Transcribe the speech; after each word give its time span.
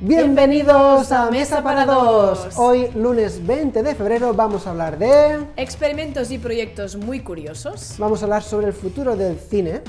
Bienvenidos 0.00 1.10
a 1.10 1.28
Mesa 1.28 1.60
para 1.64 1.84
Dos. 1.84 2.56
Hoy, 2.56 2.88
lunes 2.94 3.44
20 3.44 3.82
de 3.82 3.94
febrero, 3.96 4.32
vamos 4.32 4.64
a 4.68 4.70
hablar 4.70 4.96
de... 4.96 5.38
Experimentos 5.56 6.30
y 6.30 6.38
proyectos 6.38 6.94
muy 6.94 7.18
curiosos. 7.18 7.96
Vamos 7.98 8.22
a 8.22 8.26
hablar 8.26 8.44
sobre 8.44 8.68
el 8.68 8.72
futuro 8.74 9.16
del 9.16 9.36
cine. 9.40 9.80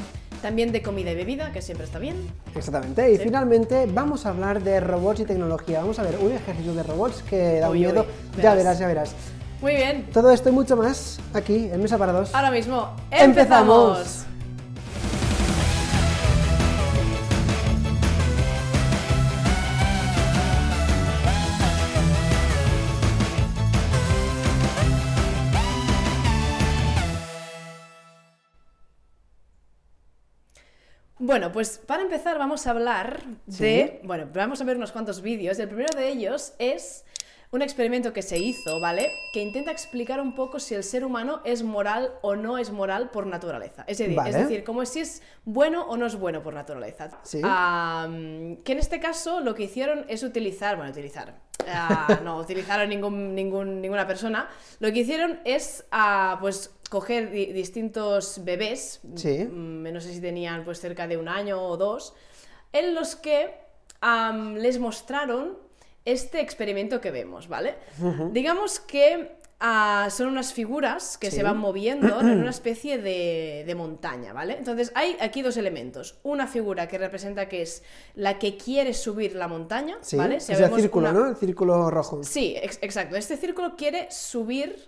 También 0.42 0.72
de 0.72 0.82
comida 0.82 1.12
y 1.12 1.16
bebida, 1.16 1.52
que 1.52 1.62
siempre 1.62 1.86
está 1.86 2.00
bien. 2.00 2.16
Exactamente. 2.56 3.12
Y 3.12 3.18
finalmente 3.20 3.86
vamos 3.88 4.26
a 4.26 4.30
hablar 4.30 4.64
de 4.64 4.80
robots 4.80 5.20
y 5.20 5.26
tecnología. 5.26 5.82
Vamos 5.82 6.00
a 6.00 6.04
ver 6.04 6.18
un 6.20 6.32
ejército 6.32 6.74
de 6.74 6.82
robots 6.82 7.22
que 7.30 7.60
da 7.60 7.70
Uy, 7.70 7.80
miedo. 7.82 8.02
uy, 8.36 8.42
ya 8.42 8.56
verás. 8.56 8.58
verás, 8.58 8.80
ya 8.80 8.88
verás. 8.88 9.16
Muy 9.62 9.76
bien. 9.76 10.08
Todo 10.12 10.32
esto 10.32 10.50
y 10.50 10.54
mucho 10.54 10.76
más 10.76 11.20
aquí 11.36 11.70
en 11.72 11.84
Mesa 11.84 12.00
para 12.00 12.14
Dos. 12.14 12.34
Ahora 12.34 12.50
mismo 12.50 12.96
Empezamos. 13.12 14.26
Bueno, 31.30 31.52
pues 31.52 31.78
para 31.78 32.02
empezar 32.02 32.40
vamos 32.40 32.66
a 32.66 32.72
hablar 32.72 33.22
de... 33.46 34.02
Bueno, 34.04 34.28
vamos 34.34 34.62
a 34.62 34.64
ver 34.64 34.78
unos 34.78 34.92
cuantos 34.92 35.22
vídeos. 35.22 35.60
El 35.60 35.68
primero 35.68 35.96
de 35.96 36.08
ellos 36.08 36.54
es 36.58 37.06
un 37.52 37.62
experimento 37.62 38.14
que 38.14 38.24
se 38.24 38.40
hizo, 38.40 38.80
¿vale? 38.80 39.12
Que 39.32 39.44
intenta 39.44 39.70
explicar 39.70 40.22
un 40.22 40.34
poco 40.34 40.60
si 40.60 40.74
el 40.74 40.84
ser 40.84 41.06
humano 41.06 41.42
es 41.44 41.62
moral 41.62 42.14
o 42.24 42.36
no 42.36 42.58
es 42.58 42.72
moral 42.72 43.12
por 43.12 43.28
naturaleza. 43.28 43.84
Es 43.86 44.00
decir, 44.00 44.16
Vale. 44.16 44.32
es 44.32 44.38
decir 44.38 44.64
como 44.64 44.84
si 44.88 45.02
es 45.02 45.22
bueno 45.46 45.84
o 45.84 45.98
no 45.98 46.08
es 46.08 46.16
bueno 46.16 46.42
por 46.42 46.56
naturaleza. 46.56 47.12
Sí. 47.22 47.44
Que 47.44 48.72
en 48.72 48.80
este 48.80 49.00
caso 49.00 49.40
lo 49.40 49.54
que 49.54 49.66
hicieron 49.66 50.06
es 50.08 50.24
utilizar, 50.24 50.78
bueno, 50.78 50.90
utilizar, 50.90 51.36
ah, 51.68 52.22
no 52.24 52.38
utilizaron 52.42 52.90
ningún, 52.90 53.36
ningún, 53.36 53.82
ninguna 53.82 54.08
persona, 54.08 54.50
lo 54.80 54.92
que 54.92 55.02
hicieron 55.02 55.42
es, 55.46 55.86
ah, 55.92 56.40
pues, 56.42 56.72
coger 56.90 57.32
di- 57.32 57.54
distintos 57.54 58.44
bebés, 58.44 59.00
Sí. 59.16 59.46
mm, 59.46 59.92
no 59.94 60.02
sé 60.02 60.14
si 60.14 60.22
tenían 60.22 60.66
pues 60.66 60.80
cerca 60.80 61.08
de 61.08 61.18
un 61.18 61.28
año 61.28 61.62
o 61.62 61.78
dos, 61.78 62.14
en 62.74 62.96
los 62.96 63.16
que 63.16 63.54
les 64.56 64.80
mostraron 64.80 65.58
este 66.06 66.40
experimento 66.42 67.02
que 67.02 67.12
vemos, 67.12 67.48
¿vale? 67.48 67.76
Digamos 68.32 68.80
que 68.80 69.38
ah, 69.62 70.08
son 70.10 70.28
unas 70.30 70.54
figuras 70.54 71.18
que 71.18 71.30
Sí. 71.30 71.36
se 71.38 71.44
van 71.44 71.58
moviendo 71.58 72.22
en 72.22 72.40
una 72.40 72.50
especie 72.60 72.98
de, 72.98 73.66
de 73.68 73.76
montaña, 73.76 74.32
¿vale? 74.32 74.56
Entonces 74.58 74.92
hay 74.96 75.18
aquí 75.20 75.42
dos 75.42 75.58
elementos. 75.58 76.18
Una 76.24 76.48
figura 76.48 76.88
que 76.88 76.98
representa 76.98 77.50
que 77.50 77.62
es 77.64 77.84
la 78.16 78.40
que 78.40 78.56
quiere 78.56 78.94
subir 78.94 79.36
la 79.36 79.50
montaña, 79.50 79.98
Sí, 80.02 80.16
¿vale? 80.16 80.38
es 80.38 80.50
el 80.50 80.74
círculo, 80.74 81.10
una- 81.10 81.20
¿no? 81.20 81.28
El 81.28 81.36
círculo 81.36 81.92
rojo. 81.92 82.24
Sí, 82.24 82.56
ex- 82.62 82.80
exacto. 82.82 83.18
Este 83.18 83.36
círculo 83.36 83.76
quiere 83.76 84.08
subir 84.10 84.88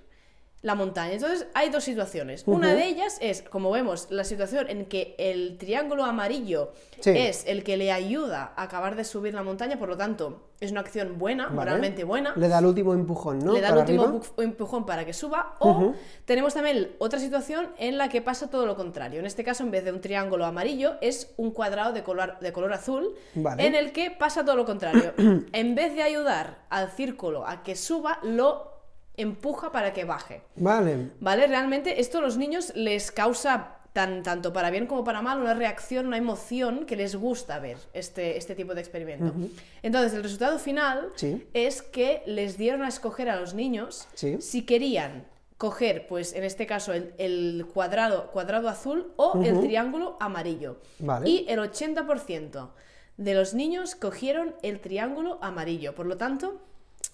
la 0.62 0.76
montaña. 0.76 1.14
Entonces 1.14 1.48
hay 1.56 1.70
dos 1.70 1.84
situaciones. 1.84 2.44
Una 2.46 2.74
de 2.74 2.86
ellas 2.86 3.18
es, 3.22 3.42
como 3.42 3.72
vemos, 3.72 4.08
la 4.12 4.24
situación 4.24 4.70
en 4.70 4.86
que 4.86 5.16
el 5.18 5.58
triángulo 5.58 6.04
amarillo 6.06 6.72
Sí. 7.00 7.10
es 7.16 7.46
el 7.48 7.64
que 7.64 7.78
le 7.78 7.92
ayuda 7.92 8.54
a 8.56 8.64
acabar 8.64 8.96
de 8.96 9.04
subir 9.04 9.34
la 9.34 9.42
montaña, 9.42 9.80
por 9.80 9.90
lo 9.90 9.98
tanto 9.98 10.50
es 10.60 10.70
una 10.72 10.82
acción 10.82 11.18
buena, 11.18 11.46
Vale. 11.46 11.56
moralmente 11.56 12.04
buena. 12.04 12.34
Le 12.36 12.48
da 12.48 12.60
el 12.60 12.66
último 12.68 12.94
empujón, 12.94 13.40
¿no? 13.40 13.54
Le 13.54 13.62
da 13.62 13.70
el 13.70 13.74
Para 13.74 13.82
último 13.82 14.04
arriba. 14.04 14.20
bu- 14.20 14.44
empujón 14.44 14.86
para 14.86 15.04
que 15.04 15.14
suba. 15.14 15.56
O 15.58 15.94
tenemos 16.26 16.54
también 16.54 16.92
otra 17.00 17.18
situación 17.20 17.72
en 17.80 17.98
la 17.98 18.10
que 18.10 18.22
pasa 18.22 18.52
todo 18.52 18.68
lo 18.68 18.76
contrario. 18.76 19.20
En 19.20 19.26
este 19.26 19.44
caso, 19.44 19.64
en 19.64 19.72
vez 19.72 19.84
de 19.84 19.92
un 19.92 20.00
triángulo 20.02 20.46
amarillo, 20.46 20.98
es 21.02 21.34
un 21.38 21.50
cuadrado 21.50 21.92
de 21.94 22.04
color, 22.04 22.38
de 22.40 22.54
color 22.54 22.72
azul, 22.74 23.16
Vale. 23.34 23.66
en 23.66 23.74
el 23.74 23.92
que 23.92 24.12
pasa 24.12 24.46
todo 24.46 24.56
lo 24.56 24.66
contrario. 24.66 25.14
en 25.52 25.74
vez 25.74 25.96
de 25.96 26.04
ayudar 26.04 26.60
al 26.70 26.92
círculo 26.92 27.48
a 27.48 27.64
que 27.64 27.76
suba, 27.76 28.20
lo 28.22 28.71
empuja 29.22 29.72
para 29.72 29.94
que 29.94 30.06
baje. 30.06 30.42
Vale. 30.56 31.10
¿Vale? 31.20 31.48
Realmente 31.48 32.00
esto 32.02 32.18
a 32.20 32.22
los 32.22 32.38
niños 32.38 32.72
les 32.76 33.12
causa 33.12 33.78
tan, 33.94 34.24
tanto 34.24 34.54
para 34.54 34.70
bien 34.72 34.88
como 34.88 35.04
para 35.04 35.22
mal 35.22 35.40
una 35.42 35.54
reacción, 35.54 36.08
una 36.08 36.18
emoción 36.18 36.86
que 36.86 36.96
les 36.96 37.16
gusta 37.16 37.60
ver 37.60 37.78
este, 37.94 38.38
este 38.38 38.56
tipo 38.56 38.74
de 38.74 38.80
experimento. 38.82 39.34
Entonces, 39.84 40.14
el 40.14 40.24
resultado 40.24 40.60
final 40.60 41.10
Sí. 41.16 41.46
es 41.54 41.82
que 41.82 42.24
les 42.26 42.58
dieron 42.58 42.84
a 42.84 42.88
escoger 42.88 43.30
a 43.30 43.36
los 43.36 43.54
niños 43.54 44.08
Sí. 44.14 44.42
si 44.42 44.66
querían 44.66 45.26
coger, 45.58 46.08
pues 46.08 46.34
en 46.34 46.44
este 46.44 46.66
caso, 46.66 46.94
el, 46.94 47.14
el 47.20 47.68
cuadrado, 47.72 48.32
cuadrado 48.32 48.68
azul 48.70 49.12
o 49.18 49.40
el 49.44 49.60
triángulo 49.60 50.18
amarillo. 50.20 50.78
Vale. 51.00 51.30
Y 51.30 51.46
el 51.50 51.60
80% 51.60 52.70
de 53.18 53.34
los 53.36 53.54
niños 53.54 53.94
cogieron 53.96 54.56
el 54.64 54.80
triángulo 54.80 55.38
amarillo. 55.42 55.94
Por 55.94 56.06
lo 56.08 56.18
tanto, 56.18 56.62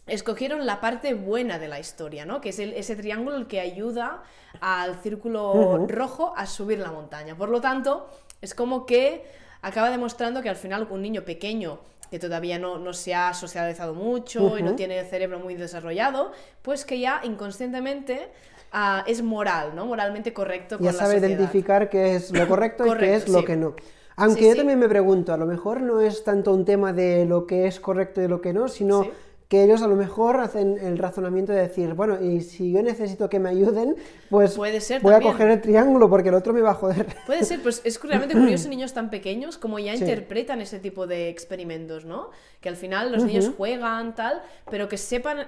escogieron 0.07 0.65
la 0.65 0.79
parte 0.79 1.13
buena 1.13 1.59
de 1.59 1.67
la 1.67 1.79
historia, 1.79 2.25
¿no? 2.25 2.39
Que 2.41 2.49
es 2.49 2.59
el- 2.59 2.73
ese 2.73 2.95
triángulo 2.95 3.37
el 3.37 3.47
que 3.47 3.59
ayuda 3.59 4.23
al 4.61 4.95
círculo 5.01 5.85
rojo 5.87 6.33
a 6.35 6.45
subir 6.45 6.79
la 6.79 6.91
montaña. 6.91 7.35
Por 7.37 7.49
lo 7.49 7.59
tanto, 7.61 8.07
es 8.41 8.53
como 8.55 8.85
que 8.85 9.25
acaba 9.61 9.89
demostrando 9.89 10.41
que 10.41 10.49
al 10.49 10.55
final 10.55 10.87
un 10.89 11.01
niño 11.01 11.23
pequeño 11.23 11.79
que 12.09 12.19
todavía 12.19 12.57
no, 12.57 12.77
no 12.77 12.93
se 12.93 13.13
ha 13.13 13.33
socializado 13.33 13.93
mucho 13.93 14.57
y 14.57 14.63
no 14.63 14.75
tiene 14.75 14.97
el 14.99 15.05
cerebro 15.05 15.39
muy 15.39 15.55
desarrollado, 15.55 16.31
pues 16.61 16.85
que 16.85 16.99
ya 17.01 17.19
inconscientemente 17.23 18.29
ah, 18.71 19.03
es 19.07 19.21
moral, 19.21 19.75
¿no? 19.75 19.85
Moralmente 19.85 20.31
correcto 20.33 20.77
Ya 20.79 20.93
sabe 20.93 21.17
identificar 21.17 21.89
qué 21.89 22.15
es 22.15 22.31
lo 22.31 22.47
correcto, 22.47 22.85
y 22.87 22.97
qué 22.97 23.15
es 23.15 23.27
lo 23.27 23.43
que 23.43 23.57
no. 23.57 23.75
Aunque 24.15 24.39
Sí, 24.41 24.45
yo 24.47 24.51
sí. 24.53 24.57
también 24.59 24.79
me 24.79 24.87
pregunto, 24.87 25.33
a 25.33 25.37
lo 25.37 25.45
mejor 25.45 25.81
no 25.81 25.99
es 25.99 26.23
tanto 26.23 26.53
un 26.53 26.63
tema 26.63 26.93
de 26.93 27.25
lo 27.25 27.45
que 27.45 27.67
es 27.67 27.79
correcto 27.79 28.21
y 28.21 28.27
lo 28.29 28.39
que 28.41 28.53
no, 28.53 28.67
sino. 28.69 29.07
Que 29.47 29.63
ellos 29.63 29.81
a 29.81 29.87
lo 29.87 29.95
mejor 29.95 30.41
hacen 30.41 30.77
el 30.77 30.97
razonamiento 30.97 31.53
de 31.53 31.61
decir, 31.61 31.93
bueno, 31.93 32.21
y 32.21 32.41
si 32.41 32.71
yo 32.73 32.81
necesito 32.83 33.29
que 33.29 33.39
me 33.39 33.47
ayuden, 33.49 33.95
pues 34.29 34.55
Puede 34.55 34.81
ser 34.81 35.01
voy 35.01 35.13
también. 35.13 35.29
a 35.29 35.33
coger 35.33 35.49
el 35.51 35.61
triángulo 35.61 36.09
porque 36.09 36.29
el 36.29 36.35
otro 36.35 36.53
me 36.53 36.59
va 36.61 36.71
a 36.71 36.73
joder. 36.73 37.07
Puede 37.25 37.45
ser, 37.45 37.61
pues 37.63 37.81
es 37.85 38.01
realmente 38.03 38.33
curioso 38.39 38.67
niños 38.67 38.93
tan 38.93 39.09
pequeños 39.09 39.57
como 39.57 39.79
ya 39.79 39.93
Sí. 39.95 39.99
interpretan 39.99 40.59
ese 40.59 40.79
tipo 40.79 41.07
de 41.07 41.29
experimentos, 41.29 42.03
¿no? 42.03 42.29
Que 42.59 42.67
al 42.67 42.75
final 42.75 43.11
los 43.11 43.23
niños 43.23 43.49
juegan, 43.55 44.15
tal, 44.15 44.41
pero 44.69 44.89
que 44.89 44.97
sepan 44.97 45.47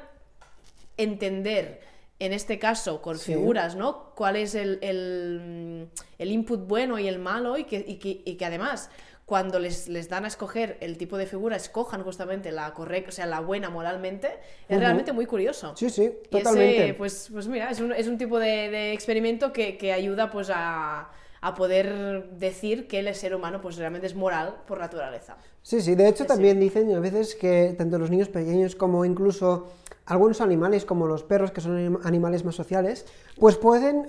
entender, 0.98 1.82
en 2.20 2.34
este 2.34 2.60
caso 2.60 3.02
con 3.02 3.18
Sí. 3.18 3.34
figuras, 3.34 3.76
¿no? 3.76 4.14
Cuál 4.16 4.36
es 4.36 4.56
el, 4.56 4.80
el, 4.82 5.90
el 6.18 6.32
input 6.32 6.68
bueno 6.68 7.00
y 7.00 7.08
el 7.08 7.20
malo 7.20 7.58
y 7.58 7.64
que, 7.66 7.84
y 7.88 7.96
que, 7.96 8.22
y 8.26 8.36
que 8.36 8.46
además 8.46 8.90
cuando 9.30 9.60
les, 9.60 9.88
les 9.88 10.10
dan 10.10 10.26
a 10.26 10.28
escoger 10.28 10.78
el 10.82 10.98
tipo 10.98 11.16
de 11.16 11.28
figura, 11.28 11.56
escojan 11.56 12.02
justamente 12.04 12.52
la 12.52 12.74
correcta, 12.74 13.10
o 13.10 13.12
sea, 13.12 13.28
la 13.28 13.42
buena 13.42 13.70
moralmente, 13.70 14.28
es 14.68 14.80
realmente 14.80 15.14
muy 15.14 15.28
curioso. 15.28 15.74
Sí, 15.76 15.90
sí, 15.92 16.02
Y 16.04 16.08
ese, 16.10 16.28
totalmente. 16.30 16.94
pues, 16.96 17.30
pues 17.32 17.48
mira, 17.48 17.70
es 17.70 17.80
un, 17.80 17.92
es 17.94 18.08
un 18.08 18.18
tipo 18.18 18.40
de, 18.40 18.70
de 18.70 18.92
experimento 18.94 19.54
que, 19.54 19.78
que 19.78 19.94
ayuda 19.94 20.32
pues 20.32 20.50
a, 20.52 21.12
a 21.42 21.56
poder 21.56 22.30
decir 22.40 22.88
que 22.88 23.00
el 23.00 23.14
ser 23.14 23.36
humano 23.36 23.62
pues 23.62 23.78
realmente 23.78 24.08
es 24.08 24.16
moral 24.16 24.56
por 24.66 24.80
naturaleza. 24.80 25.38
Sí, 25.62 25.80
sí, 25.82 25.94
de 25.94 26.08
hecho 26.08 26.26
también 26.26 26.60
dicen 26.60 26.92
a 26.96 27.00
veces 27.00 27.36
que 27.36 27.76
tanto 27.78 28.00
los 28.00 28.10
niños 28.10 28.30
pequeños 28.30 28.76
como 28.76 29.06
incluso 29.06 29.68
algunos 30.08 30.42
animales 30.42 30.86
como 30.86 31.06
los 31.06 31.22
perros, 31.24 31.52
que 31.52 31.62
son 31.62 31.78
anim- 31.78 32.00
animales 32.04 32.44
más 32.44 32.56
sociales, 32.56 33.06
pues 33.40 33.58
pueden 33.58 34.08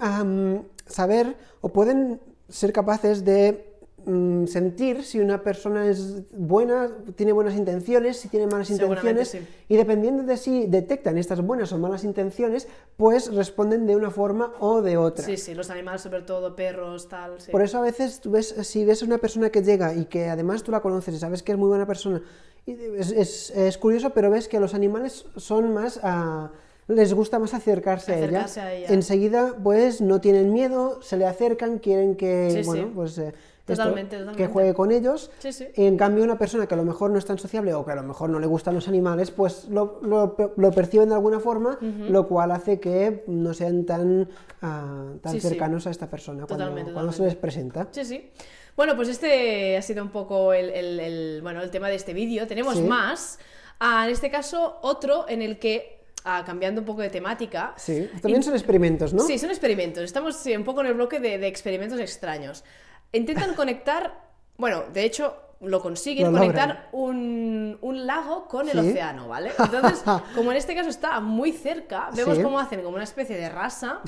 saber 0.86 1.36
o 1.60 1.69
pueden 1.69 2.22
ser 2.48 2.72
capaces 2.72 3.25
de 3.25 3.69
sentir 4.47 5.05
si 5.05 5.21
una 5.21 5.43
persona 5.43 5.87
es 5.88 6.22
buena, 6.33 6.91
tiene 7.16 7.33
buenas 7.33 7.55
intenciones, 7.55 8.16
si 8.19 8.28
tiene 8.28 8.47
malas 8.47 8.71
intenciones, 8.71 9.37
y 9.69 9.77
dependiendo 9.77 10.22
de 10.22 10.37
si 10.37 10.66
detectan 10.66 11.19
estas 11.19 11.41
buenas 11.41 11.72
o 11.72 11.78
malas 11.78 12.05
intenciones, 12.05 12.69
pues 12.97 13.33
responden 13.34 13.87
de 13.87 13.97
una 13.97 14.10
forma 14.10 14.53
o 14.60 14.83
de 14.83 14.97
otra. 14.97 15.25
Sí, 15.25 15.37
sí, 15.37 15.55
los 15.55 15.71
animales, 15.71 16.03
sobre 16.03 16.22
todo 16.22 16.56
perros, 16.56 17.09
tal. 17.09 17.41
Sí. 17.41 17.50
Por 17.50 17.62
eso 17.62 17.78
a 17.78 17.83
veces 17.83 18.21
tú 18.21 18.31
ves, 18.31 18.55
si 18.62 18.84
ves 18.84 19.03
a 19.03 19.06
una 19.06 19.19
persona 19.19 19.50
que 19.50 19.62
llega 19.62 19.94
y 19.94 20.06
que 20.06 20.28
además 20.28 20.62
tú 20.62 20.71
la 20.72 20.81
conoces 20.81 21.15
y 21.15 21.19
sabes 21.19 21.43
que 21.43 21.53
es 21.53 21.59
muy 21.59 21.69
buena 21.69 21.87
persona, 21.87 22.22
es, 22.66 23.10
es- 23.12 23.50
es 23.50 23.78
curioso, 23.78 24.10
pero 24.10 24.30
ves 24.30 24.48
que 24.48 24.60
los 24.60 24.74
animales 24.74 25.27
son 25.36 25.72
más... 25.72 26.01
ah, 26.03 26.51
les 26.89 27.15
gusta 27.15 27.39
más 27.39 27.54
acercarse, 27.54 28.13
Acercarse 28.15 28.60
a, 28.60 28.65
a 28.65 28.72
ella. 28.74 28.86
ella. 28.89 28.95
Enseguida, 28.97 29.54
pues 29.63 30.01
no 30.01 30.21
tienen 30.21 30.53
miedo, 30.53 31.01
se 31.03 31.16
le 31.16 31.24
acercan, 31.24 31.78
quieren 31.78 32.16
que, 32.16 32.51
Sí, 32.51 32.66
bueno, 32.66 32.83
sí. 32.89 32.92
pues 32.92 33.19
eh, 33.19 33.33
esto, 33.72 33.83
Totalmente, 33.84 34.17
que 34.17 34.21
totalmente. 34.22 34.53
juegue 34.53 34.75
con 34.75 34.91
ellos. 34.93 35.31
Sí, 35.39 35.53
sí. 35.53 35.69
Y 35.77 35.87
en 35.87 35.97
cambio, 35.97 36.25
una 36.25 36.39
persona 36.39 36.67
que 36.67 36.75
a 36.75 36.77
lo 36.77 36.84
mejor 36.84 37.11
no 37.11 37.19
es 37.19 37.25
tan 37.25 37.39
sociable 37.39 37.75
o 37.75 37.84
que 37.84 37.93
a 37.93 37.97
lo 37.97 38.03
mejor 38.03 38.31
no 38.31 38.39
le 38.39 38.47
gustan 38.47 38.75
los 38.75 38.89
animales, 38.89 39.31
pues 39.31 39.67
lo, 39.69 39.99
lo- 40.03 40.37
lo 40.57 40.71
perciben 40.72 41.09
de 41.09 41.15
alguna 41.15 41.41
forma, 41.41 41.78
lo 41.81 42.27
cual 42.28 42.51
hace 42.53 42.81
que 42.81 43.25
no 43.27 43.55
sean 43.55 43.84
tan, 43.87 44.28
ah, 44.63 45.13
tan 45.22 45.33
Sí, 45.33 45.41
cercanos 45.41 45.87
a 45.87 45.91
esta 45.91 46.09
persona 46.09 46.47
cuando, 46.47 46.65
Totalmente, 46.65 46.93
cuando 46.93 47.13
se 47.13 47.19
totalmente. 47.19 47.34
les 47.37 47.41
presenta. 47.41 47.89
Sí, 47.91 48.05
sí. 48.05 48.31
Bueno, 48.77 48.97
pues 48.97 49.09
este 49.09 49.77
ha 49.77 49.83
sido 49.83 50.03
un 50.03 50.11
poco 50.11 50.53
el, 50.53 50.71
el- 50.71 51.01
el- 51.01 51.41
bueno, 51.43 51.61
el 51.63 51.71
tema 51.71 51.89
de 51.89 51.97
este 51.97 52.15
vídeo. 52.15 52.47
Tenemos 52.47 52.81
más. 52.83 53.39
Ah, 53.78 54.05
en 54.07 54.13
este 54.13 54.31
caso, 54.31 54.78
otro 54.83 55.27
en 55.28 55.43
el 55.43 55.59
que, 55.59 56.01
ah, 56.25 56.43
cambiando 56.47 56.81
un 56.83 56.87
poco 56.87 57.01
de 57.03 57.11
temática, 57.11 57.75
Sí, 57.77 58.09
también 58.22 58.43
son 58.43 58.55
experimentos, 58.55 59.13
¿no? 59.13 59.22
Sí, 59.22 59.39
son 59.39 59.51
experimentos. 59.51 60.03
Estamos 60.05 60.37
sí, 60.37 60.55
un 60.55 60.65
poco 60.65 60.81
en 60.83 60.87
el 60.89 60.95
bloque 60.95 61.19
de, 61.19 61.39
de 61.39 61.47
experimentos 61.47 61.99
extraños. 61.99 62.63
Intentan 63.12 63.54
conectar, 63.54 64.12
bueno, 64.57 64.84
de 64.92 65.04
hecho 65.04 65.36
lo 65.60 65.80
consiguen, 65.83 66.33
Lo 66.33 66.39
conectar 66.39 66.89
un, 66.92 67.77
un, 67.83 68.07
lago 68.07 68.47
con 68.48 68.68
el 68.68 68.80
Sí. 68.80 68.91
océano, 68.91 69.28
¿vale? 69.28 69.53
Entonces, 69.59 70.03
como 70.34 70.53
en 70.53 70.57
este 70.57 70.74
caso 70.74 70.89
está 70.89 71.21
muy 71.21 71.53
cerca, 71.53 72.09
vemos 72.15 72.36
Sí. 72.39 72.42
cómo 72.42 72.59
hacen 72.59 72.80
como 72.83 72.95
una 72.95 73.04
especie 73.04 73.36
de 73.36 73.48
rasa. 73.48 74.01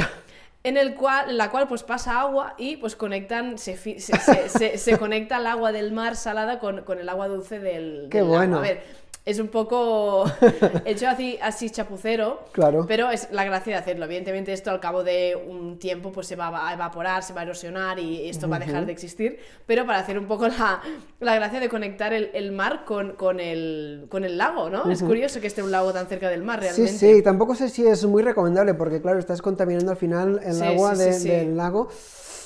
En 0.64 0.76
el 0.76 0.94
cual, 0.94 1.36
la 1.36 1.50
cual 1.50 1.66
pues 1.66 1.82
pasa 1.82 2.20
agua 2.20 2.54
y 2.56 2.76
pues 2.76 2.94
conectan, 2.94 3.58
se, 3.58 3.76
se, 3.76 3.98
se- 3.98 4.48
se- 4.48 4.78
se 4.78 4.96
conecta 4.98 5.38
el 5.38 5.46
agua 5.48 5.72
del 5.72 5.90
mar 5.90 6.14
salada 6.14 6.60
con, 6.60 6.82
con 6.84 7.00
el 7.00 7.08
agua 7.08 7.26
dulce 7.26 7.58
del, 7.58 8.06
Qué 8.08 8.18
del 8.18 8.26
lago. 8.28 8.36
bueno. 8.38 8.58
A 8.58 8.60
ver, 8.60 8.84
es 9.24 9.38
un 9.38 9.48
poco 9.48 10.24
hecho 10.84 11.08
así, 11.08 11.38
así 11.40 11.70
chapucero, 11.70 12.40
Claro. 12.52 12.84
pero 12.88 13.10
es 13.10 13.28
la 13.30 13.44
gracia 13.44 13.74
de 13.74 13.78
hacerlo. 13.78 14.04
Evidentemente 14.06 14.52
esto 14.52 14.70
al 14.70 14.80
cabo 14.80 15.04
de 15.04 15.36
un 15.36 15.78
tiempo 15.78 16.10
pues 16.10 16.26
se 16.26 16.34
va 16.34 16.68
a 16.68 16.72
evaporar, 16.74 17.22
se 17.22 17.32
va 17.32 17.42
a 17.42 17.44
erosionar 17.44 17.98
y 18.00 18.28
esto 18.28 18.48
va 18.48 18.56
a 18.56 18.58
dejar 18.58 18.84
de 18.84 18.92
existir, 18.92 19.38
pero 19.66 19.86
para 19.86 20.00
hacer 20.00 20.18
un 20.18 20.26
poco 20.26 20.48
la, 20.48 20.80
la 21.20 21.34
gracia 21.36 21.60
de 21.60 21.68
conectar 21.68 22.12
el, 22.12 22.30
el 22.34 22.50
mar 22.52 22.84
con, 22.84 23.12
con, 23.12 23.38
el, 23.38 24.06
con 24.08 24.24
el 24.24 24.36
lago, 24.38 24.68
¿no? 24.70 24.90
Es 24.90 25.02
curioso 25.02 25.40
que 25.40 25.46
esté 25.46 25.62
un 25.62 25.70
lago 25.70 25.92
tan 25.92 26.08
cerca 26.08 26.28
del 26.28 26.42
mar 26.42 26.58
Sí, 26.60 26.66
realmente. 26.68 26.92
sí, 27.16 27.22
tampoco 27.22 27.54
sé 27.54 27.68
si 27.68 27.86
es 27.86 28.04
muy 28.04 28.22
recomendable 28.24 28.74
porque, 28.74 29.00
claro, 29.00 29.18
estás 29.20 29.40
contaminando 29.40 29.92
al 29.92 29.96
final 29.96 30.40
el 30.44 30.54
Sí, 30.54 30.64
agua 30.64 30.96
sí, 30.96 31.04
de- 31.04 31.12
sí, 31.12 31.20
sí. 31.20 31.28
del 31.28 31.56
lago. 31.56 31.88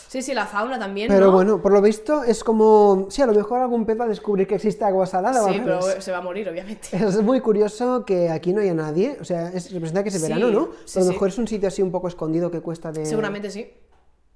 Sí, 0.09 0.23
sí, 0.23 0.35
la 0.35 0.47
fauna 0.47 0.79
también, 0.79 1.09
Pero 1.09 1.27
¿no? 1.27 1.33
bueno, 1.33 1.61
por 1.61 1.73
lo 1.73 1.83
visto 1.83 2.23
es 2.23 2.45
como. 2.45 3.07
Sí, 3.11 3.23
a 3.23 3.27
lo 3.27 3.35
mejor 3.35 3.61
algún 3.61 3.85
pez 3.85 3.99
va 4.01 4.05
a 4.05 4.09
descubrir 4.09 4.47
que 4.47 4.55
existe 4.55 4.85
agua 4.85 5.07
salada 5.07 5.45
Sí, 5.53 5.61
pero 5.65 5.81
se 6.01 6.13
va 6.13 6.19
a 6.19 6.23
morir, 6.23 6.49
obviamente. 6.49 6.89
Es 6.93 7.23
muy 7.23 7.41
curioso 7.41 8.05
que 8.05 8.31
aquí 8.31 8.53
no 8.53 8.61
haya 8.61 8.75
nadie, 8.75 9.17
o 9.21 9.25
sea, 9.25 9.49
es, 9.49 9.73
representa 9.73 10.03
que 10.03 10.11
es 10.11 10.15
Sí, 10.17 10.23
verano, 10.23 10.51
¿no? 10.51 10.69
sí, 10.85 10.99
a 10.99 11.03
lo 11.03 11.07
sí. 11.09 11.13
mejor 11.13 11.29
es 11.29 11.39
un 11.39 11.49
sitio 11.49 11.69
así 11.69 11.83
un 11.83 11.91
poco 11.91 12.09
escondido 12.09 12.51
que 12.51 12.61
cuesta 12.61 12.93
de... 12.93 13.05
Seguramente 13.05 13.51
sí. 13.51 13.71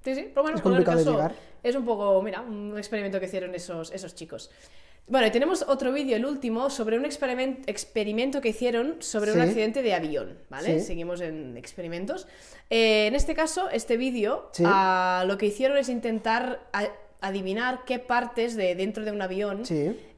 Sí, 0.04 0.14
sí, 0.14 0.30
pero 0.32 0.42
bueno, 0.42 0.56
Es 0.56 0.60
en 0.60 0.62
complicado 0.64 0.98
de 0.98 1.04
caso, 1.04 1.16
llegar. 1.16 1.34
es 1.62 1.76
un 1.76 1.84
poco, 1.84 2.22
mira, 2.22 2.40
un 2.40 2.76
experimento 2.78 3.20
que 3.20 3.26
hicieron 3.26 3.54
esos, 3.54 3.90
esos 3.92 4.14
chicos. 4.14 4.50
Bueno, 5.06 5.26
y 5.26 5.30
tenemos 5.30 5.64
otro 5.66 5.92
vídeo, 5.92 6.16
el 6.16 6.24
último, 6.24 6.70
sobre 6.70 6.96
un 6.96 7.04
experiment- 7.04 7.64
experimento 7.66 8.40
que 8.40 8.50
hicieron 8.50 8.96
sobre 9.00 9.32
un 9.32 9.40
accidente 9.40 9.82
de 9.82 9.92
avión, 9.92 10.38
¿vale? 10.48 10.78
Sí. 10.80 10.86
Seguimos 10.86 11.20
en 11.20 11.56
experimentos. 11.56 12.28
Eh, 12.70 13.06
en 13.08 13.14
este 13.16 13.34
caso, 13.34 13.68
este 13.70 13.96
vídeo, 13.96 14.48
Sí. 14.52 14.62
ah, 14.66 15.24
lo 15.26 15.36
que 15.36 15.46
hicieron 15.46 15.76
es 15.78 15.88
intentar 15.88 16.60
adivinar 17.20 17.80
qué 17.86 17.98
partes 17.98 18.56
de 18.56 18.74
dentro 18.76 19.04
de 19.04 19.10
un 19.10 19.20
avión 19.20 19.62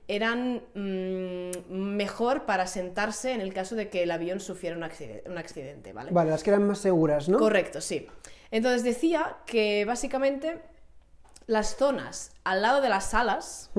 eran 0.08 0.62
mm, 0.75 1.73
mejor 1.73 2.44
para 2.44 2.67
sentarse 2.67 3.32
en 3.32 3.40
el 3.40 3.55
caso 3.55 3.75
de 3.76 3.88
que 3.88 4.02
el 4.02 4.11
avión 4.11 4.40
sufriera 4.40 4.76
un 4.76 4.82
accidente, 4.82 5.28
un 5.31 5.38
accidente 5.38 5.93
¿vale? 5.93 6.11
Vale, 6.12 6.31
las 6.31 6.43
que 6.43 6.50
eran 6.50 6.67
más 6.67 6.78
seguras, 6.78 7.28
¿no? 7.28 7.38
Correcto, 7.38 7.81
sí. 7.81 8.06
Entonces 8.52 8.84
decía 8.84 9.38
que 9.46 9.84
básicamente 9.84 10.62
las 11.46 11.75
zonas 11.76 12.31
al 12.44 12.62
lado 12.62 12.81
de 12.81 12.88
las 12.88 13.14
alas, 13.14 13.70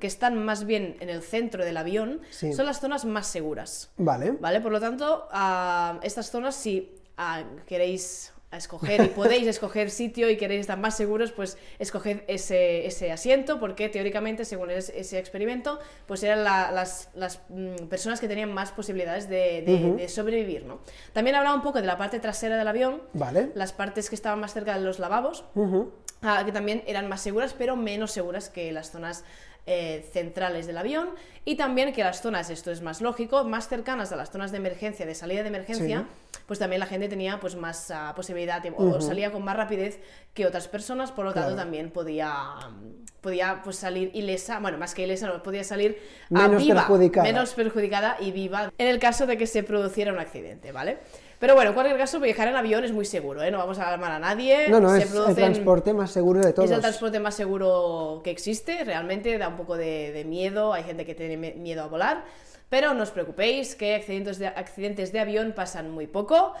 que 0.00 0.06
están 0.06 0.44
más 0.44 0.64
bien 0.64 0.96
en 1.00 1.08
el 1.08 1.22
centro 1.22 1.64
del 1.64 1.76
avión, 1.76 2.20
Sí. 2.30 2.52
son 2.52 2.66
las 2.66 2.78
zonas 2.80 3.04
más 3.04 3.26
seguras. 3.26 3.90
Vale. 3.96 4.32
¿Vale? 4.32 4.60
Por 4.60 4.70
lo 4.70 4.78
tanto, 4.80 5.28
ah, 5.32 5.98
estas 6.04 6.30
zonas, 6.30 6.54
si 6.54 6.94
ah, 7.16 7.42
queréis 7.66 8.32
escoger 8.56 9.02
y 9.04 9.08
podéis 9.08 9.46
escoger 9.46 9.90
sitio 9.90 10.30
y 10.30 10.36
queréis 10.36 10.62
estar 10.62 10.78
más 10.78 10.96
seguros, 10.96 11.32
pues 11.32 11.58
escoged 11.78 12.20
ese, 12.28 12.86
ese 12.86 13.12
asiento, 13.12 13.60
porque 13.60 13.88
teóricamente, 13.88 14.44
según 14.44 14.70
es- 14.70 14.88
ese 14.88 15.18
experimento, 15.18 15.78
pues 16.06 16.22
eran 16.22 16.44
la- 16.44 16.70
las, 16.70 17.10
las, 17.14 17.40
mm, 17.50 17.88
personas 17.88 18.20
que 18.20 18.28
tenían 18.28 18.52
más 18.52 18.72
posibilidades 18.72 19.28
de, 19.28 19.62
de- 19.62 19.92
de 19.96 20.08
sobrevivir, 20.08 20.64
¿no? 20.64 20.80
También 21.12 21.36
hablaba 21.36 21.54
un 21.54 21.62
poco 21.62 21.80
de 21.80 21.86
la 21.86 21.98
parte 21.98 22.20
trasera 22.20 22.56
del 22.56 22.68
avión, 22.68 23.02
Vale. 23.12 23.50
las 23.54 23.72
partes 23.72 24.08
que 24.08 24.14
estaban 24.14 24.40
más 24.40 24.54
cerca 24.54 24.74
de 24.78 24.80
los 24.84 24.98
lavabos, 24.98 25.44
ah, 26.22 26.42
que 26.44 26.52
también 26.52 26.82
eran 26.86 27.08
más 27.08 27.20
seguras, 27.20 27.54
pero 27.56 27.76
menos 27.76 28.12
seguras 28.12 28.48
que 28.48 28.72
las 28.72 28.90
zonas 28.90 29.24
eh, 29.70 30.02
centrales 30.12 30.66
del 30.66 30.78
avión, 30.78 31.10
y 31.44 31.56
también 31.56 31.92
que 31.92 32.02
las 32.02 32.22
zonas, 32.22 32.48
esto 32.48 32.70
es 32.70 32.80
más 32.80 33.02
lógico, 33.02 33.44
más 33.44 33.68
cercanas 33.68 34.10
a 34.12 34.16
las 34.16 34.30
zonas 34.30 34.50
de 34.50 34.56
emergencia, 34.56 35.04
de 35.04 35.14
salida 35.14 35.42
de 35.42 35.48
emergencia, 35.48 36.06
pues 36.46 36.58
también 36.58 36.80
la 36.80 36.86
gente 36.86 37.06
tenía 37.06 37.38
pues 37.38 37.54
más 37.54 37.90
ah, 37.90 38.14
posibilidad 38.16 38.62
o 38.78 39.00
salía 39.02 39.30
con 39.30 39.44
más 39.44 39.56
rapidez 39.56 40.00
que 40.32 40.46
otras 40.46 40.68
personas, 40.68 41.12
por 41.12 41.26
lo 41.26 41.34
tanto 41.34 41.54
también 41.54 41.90
podía, 41.90 42.34
podía 43.20 43.60
pues 43.62 43.76
salir 43.76 44.10
ilesa, 44.14 44.58
bueno, 44.58 44.78
más 44.78 44.94
que 44.94 45.04
ilesa, 45.04 45.26
no, 45.26 45.42
podía 45.42 45.64
salir 45.64 45.98
ah, 46.34 46.48
Menos 46.48 46.62
viva, 46.62 46.74
perjudicada. 46.76 47.26
menos 47.26 47.52
perjudicada 47.52 48.16
y 48.20 48.32
viva 48.32 48.72
en 48.78 48.88
el 48.88 48.98
caso 48.98 49.26
de 49.26 49.36
que 49.36 49.46
se 49.46 49.62
produciera 49.62 50.14
un 50.14 50.18
accidente, 50.18 50.72
¿vale? 50.72 50.96
Pero 51.38 51.54
bueno, 51.54 51.70
en 51.70 51.74
cualquier 51.74 51.96
caso, 51.98 52.18
viajar 52.18 52.48
en 52.48 52.56
avión 52.56 52.84
es 52.84 52.92
muy 52.92 53.04
seguro, 53.04 53.42
¿eh? 53.42 53.50
No 53.50 53.58
vamos 53.58 53.78
a 53.78 53.86
alarmar 53.86 54.10
a 54.12 54.18
nadie. 54.18 54.68
No, 54.68 54.80
no, 54.80 54.90
se 54.90 54.98
es 54.98 55.04
el 55.04 55.16
producen- 55.18 55.34
transporte 55.36 55.92
más 55.94 56.10
seguro 56.10 56.40
de 56.40 56.52
todos. 56.52 56.68
es 56.70 56.74
el 56.74 56.80
transporte 56.82 57.20
más 57.20 57.34
seguro 57.34 58.20
que 58.24 58.30
existe, 58.30 58.82
realmente 58.84 59.38
da 59.38 59.48
un 59.48 59.56
poco 59.56 59.76
de, 59.76 60.10
de 60.12 60.24
miedo, 60.24 60.72
hay 60.72 60.82
gente 60.82 61.04
que 61.06 61.14
tiene 61.14 61.36
miedo 61.36 61.82
a 61.82 61.86
volar, 61.86 62.24
pero 62.68 62.92
no 62.92 63.02
os 63.04 63.10
preocupéis 63.12 63.76
que 63.76 63.94
accidentes 63.94 64.38
de, 64.38 64.48
accidentes 64.48 65.12
de 65.12 65.20
avión 65.20 65.52
pasan 65.56 65.90
muy 65.90 66.06
poco, 66.06 66.52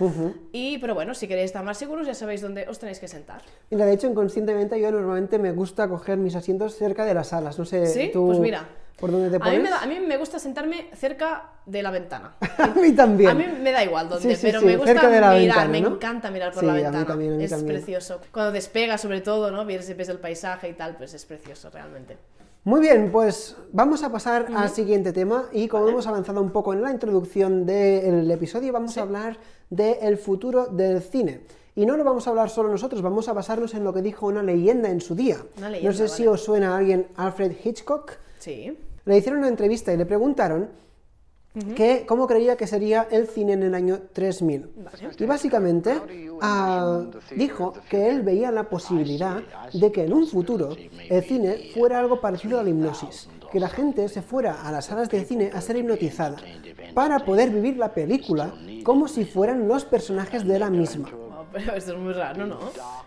y 0.52 0.78
pero 0.78 0.94
bueno, 0.94 1.12
si 1.14 1.26
queréis 1.28 1.46
estar 1.46 1.64
más 1.64 1.76
seguros 1.76 2.06
ya 2.06 2.14
sabéis 2.14 2.40
dónde 2.40 2.66
os 2.68 2.78
tenéis 2.78 2.98
que 3.00 3.08
sentar. 3.08 3.42
Mira, 3.70 3.84
de 3.84 3.92
hecho, 3.94 4.06
inconscientemente 4.06 4.80
yo 4.80 4.90
normalmente 4.92 5.38
me 5.38 5.52
gusta 5.52 5.88
coger 5.88 6.16
mis 6.18 6.34
asientos 6.36 6.76
cerca 6.76 7.04
de 7.04 7.14
las 7.14 7.32
alas. 7.32 7.58
No 7.58 7.64
sé, 7.64 7.84
¿Sí? 7.86 8.10
tú 8.12 8.26
Pues 8.28 8.38
mira, 8.38 8.66
por 8.98 9.10
dónde 9.12 9.30
te 9.30 9.36
A 9.36 9.50
mí, 9.50 9.58
me 9.58 9.70
da- 9.70 9.82
a 9.82 9.86
mí 9.86 10.00
me 10.00 10.16
gusta 10.16 10.38
sentarme 10.38 10.88
cerca 10.94 11.50
de 11.66 11.82
la 11.82 11.90
ventana. 11.90 12.34
A 12.58 12.66
mí 12.68 12.92
también. 12.92 13.30
A 13.30 13.34
mí 13.34 13.44
me 13.60 13.70
da 13.72 13.84
igual 13.84 14.08
dónde, 14.08 14.28
Sí, 14.30 14.34
sí, 14.36 14.46
pero 14.46 14.60
sí, 14.60 14.66
me 14.66 14.76
gusta 14.76 14.92
de 14.92 15.08
mirar, 15.08 15.34
ventana, 15.36 15.68
me 15.68 15.80
¿no? 15.80 15.88
encanta 15.90 16.30
mirar 16.30 16.52
por 16.52 16.64
la 16.64 16.72
a 16.72 16.74
mí 16.76 16.82
ventana. 16.82 17.06
también, 17.06 17.32
a 17.34 17.36
mí 17.36 17.44
es 17.44 17.50
también. 17.50 17.76
precioso. 17.76 18.20
Cuando 18.32 18.52
despega, 18.52 18.98
sobre 18.98 19.20
todo, 19.20 19.50
¿no? 19.50 19.64
Ves, 19.64 19.96
ves 19.96 20.08
el 20.08 20.18
paisaje 20.18 20.68
y 20.68 20.72
tal, 20.72 20.96
pues 20.96 21.14
es 21.14 21.24
precioso 21.24 21.70
realmente. 21.70 22.16
Muy 22.64 22.80
bien, 22.80 23.10
pues 23.12 23.56
vamos 23.72 24.02
a 24.02 24.10
pasar 24.12 24.46
al 24.54 24.68
siguiente 24.68 25.12
tema 25.12 25.44
y 25.52 25.68
como 25.68 25.88
hemos 25.88 26.06
avanzado 26.06 26.42
un 26.42 26.50
poco 26.50 26.72
en 26.74 26.82
la 26.82 26.90
introducción 26.90 27.64
del 27.64 28.30
episodio, 28.30 28.72
vamos 28.72 28.98
a 28.98 29.02
hablar 29.02 29.38
del 29.70 30.18
futuro 30.18 30.66
del 30.66 31.00
cine. 31.00 31.40
Y 31.76 31.86
no 31.86 31.96
lo 31.96 32.02
vamos 32.02 32.26
a 32.26 32.30
hablar 32.30 32.50
solo 32.50 32.68
nosotros, 32.68 33.00
vamos 33.00 33.28
a 33.28 33.32
basarnos 33.32 33.72
en 33.74 33.84
lo 33.84 33.94
que 33.94 34.02
dijo 34.02 34.26
una 34.26 34.42
leyenda 34.42 34.90
en 34.90 35.00
su 35.00 35.14
día. 35.14 35.36
Una 35.58 35.66
no 35.68 35.72
leyenda, 35.76 35.96
sé 35.96 36.08
si 36.08 36.26
os 36.26 36.42
suena 36.42 36.74
a 36.74 36.78
alguien 36.78 37.06
Alfred 37.16 37.52
Hitchcock. 37.64 38.12
Sí. 38.40 38.76
Le 39.08 39.16
hicieron 39.16 39.38
una 39.38 39.48
entrevista 39.48 39.90
y 39.90 39.96
le 39.96 40.04
preguntaron 40.04 40.68
que 41.74 42.04
cómo 42.06 42.26
creía 42.26 42.58
que 42.58 42.66
sería 42.66 43.08
el 43.10 43.26
cine 43.26 43.54
en 43.54 43.62
el 43.62 43.74
año 43.74 44.00
3000. 44.12 44.68
Y 45.18 45.24
básicamente 45.24 45.94
ah, 46.42 47.06
dijo 47.34 47.72
que 47.88 48.10
él 48.10 48.20
veía 48.20 48.52
la 48.52 48.68
posibilidad 48.68 49.40
de 49.72 49.90
que 49.92 50.04
en 50.04 50.12
un 50.12 50.26
futuro 50.26 50.76
el 51.08 51.24
cine 51.24 51.70
fuera 51.72 52.00
algo 52.00 52.20
parecido 52.20 52.60
a 52.60 52.62
la 52.62 52.68
hipnosis, 52.68 53.30
que 53.50 53.58
la 53.58 53.70
gente 53.70 54.10
se 54.10 54.20
fuera 54.20 54.60
a 54.60 54.70
las 54.70 54.84
salas 54.84 55.08
de 55.08 55.24
cine 55.24 55.50
a 55.54 55.62
ser 55.62 55.78
hipnotizada 55.78 56.36
para 56.92 57.20
poder 57.20 57.48
vivir 57.48 57.78
la 57.78 57.94
película 57.94 58.52
como 58.82 59.08
si 59.08 59.24
fueran 59.24 59.66
los 59.66 59.86
personajes 59.86 60.46
de 60.46 60.58
la 60.58 60.68
misma. 60.68 61.10
Pero 61.52 61.74
esto 61.74 61.92
es 61.92 61.98
muy 61.98 62.12
raro, 62.12 62.46
¿no? 62.46 62.58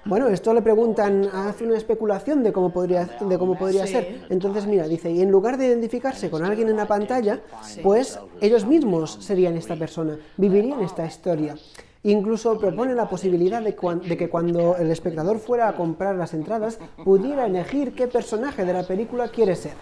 Bueno, 0.06 0.28
esto 0.28 0.54
le 0.54 0.62
preguntan, 0.62 1.30
hace 1.34 1.64
una 1.64 1.78
especulación 1.78 2.44
de 2.44 2.52
cómo 2.52 2.72
podría, 2.72 3.06
de 3.06 3.38
cómo 3.38 3.58
podría 3.58 3.86
Sí. 3.86 3.94
ser. 3.94 4.26
Entonces, 4.30 4.66
mira, 4.66 4.88
dice, 4.88 5.12
y 5.12 5.22
en 5.22 5.32
lugar 5.32 5.58
de 5.58 5.68
identificarse 5.68 6.30
con 6.30 6.44
alguien 6.44 6.70
en 6.70 6.78
la 6.78 6.88
pantalla, 6.88 7.40
pues 7.84 8.20
ellos 8.42 8.66
mismos 8.66 9.18
serían 9.22 9.58
esta 9.58 9.76
persona, 9.76 10.18
vivirían 10.38 10.82
esta 10.82 11.06
historia. 11.06 11.56
Incluso 12.04 12.58
propone 12.60 12.96
la 12.96 13.08
posibilidad 13.08 13.62
de, 13.62 13.76
que 14.18 14.28
cuando 14.28 14.76
el 14.78 14.90
espectador 14.90 15.38
fuera 15.38 15.68
a 15.70 15.76
comprar 15.76 16.16
las 16.16 16.34
entradas, 16.34 16.80
pudiera 17.04 17.46
elegir 17.46 17.94
qué 17.94 18.08
personaje 18.08 18.66
de 18.66 18.74
la 18.74 18.84
película 18.84 19.28
quiere 19.28 19.56
ser. 19.56 19.74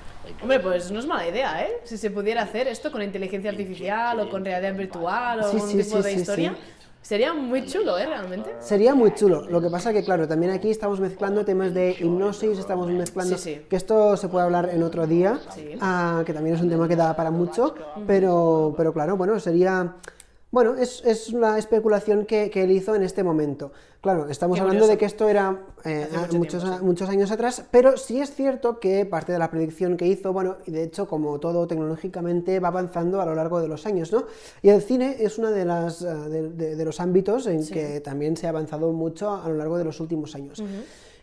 Hombre, 0.41 0.59
pues 0.59 0.91
no 0.91 0.99
es 0.99 1.07
mala 1.07 1.27
idea, 1.27 1.63
¿eh? 1.63 1.69
Si 1.85 1.97
se 1.97 2.11
pudiera 2.11 2.41
hacer 2.43 2.67
esto 2.67 2.91
con 2.91 3.01
inteligencia 3.01 3.49
artificial 3.49 4.19
o 4.19 4.29
con 4.29 4.43
realidad 4.43 4.75
virtual 4.75 5.39
o 5.39 5.43
Sí, 5.43 5.55
algún 5.57 5.69
sí, 5.71 5.77
tipo 5.77 5.97
sí, 5.97 6.03
de 6.03 6.11
sí, 6.11 6.19
historia, 6.19 6.55
sí. 6.55 6.78
Sería 7.01 7.33
muy 7.33 7.65
chulo, 7.65 7.97
¿eh? 7.97 8.05
Realmente. 8.05 8.51
Sería 8.59 8.93
muy 8.95 9.13
chulo. 9.13 9.41
Lo 9.49 9.61
que 9.61 9.69
pasa 9.69 9.91
que, 9.93 10.03
claro, 10.03 10.27
también 10.27 10.51
aquí 10.51 10.69
estamos 10.69 10.99
mezclando 10.99 11.43
temas 11.45 11.73
de 11.73 11.95
hipnosis, 11.99 12.59
estamos 12.59 12.87
mezclando... 12.89 13.37
Sí, 13.37 13.55
sí. 13.55 13.61
Que 13.69 13.75
esto 13.75 14.15
se 14.17 14.27
puede 14.27 14.45
hablar 14.45 14.69
en 14.71 14.83
otro 14.83 15.07
día, 15.07 15.39
Sí. 15.53 15.71
ah, 15.81 16.23
que 16.25 16.33
también 16.33 16.55
es 16.55 16.61
un 16.61 16.69
tema 16.69 16.87
que 16.87 16.95
da 16.95 17.15
para 17.15 17.31
mucho, 17.31 17.73
pero, 18.05 18.73
pero 18.77 18.93
claro, 18.93 19.17
bueno, 19.17 19.39
sería... 19.39 19.95
Bueno, 20.51 20.75
es, 20.77 21.03
es 21.05 21.29
una 21.29 21.59
especulación 21.59 22.25
que, 22.25 22.49
que 22.49 22.63
él 22.63 22.71
hizo 22.71 22.95
en 22.95 23.03
este 23.03 23.23
momento. 23.23 23.71
Claro, 24.01 24.27
estamos 24.29 24.55
Qué 24.55 24.61
hablando 24.61 24.79
curioso. 24.85 24.91
de 24.93 24.97
que 24.97 25.05
esto 25.05 25.29
era 25.29 25.59
eh, 25.85 26.07
mucho 26.11 26.37
muchos, 26.37 26.61
tiempo, 26.63 26.79
sí. 26.79 26.85
muchos 26.85 27.09
años 27.09 27.31
atrás, 27.31 27.63
pero 27.69 27.97
sí 27.97 28.19
es 28.19 28.33
cierto 28.33 28.79
que 28.79 29.05
parte 29.05 29.31
de 29.31 29.37
la 29.37 29.51
predicción 29.51 29.95
que 29.95 30.07
hizo, 30.07 30.33
bueno, 30.33 30.57
y 30.65 30.71
de 30.71 30.83
hecho, 30.83 31.07
como 31.07 31.39
todo 31.39 31.67
tecnológicamente 31.67 32.59
va 32.59 32.69
avanzando 32.69 33.21
a 33.21 33.25
lo 33.25 33.35
largo 33.35 33.59
de 33.61 33.67
los 33.67 33.85
años, 33.85 34.11
¿no? 34.11 34.23
Y 34.63 34.69
el 34.69 34.81
cine 34.81 35.17
es 35.19 35.37
uno 35.37 35.51
de, 35.51 35.65
las, 35.65 35.99
de, 35.99 36.49
de- 36.49 36.75
de 36.75 36.85
los 36.85 36.99
ámbitos 36.99 37.45
en 37.45 37.67
que 37.67 37.99
también 37.99 38.35
se 38.35 38.47
ha 38.47 38.49
avanzado 38.49 38.91
mucho 38.91 39.31
a 39.35 39.47
lo 39.49 39.55
largo 39.55 39.77
de 39.77 39.83
los 39.83 39.99
últimos 39.99 40.33
años. 40.33 40.63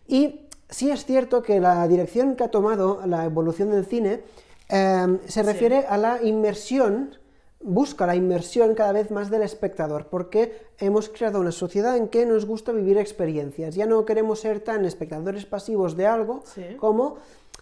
Y 0.07 0.47
sí 0.69 0.89
es 0.89 1.03
cierto 1.03 1.41
que 1.41 1.59
la 1.59 1.85
dirección 1.89 2.35
que 2.37 2.45
ha 2.45 2.51
tomado 2.51 3.01
la 3.05 3.25
evolución 3.25 3.71
del 3.71 3.85
cine 3.85 4.21
eh, 4.69 5.17
se 5.27 5.43
refiere 5.43 5.79
a 5.89 5.97
la 5.97 6.23
inmersión 6.23 7.17
busca 7.59 8.05
la 8.05 8.15
inmersión 8.15 8.75
cada 8.75 8.91
vez 8.91 9.11
más 9.11 9.29
del 9.29 9.41
espectador, 9.41 10.07
porque 10.07 10.67
hemos 10.79 11.09
creado 11.09 11.39
una 11.39 11.51
sociedad 11.51 11.97
en 11.97 12.07
que 12.07 12.25
nos 12.25 12.45
gusta 12.45 12.71
vivir 12.71 12.97
experiencias. 12.97 13.75
Ya 13.75 13.85
no 13.85 14.05
queremos 14.05 14.39
ser 14.39 14.59
tan 14.59 14.85
espectadores 14.85 15.45
pasivos 15.45 15.97
de 15.97 16.05
algo 16.07 16.43
Sí. 16.45 16.75
como 16.79 17.15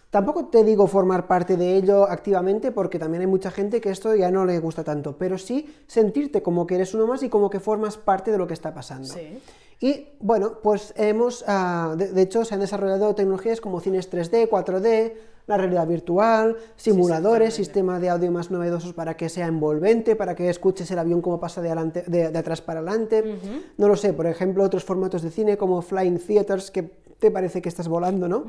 Tampoco 0.08 0.46
te 0.46 0.62
digo 0.64 0.86
formar 0.86 1.26
parte 1.26 1.56
de 1.56 1.76
ello 1.76 2.04
activamente 2.08 2.70
porque 2.70 2.98
también 2.98 3.22
hay 3.22 3.26
mucha 3.26 3.50
gente 3.50 3.80
que 3.80 3.90
esto 3.90 4.14
ya 4.14 4.30
no 4.30 4.46
le 4.46 4.58
gusta 4.60 4.84
tanto, 4.84 5.18
pero 5.18 5.36
sí 5.36 5.74
sentirte 5.88 6.42
como 6.42 6.66
que 6.66 6.76
eres 6.76 6.94
uno 6.94 7.06
más 7.06 7.22
y 7.22 7.28
como 7.28 7.50
que 7.50 7.60
formas 7.60 7.98
parte 7.98 8.30
de 8.30 8.38
lo 8.38 8.46
que 8.46 8.54
está 8.54 8.72
pasando. 8.72 9.08
Sí. 9.12 9.42
Y 9.80 10.06
bueno, 10.20 10.60
pues 10.62 10.94
hemos, 10.96 11.44
ah, 11.48 11.94
de, 11.98 12.12
de 12.12 12.22
hecho, 12.22 12.44
se 12.44 12.54
han 12.54 12.60
desarrollado 12.60 13.14
tecnologías 13.14 13.60
como 13.60 13.80
cines 13.80 14.10
3D, 14.10 14.48
4D, 14.48 15.12
la 15.46 15.56
realidad 15.56 15.86
virtual, 15.86 16.56
simuladores, 16.76 17.22
totalmente. 17.22 17.56
sistema 17.56 18.00
de 18.00 18.10
audio 18.10 18.32
más 18.32 18.50
novedosos 18.50 18.92
para 18.92 19.16
que 19.16 19.28
sea 19.28 19.46
envolvente, 19.46 20.16
para 20.16 20.34
que 20.34 20.48
escuches 20.50 20.90
el 20.90 20.98
avión 20.98 21.22
como 21.22 21.38
pasa 21.38 21.62
de, 21.62 21.68
adelante, 21.68 22.04
de, 22.06 22.30
de 22.30 22.38
atrás 22.38 22.60
para 22.60 22.80
adelante. 22.80 23.38
No 23.76 23.88
lo 23.88 23.96
sé, 23.96 24.12
por 24.12 24.26
ejemplo, 24.26 24.64
otros 24.64 24.84
formatos 24.84 25.22
de 25.22 25.30
cine 25.30 25.56
como 25.56 25.82
Flying 25.82 26.18
Theaters, 26.18 26.70
que 26.70 26.82
te 27.18 27.30
parece 27.30 27.62
que 27.62 27.68
estás 27.68 27.88
volando, 27.88 28.28
¿no? 28.28 28.44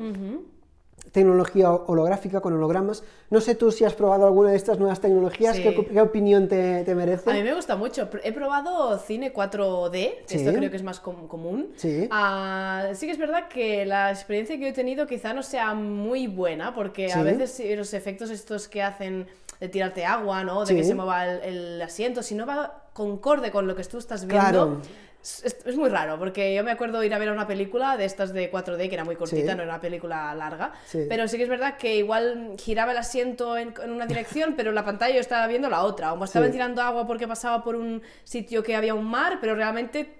Tecnología 1.12 1.70
holográfica 1.72 2.40
con 2.40 2.52
hologramas. 2.54 3.02
No 3.30 3.40
sé 3.40 3.54
tú 3.54 3.72
si 3.72 3.84
has 3.84 3.94
probado 3.94 4.26
alguna 4.26 4.50
de 4.50 4.56
estas 4.56 4.78
nuevas 4.78 5.00
tecnologías, 5.00 5.56
Sí. 5.56 5.62
¿qué, 5.62 5.86
qué 5.86 6.00
opinión 6.00 6.48
te, 6.48 6.84
te 6.84 6.94
merece? 6.94 7.30
A 7.30 7.34
mí 7.34 7.42
me 7.42 7.54
gusta 7.54 7.76
mucho. 7.76 8.08
He 8.22 8.32
probado 8.32 8.98
cine 8.98 9.32
4D, 9.32 9.90
que 9.92 10.22
Sí. 10.26 10.36
esto 10.36 10.52
creo 10.58 10.70
que 10.70 10.76
es 10.76 10.82
más 10.82 11.00
com- 11.00 11.26
común. 11.28 11.68
Sí. 11.76 12.08
Ah, 12.10 12.88
sí 12.94 13.06
que 13.06 13.12
es 13.12 13.18
verdad 13.18 13.48
que 13.48 13.84
la 13.86 14.10
experiencia 14.10 14.56
que 14.56 14.62
yo 14.62 14.68
he 14.68 14.72
tenido 14.72 15.06
quizá 15.06 15.32
no 15.32 15.42
sea 15.42 15.74
muy 15.74 16.26
buena, 16.26 16.74
porque 16.74 17.08
Sí. 17.08 17.18
a 17.18 17.22
veces 17.22 17.62
los 17.76 17.94
efectos 17.94 18.30
estos 18.30 18.68
que 18.68 18.82
hacen 18.82 19.26
de 19.60 19.68
tirarte 19.68 20.04
agua, 20.04 20.44
¿no? 20.44 20.64
De 20.64 20.74
que 20.76 20.84
se 20.84 20.94
mueva 20.94 21.26
el, 21.26 21.42
el 21.42 21.82
asiento, 21.82 22.22
si 22.22 22.34
no 22.36 22.46
va 22.46 22.84
concorde 22.92 23.50
con 23.50 23.66
lo 23.66 23.74
que 23.74 23.82
tú 23.84 23.98
estás 23.98 24.26
viendo. 24.26 24.40
Claro. 24.48 24.80
Es, 25.20 25.76
muy 25.76 25.90
raro, 25.90 26.18
porque 26.18 26.54
yo 26.54 26.62
me 26.64 26.70
acuerdo 26.70 27.02
ir 27.04 27.12
a 27.12 27.18
ver 27.18 27.30
una 27.30 27.46
película 27.46 27.96
de 27.96 28.04
estas 28.04 28.32
de 28.32 28.50
4D, 28.50 28.88
que 28.88 28.94
era 28.94 29.04
muy 29.04 29.16
cortita, 29.16 29.50
Sí. 29.52 29.56
no 29.56 29.62
era 29.62 29.72
una 29.74 29.80
película 29.80 30.32
larga, 30.34 30.72
Sí. 30.86 31.06
pero 31.08 31.26
sí 31.28 31.36
que 31.36 31.42
es 31.42 31.48
verdad 31.48 31.76
que 31.76 31.96
igual 31.96 32.54
giraba 32.58 32.92
el 32.92 32.98
asiento 32.98 33.58
en, 33.58 33.74
en 33.82 33.90
una 33.90 34.06
dirección, 34.06 34.54
pero 34.56 34.70
en 34.70 34.74
la 34.76 34.84
pantalla 34.84 35.14
yo 35.14 35.20
estaba 35.20 35.46
viendo 35.46 35.68
la 35.68 35.82
otra, 35.82 36.12
o 36.12 36.16
me 36.16 36.24
estaban 36.24 36.48
Sí. 36.48 36.52
tirando 36.52 36.80
agua 36.82 37.06
porque 37.06 37.26
pasaba 37.28 37.62
por 37.62 37.74
un 37.76 38.00
sitio 38.24 38.62
que 38.62 38.76
había 38.76 38.94
un 38.94 39.04
mar, 39.06 39.38
pero 39.40 39.54
realmente 39.54 40.17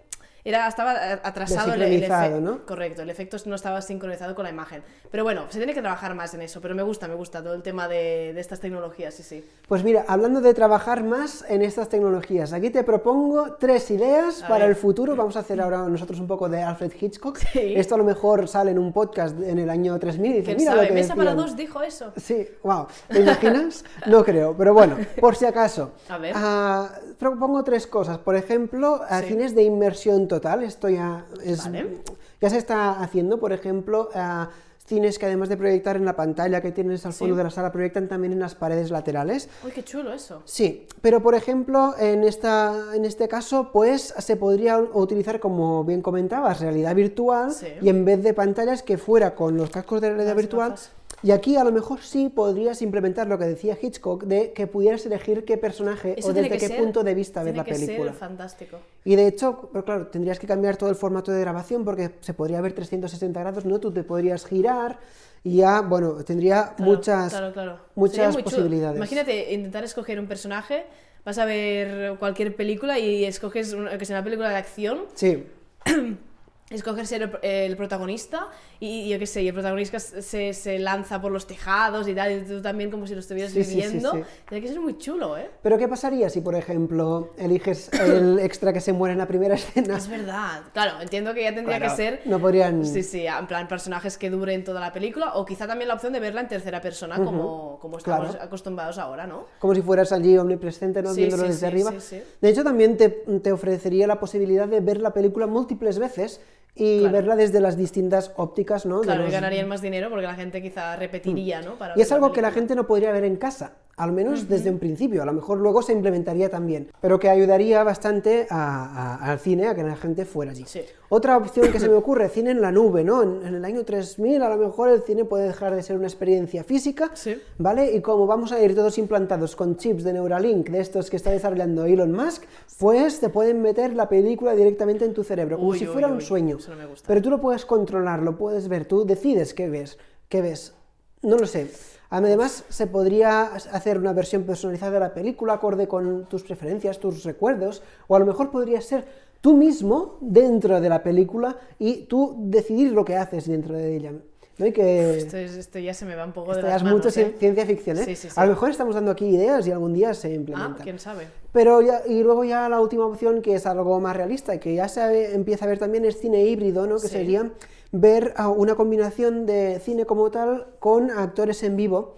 era, 0.48 0.66
estaba 0.68 0.94
eh, 1.14 1.20
atrasado 1.22 1.74
el, 1.74 1.82
efecto. 1.82 2.40
¿no? 2.40 2.64
Correcto, 2.66 3.02
el 3.02 3.10
efecto 3.10 3.36
no 3.46 3.54
estaba 3.54 3.80
sincronizado 3.82 4.34
con 4.34 4.44
la 4.44 4.50
imagen. 4.50 4.82
Pero 5.10 5.24
bueno, 5.24 5.42
se 5.48 5.58
tiene 5.58 5.74
que 5.74 5.80
trabajar 5.80 6.14
más 6.14 6.34
en 6.34 6.42
eso, 6.42 6.60
pero 6.60 6.74
me 6.74 6.82
gusta, 6.82 7.08
me 7.08 7.14
gusta 7.14 7.42
todo 7.42 7.54
el 7.54 7.62
tema 7.62 7.88
de, 7.88 8.32
de 8.34 8.40
estas 8.40 8.60
tecnologías, 8.60 9.14
sí, 9.14 9.22
sí. 9.22 9.44
Pues 9.66 9.84
mira, 9.84 10.04
hablando 10.08 10.40
de 10.40 10.54
trabajar 10.54 11.02
más 11.04 11.44
en 11.48 11.62
estas 11.62 11.88
tecnologías, 11.88 12.52
aquí 12.52 12.70
te 12.70 12.82
propongo 12.84 13.54
tres 13.58 13.90
ideas 13.90 14.42
A 14.42 14.48
para 14.48 14.60
ver. 14.64 14.70
el 14.70 14.76
futuro. 14.76 15.16
Vamos 15.16 15.36
a 15.36 15.40
hacer 15.40 15.60
ahora 15.60 15.78
nosotros 15.88 16.20
un 16.20 16.26
poco 16.26 16.48
de 16.48 16.62
Alfred 16.62 16.92
Hitchcock. 17.00 17.38
Sí. 17.52 17.74
Esto 17.76 17.94
a 17.94 17.98
lo 17.98 18.04
mejor 18.04 18.46
sale 18.48 18.70
en 18.72 18.78
un 18.78 18.92
podcast 18.92 19.34
en 19.40 19.58
el 19.58 19.70
año 19.70 19.98
3000 19.98 20.30
y 20.30 20.34
dice, 20.34 20.44
¿Quién 20.44 20.56
mira 20.58 20.72
sabe? 20.72 20.82
lo 20.82 20.88
que 20.88 20.94
Mesa 20.94 21.14
para 21.14 21.30
decían". 21.30 21.46
dos 21.48 21.56
dijo 21.56 21.82
eso. 21.82 22.12
Sí, 22.16 22.46
wow. 22.62 22.86
¿Te 23.08 23.20
imaginas? 23.20 23.84
No 24.06 24.24
creo, 24.24 24.54
pero 24.56 24.74
bueno, 24.74 24.96
por 25.20 25.34
si 25.36 25.44
acaso. 25.46 25.92
A 26.08 26.18
ver. 26.18 26.32
Ah, 26.36 26.90
propongo 27.18 27.64
tres 27.64 27.86
cosas. 27.86 28.18
Por 28.18 28.36
ejemplo, 28.36 29.00
a 29.08 29.20
Sí. 29.20 29.28
cines 29.28 29.54
de 29.54 29.62
inmersión 29.62 30.28
total. 30.28 30.37
Esto 30.62 30.88
ya 30.88 31.26
es, 31.44 31.64
Vale. 31.64 31.98
ya 32.40 32.50
se 32.50 32.58
está 32.58 33.00
haciendo. 33.00 33.38
Por 33.38 33.52
ejemplo, 33.52 34.08
a 34.14 34.48
cines 34.86 35.18
que 35.18 35.26
además 35.26 35.50
de 35.50 35.58
proyectar 35.58 35.96
en 35.96 36.06
la 36.06 36.16
pantalla 36.16 36.62
que 36.62 36.72
tienes 36.72 37.04
al 37.04 37.12
fondo 37.12 37.34
Sí. 37.34 37.36
de 37.38 37.44
la 37.44 37.50
sala, 37.50 37.70
proyectan 37.70 38.08
también 38.08 38.32
en 38.32 38.38
las 38.40 38.54
paredes 38.54 38.90
laterales. 38.90 39.50
Uy, 39.62 39.70
qué 39.70 39.84
chulo 39.84 40.14
eso. 40.14 40.40
Sí, 40.46 40.86
pero 41.02 41.22
por 41.22 41.34
ejemplo, 41.34 41.94
en, 41.98 42.24
esta, 42.24 42.94
en 42.94 43.04
este 43.04 43.28
caso, 43.28 43.70
pues 43.70 44.14
se 44.16 44.36
podría 44.36 44.78
utilizar, 44.78 45.40
como 45.40 45.84
bien 45.84 46.00
comentabas, 46.00 46.60
realidad 46.60 46.94
virtual 46.94 47.52
Sí. 47.52 47.66
y 47.82 47.90
en 47.90 48.06
vez 48.06 48.22
de 48.22 48.32
pantallas 48.32 48.82
que 48.82 48.96
fuera 48.96 49.34
con 49.34 49.58
los 49.58 49.68
cascos 49.68 50.00
de 50.00 50.08
realidad 50.08 50.28
Las 50.34 50.36
virtual. 50.36 50.70
gafas. 50.70 50.90
Y 51.22 51.32
aquí 51.32 51.56
a 51.56 51.64
lo 51.64 51.72
mejor 51.72 52.00
sí 52.00 52.28
podrías 52.28 52.80
implementar 52.80 53.26
lo 53.26 53.38
que 53.38 53.44
decía 53.44 53.76
Hitchcock, 53.80 54.22
de 54.24 54.52
que 54.52 54.66
pudieras 54.68 55.04
elegir 55.04 55.44
qué 55.44 55.56
personaje 55.56 56.14
Eso 56.16 56.28
o 56.28 56.32
desde 56.32 56.48
qué 56.58 56.68
ser- 56.68 56.78
punto 56.80 57.02
de 57.02 57.14
vista 57.14 57.42
ver 57.42 57.56
la 57.56 57.64
que 57.64 57.72
película. 57.72 58.12
ser 58.12 58.20
fantástico. 58.20 58.78
Y 59.04 59.16
de 59.16 59.26
hecho, 59.26 59.68
pero 59.72 59.84
claro, 59.84 60.06
tendrías 60.06 60.38
que 60.38 60.46
cambiar 60.46 60.76
todo 60.76 60.90
el 60.90 60.94
formato 60.96 61.32
de 61.32 61.40
grabación 61.40 61.84
porque 61.84 62.10
se 62.20 62.34
podría 62.34 62.60
ver 62.60 62.72
360 62.72 63.40
grados, 63.40 63.64
¿no? 63.64 63.80
Tú 63.80 63.90
te 63.90 64.04
podrías 64.04 64.46
girar 64.46 64.98
y 65.42 65.56
ya, 65.56 65.80
bueno, 65.80 66.12
tendría 66.24 66.74
Claro, 66.76 66.92
muchas, 66.92 67.30
claro, 67.30 67.52
claro. 67.52 67.78
muchas 67.96 68.32
chulo. 68.34 68.44
posibilidades. 68.44 68.96
Imagínate 68.96 69.52
intentar 69.52 69.82
escoger 69.82 70.20
un 70.20 70.28
personaje, 70.28 70.84
vas 71.24 71.38
a 71.38 71.44
ver 71.44 72.16
cualquier 72.18 72.54
película 72.54 72.98
y 72.98 73.24
escoges 73.24 73.72
una, 73.72 73.98
que 73.98 74.04
sea 74.04 74.16
una 74.18 74.24
película 74.24 74.50
de 74.50 74.56
acción, 74.56 75.00
Sí, 75.14 75.44
escoges 76.70 77.08
ser 77.08 77.22
el, 77.22 77.38
el 77.42 77.76
protagonista 77.76 78.48
y, 78.80 79.08
yo 79.08 79.18
qué 79.18 79.26
sé, 79.26 79.42
y 79.42 79.48
el 79.48 79.54
protagonista 79.54 79.98
se, 79.98 80.52
se 80.52 80.78
lanza 80.78 81.20
por 81.20 81.32
los 81.32 81.46
tejados 81.46 82.06
y 82.08 82.14
tal, 82.14 82.32
y 82.32 82.40
tú 82.44 82.60
también 82.60 82.90
como 82.90 83.06
si 83.06 83.14
lo 83.14 83.20
estuvieras 83.20 83.52
Sí, 83.52 83.64
sí, 83.64 83.70
sí, 83.70 83.76
viviendo. 83.80 84.12
sí. 84.12 84.20
Tiene 84.48 84.62
que 84.62 84.68
ser 84.72 84.80
muy 84.80 84.98
chulo, 84.98 85.36
¿eh? 85.38 85.50
Pero 85.62 85.78
¿qué 85.78 85.88
pasaría 85.88 86.28
si, 86.30 86.40
por 86.40 86.54
ejemplo, 86.54 87.32
eliges 87.38 87.90
el 87.94 88.38
extra 88.40 88.72
que 88.72 88.80
se 88.80 88.92
muere 88.92 89.12
en 89.12 89.18
la 89.18 89.26
primera 89.26 89.54
escena? 89.54 89.96
Es 89.96 90.08
verdad. 90.08 90.62
Claro, 90.72 91.00
entiendo 91.00 91.34
que 91.34 91.42
ya 91.42 91.54
tendría 91.54 91.78
Claro, 91.78 91.92
que 91.92 91.96
ser... 91.96 92.20
No 92.26 92.38
podrían... 92.38 92.84
Sí, 92.84 93.02
sí, 93.02 93.26
en 93.26 93.46
plan 93.46 93.66
personajes 93.66 94.18
que 94.18 94.28
duren 94.30 94.62
toda 94.64 94.80
la 94.80 94.92
película 94.92 95.34
o 95.34 95.44
quizá 95.44 95.66
también 95.66 95.88
la 95.88 95.94
opción 95.94 96.12
de 96.12 96.20
verla 96.20 96.42
en 96.42 96.48
tercera 96.48 96.80
persona 96.80 97.16
como, 97.16 97.78
como 97.80 97.98
estamos 97.98 98.30
claro. 98.30 98.44
acostumbrados 98.44 98.98
ahora, 98.98 99.26
¿no? 99.26 99.46
Como 99.58 99.74
si 99.74 99.82
fueras 99.82 100.12
allí 100.12 100.36
omnipresente, 100.36 101.02
¿no? 101.02 101.14
Viéndolo 101.14 101.44
desde 101.44 101.66
arriba. 101.66 101.90
sí, 101.92 102.00
sí. 102.00 102.22
De 102.40 102.48
hecho, 102.50 102.62
también 102.62 102.96
te, 102.96 103.08
te 103.08 103.52
ofrecería 103.52 104.06
la 104.06 104.20
posibilidad 104.20 104.68
de 104.68 104.80
ver 104.80 105.00
la 105.00 105.12
película 105.12 105.46
múltiples 105.46 105.98
veces 105.98 106.40
y 106.78 107.00
Claro. 107.00 107.12
verla 107.12 107.36
desde 107.36 107.60
las 107.60 107.76
distintas 107.76 108.32
ópticas, 108.36 108.86
¿no? 108.86 109.00
De 109.00 109.06
Claro, 109.06 109.26
y 109.26 109.30
ganarían 109.30 109.66
más 109.68 109.82
dinero 109.82 110.08
porque 110.10 110.26
la 110.26 110.34
gente 110.36 110.62
quizá 110.62 110.94
repetiría, 110.96 111.60
¿no? 111.60 111.74
Para 111.76 111.94
Y 111.98 112.00
es 112.00 112.12
algo 112.12 112.32
que 112.32 112.40
la 112.40 112.52
gente 112.52 112.74
no 112.76 112.86
podría 112.86 113.10
ver 113.10 113.24
en 113.24 113.36
casa, 113.36 113.72
al 113.98 114.12
menos 114.12 114.48
desde 114.48 114.70
un 114.70 114.78
principio. 114.78 115.22
A 115.22 115.26
lo 115.26 115.32
mejor 115.32 115.58
luego 115.58 115.82
se 115.82 115.92
implementaría 115.92 116.48
también, 116.48 116.90
pero 117.00 117.18
que 117.18 117.28
ayudaría 117.28 117.82
bastante 117.84 118.46
a- 118.48 119.16
a- 119.16 119.30
al 119.32 119.38
cine, 119.38 119.66
a 119.68 119.74
que 119.74 119.82
la 119.82 119.96
gente 119.96 120.24
fuera 120.24 120.52
allí. 120.52 120.64
Sí. 120.66 120.80
Otra 121.10 121.36
opción 121.36 121.72
que 121.72 121.80
se 121.80 121.88
me 121.88 121.94
ocurre, 121.94 122.28
cine 122.28 122.50
en 122.50 122.60
la 122.60 122.70
nube, 122.70 123.02
¿no? 123.02 123.22
En, 123.22 123.46
en 123.46 123.54
el 123.54 123.64
año 123.64 123.84
3000 123.84 124.42
a 124.42 124.48
lo 124.48 124.56
mejor 124.56 124.90
el 124.90 125.02
cine 125.02 125.24
puede 125.24 125.46
dejar 125.46 125.74
de 125.74 125.82
ser 125.82 125.96
una 125.96 126.06
experiencia 126.06 126.64
física, 126.64 127.10
Sí. 127.14 127.40
¿vale? 127.58 127.94
Y 127.94 128.00
como 128.02 128.26
vamos 128.26 128.52
a 128.52 128.60
ir 128.62 128.74
todos 128.74 128.98
implantados 128.98 129.56
con 129.56 129.76
chips 129.76 130.04
de 130.04 130.12
Neuralink, 130.12 130.68
de 130.68 130.80
estos 130.80 131.10
que 131.10 131.16
está 131.16 131.30
desarrollando 131.30 131.84
Elon 131.86 132.12
Musk, 132.12 132.44
pues 132.78 133.20
te 133.20 133.28
pueden 133.30 133.62
meter 133.62 133.94
la 133.94 134.08
película 134.08 134.54
directamente 134.54 135.04
en 135.04 135.14
tu 135.14 135.24
cerebro, 135.24 135.56
como 135.58 135.74
si 135.74 135.86
uy, 135.86 135.92
fuera 135.92 136.08
un 136.08 136.20
sueño. 136.20 136.58
eso 136.58 136.70
no 136.72 136.76
me 136.76 136.86
gusta. 136.86 137.06
Pero 137.08 137.22
tú 137.22 137.30
lo 137.30 137.40
puedes 137.40 137.64
controlar, 137.64 138.22
lo 138.22 138.36
puedes 138.36 138.68
ver, 138.68 138.84
tú 138.84 139.04
decides 139.06 139.54
qué 139.54 139.68
ves, 139.68 139.98
qué 140.28 140.42
ves. 140.42 140.74
No 141.22 141.36
lo 141.38 141.46
sé. 141.46 141.68
Además, 142.10 142.64
se 142.70 142.86
podría 142.86 143.42
hacer 143.42 143.98
una 143.98 144.12
versión 144.14 144.44
personalizada 144.44 144.92
de 144.92 145.00
la 145.00 145.12
película 145.14 145.54
acorde 145.54 145.86
con 145.86 146.24
tus 146.26 146.42
preferencias, 146.42 146.98
tus 146.98 147.22
recuerdos, 147.24 147.82
o 148.06 148.16
a 148.16 148.18
lo 148.18 148.24
mejor 148.26 148.50
podría 148.50 148.80
ser 148.80 149.04
tú 149.42 149.54
mismo 149.54 150.16
dentro 150.20 150.80
de 150.80 150.88
la 150.88 151.02
película 151.02 151.56
y 151.78 152.04
tú 152.04 152.34
decidir 152.38 152.92
lo 152.92 153.04
que 153.04 153.16
haces 153.16 153.46
dentro 153.46 153.74
de 153.76 153.94
ella. 153.96 154.12
¿no? 154.58 154.66
Y 154.66 154.72
que 154.72 155.18
Esto, 155.18 155.36
es- 155.36 155.54
esto 155.56 155.78
ya 155.78 155.94
se 155.94 156.04
me 156.04 156.16
va 156.16 156.24
un 156.24 156.32
poco 156.32 156.52
de 156.56 156.62
las 156.62 156.82
manos, 156.82 157.04
mucho 157.04 157.20
¿eh? 157.20 157.34
ci- 157.36 157.38
ciencia 157.38 157.64
ficción, 157.64 157.98
¿eh? 157.98 158.04
Sí, 158.04 158.16
sí, 158.16 158.28
sí. 158.28 158.34
A 158.34 158.44
lo 158.44 158.52
mejor 158.52 158.70
estamos 158.70 158.94
dando 158.96 159.12
aquí 159.12 159.26
ideas 159.26 159.64
y 159.68 159.70
algún 159.70 159.92
día 159.94 160.14
se 160.14 160.28
Ah, 160.28 160.34
implementan. 160.34 160.82
quién 160.82 160.98
sabe. 160.98 161.28
Pero 161.52 161.80
ya, 161.82 162.02
y 162.08 162.22
luego 162.24 162.42
ya 162.42 162.68
la 162.68 162.80
última 162.80 163.06
opción, 163.06 163.40
que 163.40 163.54
es 163.54 163.66
algo 163.66 164.00
más 164.00 164.16
realista 164.16 164.54
y 164.54 164.58
que 164.58 164.74
ya 164.74 164.88
se 164.88 165.34
empieza 165.34 165.64
a 165.66 165.68
ver 165.68 165.78
también, 165.78 166.04
es 166.06 166.18
cine 166.18 166.44
híbrido, 166.44 166.86
¿no? 166.88 166.96
Que 166.98 167.06
sería 167.06 167.48
ver 167.92 168.34
una 168.56 168.74
combinación 168.74 169.46
de 169.46 169.80
cine 169.80 170.04
como 170.04 170.30
tal 170.30 170.66
con 170.78 171.10
actores 171.10 171.62
en 171.62 171.76
vivo 171.76 172.16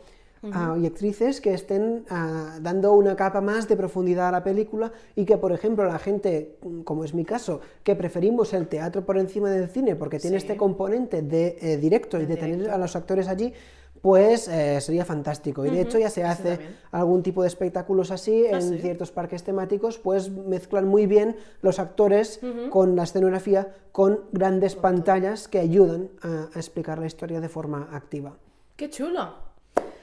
ah, 0.53 0.77
y 0.81 0.87
actrices 0.87 1.41
que 1.41 1.55
estén 1.55 2.05
ah, 2.11 2.59
dando 2.61 2.93
una 2.95 3.15
capa 3.15 3.41
más 3.41 3.69
de 3.69 3.77
profundidad 3.77 4.29
a 4.29 4.33
la 4.33 4.43
película 4.43 4.91
y 5.15 5.25
que, 5.25 5.37
por 5.37 5.53
ejemplo, 5.53 5.85
la 5.85 5.99
gente, 5.99 6.57
como 6.85 7.05
es 7.05 7.15
mi 7.15 7.25
caso, 7.25 7.61
que 7.85 7.95
preferimos 7.95 8.53
el 8.53 8.67
teatro 8.67 9.05
por 9.07 9.17
encima 9.19 9.50
del 9.50 9.69
cine 9.69 9.95
porque 9.97 10.19
tiene 10.19 10.41
Sí. 10.41 10.47
este 10.47 10.57
componente 10.57 11.23
de 11.23 11.57
eh, 11.61 11.77
directo 11.77 12.21
y 12.21 12.27
De 12.27 12.37
tener 12.37 12.71
a 12.71 12.79
los 12.79 12.97
actores 12.97 13.29
allí, 13.29 13.53
pues 14.02 14.49
eh, 14.49 14.80
sería 14.80 15.04
fantástico. 15.04 15.64
Y 15.66 15.71
de 15.71 15.83
hecho 15.83 15.99
ya 15.99 16.09
se 16.11 16.25
hace 16.25 16.59
algún 16.90 17.23
tipo 17.23 17.42
de 17.42 17.49
espectáculos 17.49 18.11
así 18.11 18.47
Ah, 18.47 18.57
en 18.57 18.62
sí. 18.62 18.78
ciertos 18.78 19.11
parques 19.11 19.42
temáticos, 19.45 19.99
pues 19.99 20.30
mezclan 20.30 20.88
muy 20.88 21.07
bien 21.07 21.37
los 21.62 21.78
actores 21.78 22.40
con 22.71 22.97
la 22.97 23.02
escenografía, 23.04 23.75
con 23.92 24.21
grandes 24.33 24.75
pantallas 24.76 25.49
que 25.49 25.59
ayudan 25.59 26.09
a, 26.23 26.49
a 26.54 26.59
explicar 26.59 26.99
la 26.99 27.07
historia 27.07 27.40
de 27.40 27.49
forma 27.49 27.88
activa. 27.92 28.37
¡Qué 28.76 28.88
chulo! 28.88 29.50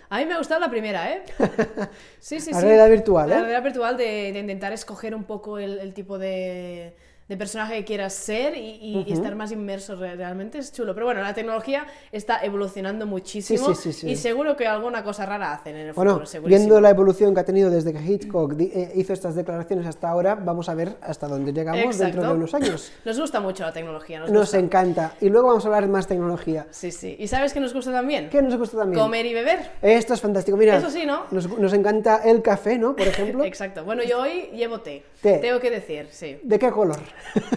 A 0.10 0.20
mí 0.20 0.26
me 0.26 0.34
ha 0.36 0.38
gustado 0.38 0.62
la 0.62 0.70
primera, 0.70 1.12
¿eh? 1.12 1.24
Sí, 2.20 2.40
sí, 2.40 2.52
La 2.52 2.60
sí. 2.60 2.66
realidad 2.66 2.90
virtual, 2.90 3.30
La 3.30 3.36
¿eh? 3.36 3.40
realidad 3.40 3.64
virtual 3.64 3.98
de, 3.98 4.32
de 4.32 4.40
intentar 4.40 4.72
escoger 4.72 5.14
un 5.14 5.26
poco 5.26 5.58
el, 5.58 5.80
el 5.80 5.94
tipo 5.94 6.18
de, 6.18 6.96
de 7.28 7.36
personaje 7.38 7.76
que 7.78 7.84
quieras 7.86 8.14
ser 8.14 8.56
y, 8.56 8.60
y- 8.82 9.04
y 9.08 9.14
estar 9.14 9.36
más 9.36 9.52
inmerso 9.52 9.96
re- 9.96 10.16
realmente 10.16 10.58
es 10.60 10.72
chulo. 10.72 10.94
Pero 10.94 11.08
bueno, 11.08 11.22
la 11.22 11.34
tecnología 11.34 11.86
está 12.12 12.40
evolucionando 12.44 13.06
muchísimo 13.06 13.74
Sí, 13.76 13.76
sí, 13.76 13.94
sí, 13.94 14.10
y 14.12 14.16
seguro 14.16 14.56
que 14.56 14.66
alguna 14.68 15.04
cosa 15.04 15.26
rara 15.26 15.52
hacen 15.54 15.76
en 15.76 15.88
el 15.88 15.94
Bueno, 15.94 16.20
futuro, 16.22 16.48
viendo 16.48 16.80
la 16.80 16.90
evolución 16.90 17.34
que 17.34 17.42
ha 17.42 17.46
tenido 17.46 17.70
desde 17.70 17.92
que 17.92 18.00
Hitchcock 18.02 18.54
eh, 18.60 18.92
hizo 18.96 19.14
estas 19.14 19.36
declaraciones 19.36 19.86
hasta 19.88 20.10
ahora, 20.10 20.36
vamos 20.36 20.70
a 20.70 20.74
ver 20.76 20.96
hasta 21.02 21.28
dónde 21.28 21.52
llegamos 21.52 21.98
dentro 21.98 22.24
de 22.24 22.34
unos 22.34 22.54
años. 22.54 22.92
Nos 23.06 23.20
gusta 23.20 23.40
mucho 23.40 23.64
la 23.64 23.74
tecnología, 23.74 24.20
nos, 24.20 24.32
Nos 24.32 24.42
gusta. 24.44 24.60
encanta. 24.60 25.14
Y 25.22 25.30
luego 25.30 25.48
vamos 25.50 25.66
a 25.66 25.68
hablar 25.68 25.88
más 25.90 26.08
tecnología. 26.08 26.68
Sí, 26.72 26.92
sí. 26.92 27.16
¿Y 27.20 27.28
sabes 27.28 27.54
qué 27.54 27.60
nos 27.60 27.74
gusta 27.74 27.92
también? 27.92 28.30
¿Qué 28.30 28.42
nos 28.42 28.56
gusta 28.58 28.78
también? 28.78 29.02
Comer 29.02 29.26
y 29.26 29.34
beber. 29.34 29.72
Esto 29.82 30.14
es 30.14 30.22
fantástico. 30.22 30.58
Mira, 30.58 30.78
Eso 30.78 30.90
sí, 30.90 31.06
¿no? 31.06 31.24
nos, 31.32 31.48
nos 31.60 31.74
encanta 31.74 32.22
el 32.24 32.42
café, 32.42 32.78
¿no? 32.78 32.96
Por 32.96 33.08
ejemplo. 33.08 33.44
Exacto. 33.46 33.84
Bueno, 33.84 34.04
yo 34.04 34.22
hoy 34.22 34.50
llevo 34.54 34.80
té. 34.80 35.04
Té. 35.22 35.40
Tengo 35.40 35.60
que 35.60 35.70
decir, 35.72 36.08
sí. 36.12 36.40
¿De 36.44 36.58
qué 36.60 36.70
color? 36.72 37.00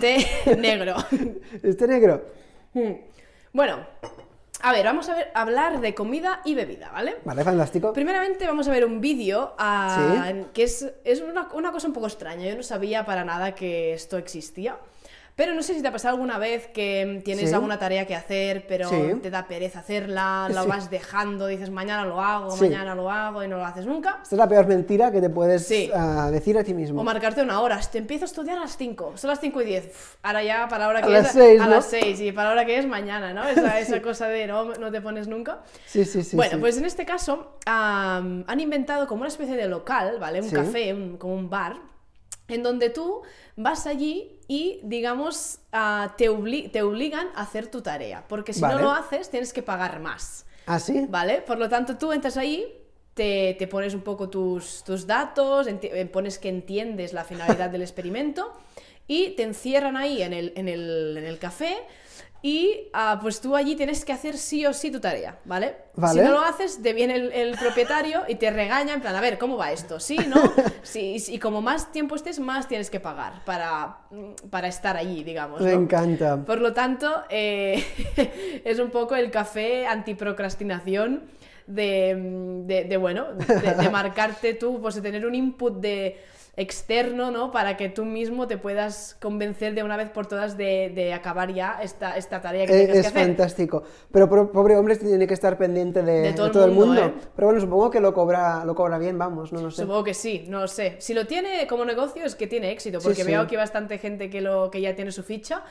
Té 0.00 0.26
negro. 0.58 0.96
Este 1.62 1.86
negro. 1.86 2.24
Mm. 2.74 2.92
bueno, 3.52 3.78
a 4.62 4.72
ver, 4.72 4.84
vamos 4.84 5.08
a 5.08 5.14
ver, 5.14 5.30
hablar 5.34 5.80
de 5.80 5.94
comida 5.94 6.40
y 6.44 6.54
bebida, 6.54 6.90
¿vale? 6.92 7.16
Vale, 7.24 7.42
fantástico. 7.44 7.92
Primeramente 7.92 8.46
vamos 8.46 8.68
a 8.68 8.72
ver 8.72 8.84
un 8.84 9.00
vídeo 9.00 9.54
ah, 9.58 10.30
Sí. 10.32 10.44
que 10.52 10.62
es, 10.64 10.86
es 11.04 11.20
una, 11.22 11.48
una 11.54 11.72
cosa 11.72 11.88
un 11.88 11.94
poco 11.94 12.06
extraña. 12.06 12.46
Yo 12.46 12.56
no 12.56 12.62
sabía 12.62 13.04
para 13.06 13.24
nada 13.24 13.54
que 13.54 13.94
esto 13.94 14.18
existía. 14.18 14.76
Pero 15.36 15.54
no 15.54 15.62
sé 15.62 15.74
si 15.74 15.80
te 15.82 15.88
ha 15.88 15.92
pasado 15.92 16.14
alguna 16.14 16.38
vez 16.38 16.66
que 16.68 17.22
tienes 17.24 17.48
Sí. 17.48 17.54
alguna 17.54 17.78
tarea 17.78 18.06
que 18.06 18.14
hacer, 18.14 18.66
pero 18.66 18.88
Sí. 18.88 18.96
te 19.22 19.30
da 19.30 19.46
pereza 19.48 19.78
hacerla, 19.80 20.48
la 20.50 20.62
Sí. 20.64 20.68
vas 20.68 20.90
dejando, 20.90 21.46
dices 21.46 21.70
mañana 21.70 22.04
lo 22.04 22.20
hago, 22.20 22.54
mañana 22.56 22.94
lo 22.94 23.10
hago 23.10 23.42
y 23.42 23.48
no 23.48 23.56
lo 23.56 23.64
haces 23.64 23.86
nunca. 23.86 24.18
Esta 24.22 24.34
es 24.34 24.38
la 24.38 24.48
peor 24.48 24.66
mentira 24.66 25.10
que 25.10 25.20
te 25.20 25.30
puedes 25.30 25.70
ah, 25.94 26.30
decir 26.30 26.58
a 26.58 26.64
ti 26.64 26.74
mismo. 26.74 27.00
O 27.00 27.04
marcarte 27.04 27.42
una 27.42 27.60
hora. 27.60 27.80
Te 27.90 27.98
empiezo 27.98 28.24
a 28.24 28.26
estudiar 28.26 28.58
a 28.58 28.60
las 28.60 28.76
5. 28.76 29.12
Son 29.16 29.28
las 29.30 29.40
5 29.40 29.62
y 29.62 29.64
10. 29.64 29.86
Uf, 29.86 30.16
ahora 30.22 30.42
ya, 30.42 30.68
para 30.68 30.84
la 30.84 30.88
hora 30.90 30.98
A 30.98 31.02
que 31.02 31.08
las 31.10 31.26
es. 31.26 31.32
seis, 31.32 31.60
a 31.60 31.64
¿no? 31.66 31.70
las 31.70 31.86
6. 31.86 32.20
Y 32.20 32.32
para 32.32 32.48
la 32.48 32.52
hora 32.54 32.66
que 32.66 32.78
es 32.78 32.86
mañana, 32.86 33.32
¿no? 33.32 33.48
Esa, 33.48 33.78
esa 33.80 34.02
cosa 34.02 34.26
de 34.28 34.46
no, 34.46 34.74
no 34.74 34.90
te 34.90 35.00
pones 35.00 35.26
nunca. 35.28 35.60
Sí, 35.86 36.04
sí, 36.04 36.22
sí. 36.22 36.36
bueno, 36.36 36.58
pues 36.60 36.76
en 36.76 36.84
este 36.84 37.06
caso 37.06 37.56
han 37.66 38.60
inventado 38.60 39.06
como 39.06 39.20
una 39.22 39.28
especie 39.28 39.56
de 39.56 39.66
local, 39.68 40.18
¿vale? 40.20 40.40
Un 40.42 40.50
café, 40.50 40.92
un- 40.92 41.16
como 41.16 41.34
un 41.34 41.48
bar, 41.48 41.76
en 42.48 42.62
donde 42.62 42.90
tú 42.90 43.22
vas 43.62 43.86
allí 43.86 44.38
y, 44.48 44.80
digamos, 44.82 45.60
ah, 45.72 46.14
te, 46.18 46.30
obli- 46.30 46.70
te 46.70 46.82
obligan 46.82 47.28
a 47.34 47.42
hacer 47.42 47.68
tu 47.68 47.82
tarea. 47.82 48.26
Porque 48.28 48.52
si 48.52 48.60
Vale. 48.60 48.74
no 48.74 48.80
lo 48.82 48.90
haces, 48.90 49.30
tienes 49.30 49.52
que 49.52 49.62
pagar 49.62 50.00
más. 50.00 50.46
¿Ah, 50.66 50.78
sí? 50.78 51.06
¿Vale? 51.08 51.42
Por 51.42 51.58
lo 51.58 51.68
tanto, 51.68 51.96
tú 51.96 52.12
entras 52.12 52.36
ahí, 52.36 52.64
te, 53.14 53.54
te 53.58 53.66
pones 53.66 53.94
un 53.94 54.02
poco 54.02 54.28
tus, 54.28 54.84
tus 54.84 55.06
datos, 55.06 55.66
eh, 55.68 56.06
pones 56.12 56.38
que 56.38 56.48
entiendes 56.48 57.12
la 57.12 57.24
finalidad 57.24 57.70
del 57.70 57.82
experimento 57.82 58.52
y 59.06 59.30
te 59.30 59.42
encierran 59.42 59.96
ahí 59.96 60.22
en 60.22 60.32
el, 60.32 60.52
en 60.56 60.68
el, 60.68 61.16
en 61.18 61.24
el 61.24 61.38
café 61.38 61.76
y 62.42 62.88
ah, 62.94 63.18
pues 63.20 63.40
tú 63.40 63.54
allí 63.54 63.76
tienes 63.76 64.04
que 64.04 64.12
hacer 64.12 64.38
sí 64.38 64.64
o 64.64 64.72
sí 64.72 64.90
tu 64.90 64.98
tarea, 64.98 65.38
¿vale? 65.44 65.76
Vale. 65.94 66.20
Si 66.20 66.26
no 66.26 66.32
lo 66.32 66.40
haces, 66.40 66.82
te 66.82 66.94
viene 66.94 67.16
el, 67.16 67.32
el 67.32 67.58
propietario 67.58 68.22
y 68.28 68.36
te 68.36 68.50
regaña 68.50 68.94
en 68.94 69.02
plan, 69.02 69.14
a 69.14 69.20
ver, 69.20 69.36
¿cómo 69.36 69.58
va 69.58 69.72
esto? 69.72 70.00
¿Sí? 70.00 70.16
¿No? 70.28 70.40
Sí, 70.82 71.16
y, 71.18 71.34
y 71.34 71.38
como 71.38 71.60
más 71.60 71.92
tiempo 71.92 72.16
estés, 72.16 72.40
más 72.40 72.66
tienes 72.66 72.88
que 72.88 73.00
pagar 73.00 73.44
para, 73.44 73.98
mm, 74.10 74.48
para 74.48 74.68
estar 74.68 74.96
allí, 74.96 75.22
digamos. 75.22 75.60
Me 75.60 75.72
encanta. 75.72 76.42
Por 76.42 76.60
lo 76.60 76.72
tanto, 76.72 77.24
eh, 77.28 77.84
es 78.64 78.78
un 78.78 78.90
poco 78.90 79.14
el 79.14 79.30
café 79.30 79.86
antiprocrastinación 79.86 81.24
de, 81.66 82.16
mm, 82.16 82.66
de, 82.66 82.84
de, 82.84 82.96
bueno, 82.96 83.26
de, 83.34 83.74
de 83.74 83.90
marcarte 83.90 84.54
tú, 84.54 84.80
pues 84.80 84.94
de 84.94 85.02
tener 85.02 85.26
un 85.26 85.34
input 85.34 85.78
de 85.80 86.18
externo, 86.56 87.30
¿no? 87.30 87.50
Para 87.50 87.76
que 87.76 87.88
tú 87.88 88.04
mismo 88.04 88.46
te 88.46 88.58
puedas 88.58 89.16
convencer 89.20 89.74
de 89.74 89.82
una 89.82 89.96
vez 89.96 90.10
por 90.10 90.26
todas 90.26 90.56
de, 90.56 90.90
de 90.94 91.12
acabar 91.14 91.52
ya 91.52 91.80
esta, 91.82 92.16
esta 92.16 92.40
tarea 92.40 92.66
que 92.66 92.74
Eh, 92.74 92.76
tengas 92.76 92.96
Es 92.96 93.02
que 93.02 93.06
hacer. 93.08 93.26
fantástico. 93.26 93.82
Pero 94.12 94.28
pobre 94.52 94.76
hombre 94.76 94.96
tiene 94.96 95.26
que 95.26 95.34
estar 95.34 95.56
pendiente 95.56 96.02
de, 96.02 96.20
De 96.20 96.32
todo 96.32 96.44
de 96.44 96.46
el 96.46 96.52
todo 96.52 96.64
el 96.66 96.72
mundo, 96.72 97.02
mundo. 97.02 97.18
¿eh? 97.18 97.28
Pero 97.34 97.48
bueno, 97.48 97.60
supongo 97.60 97.90
que 97.90 98.00
lo 98.00 98.12
cobra, 98.12 98.64
lo 98.64 98.74
cobra 98.74 98.98
bien, 98.98 99.18
vamos, 99.18 99.52
no 99.52 99.60
lo 99.60 99.70
sé. 99.70 99.82
Supongo 99.82 100.04
que 100.04 100.14
sí, 100.14 100.44
no 100.48 100.60
lo 100.60 100.68
sé. 100.68 100.96
Si 100.98 101.14
lo 101.14 101.26
tiene 101.26 101.66
como 101.66 101.84
negocio 101.84 102.24
es 102.24 102.34
que 102.34 102.46
tiene 102.46 102.70
éxito, 102.72 103.00
Sí, 103.00 103.04
porque 103.08 103.22
sí. 103.22 103.30
veo 103.30 103.46
que 103.46 103.56
hay 103.56 103.60
bastante 103.62 103.98
gente 103.98 104.28
que, 104.30 104.40
lo, 104.40 104.70
que 104.70 104.80
ya 104.80 104.94
tiene 104.94 105.12
su 105.12 105.22
ficha. 105.22 105.62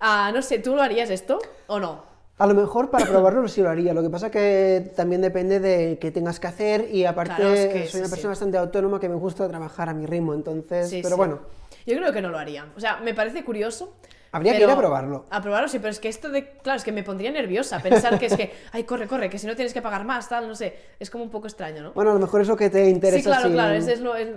Ah, 0.00 0.30
no 0.32 0.42
sé, 0.42 0.58
¿tú 0.60 0.74
lo 0.76 0.82
harías 0.82 1.10
esto 1.10 1.38
o 1.66 1.78
no? 1.80 2.17
A 2.38 2.46
lo 2.46 2.54
mejor 2.54 2.88
para 2.90 3.04
probarlo 3.06 3.48
sí 3.48 3.60
lo 3.62 3.68
haría. 3.68 3.92
Lo 3.92 4.02
que 4.02 4.10
pasa 4.10 4.30
que 4.30 4.92
también 4.94 5.20
depende 5.20 5.58
de 5.58 5.98
qué 6.00 6.10
tengas 6.12 6.38
que 6.38 6.46
hacer 6.46 6.88
y 6.92 7.04
aparte 7.04 7.34
Claro, 7.36 7.52
es 7.54 7.66
que 7.72 7.86
soy 7.88 8.00
una 8.00 8.06
sí. 8.08 8.12
persona 8.12 8.28
bastante 8.30 8.58
autónoma 8.58 9.00
que 9.00 9.08
me 9.08 9.16
gusta 9.16 9.48
trabajar 9.48 9.88
a 9.88 9.94
mi 9.94 10.06
ritmo, 10.06 10.34
entonces, 10.34 10.88
Sí, 10.88 11.00
pero 11.02 11.16
sí. 11.16 11.18
bueno, 11.18 11.40
Yo 11.86 11.96
creo 11.96 12.12
que 12.12 12.20
no 12.22 12.28
lo 12.28 12.38
haría. 12.38 12.66
O 12.76 12.80
sea, 12.80 12.98
me 12.98 13.12
parece 13.14 13.44
curioso. 13.44 13.94
Habría 14.32 14.52
que 14.52 14.58
pero- 14.58 14.70
ir 14.72 14.76
a 14.76 14.78
probarlo. 14.78 15.24
A 15.30 15.40
probarlo, 15.42 15.68
sí, 15.68 15.78
pero 15.78 15.90
es 15.90 15.98
que 16.00 16.08
esto 16.08 16.28
de. 16.30 16.48
Claro, 16.62 16.76
es 16.76 16.84
que 16.84 16.92
me 16.92 17.02
pondría 17.02 17.30
nerviosa 17.30 17.80
pensar 17.80 18.18
que 18.18 18.26
es 18.26 18.36
que. 18.36 18.52
Ay, 18.72 18.84
corre, 18.84 19.06
corre, 19.06 19.30
que 19.30 19.38
si 19.38 19.46
no 19.46 19.54
tienes 19.56 19.72
que 19.72 19.82
pagar 19.82 20.04
más, 20.04 20.28
tal, 20.28 20.46
no 20.48 20.54
sé. 20.54 20.76
Es 21.00 21.10
como 21.10 21.24
un 21.24 21.30
poco 21.30 21.46
extraño, 21.46 21.82
¿no? 21.82 21.92
bueno, 21.92 22.10
a 22.10 22.14
lo 22.14 22.20
mejor 22.20 22.40
eso 22.42 22.56
que 22.56 22.70
te 22.70 22.88
interesa. 22.88 23.18
Sí, 23.18 23.24
claro, 23.24 23.48
si- 23.48 23.52
claro. 23.54 23.74
Es, 23.74 23.88
es 23.88 24.00
lo, 24.00 24.14
es- 24.16 24.28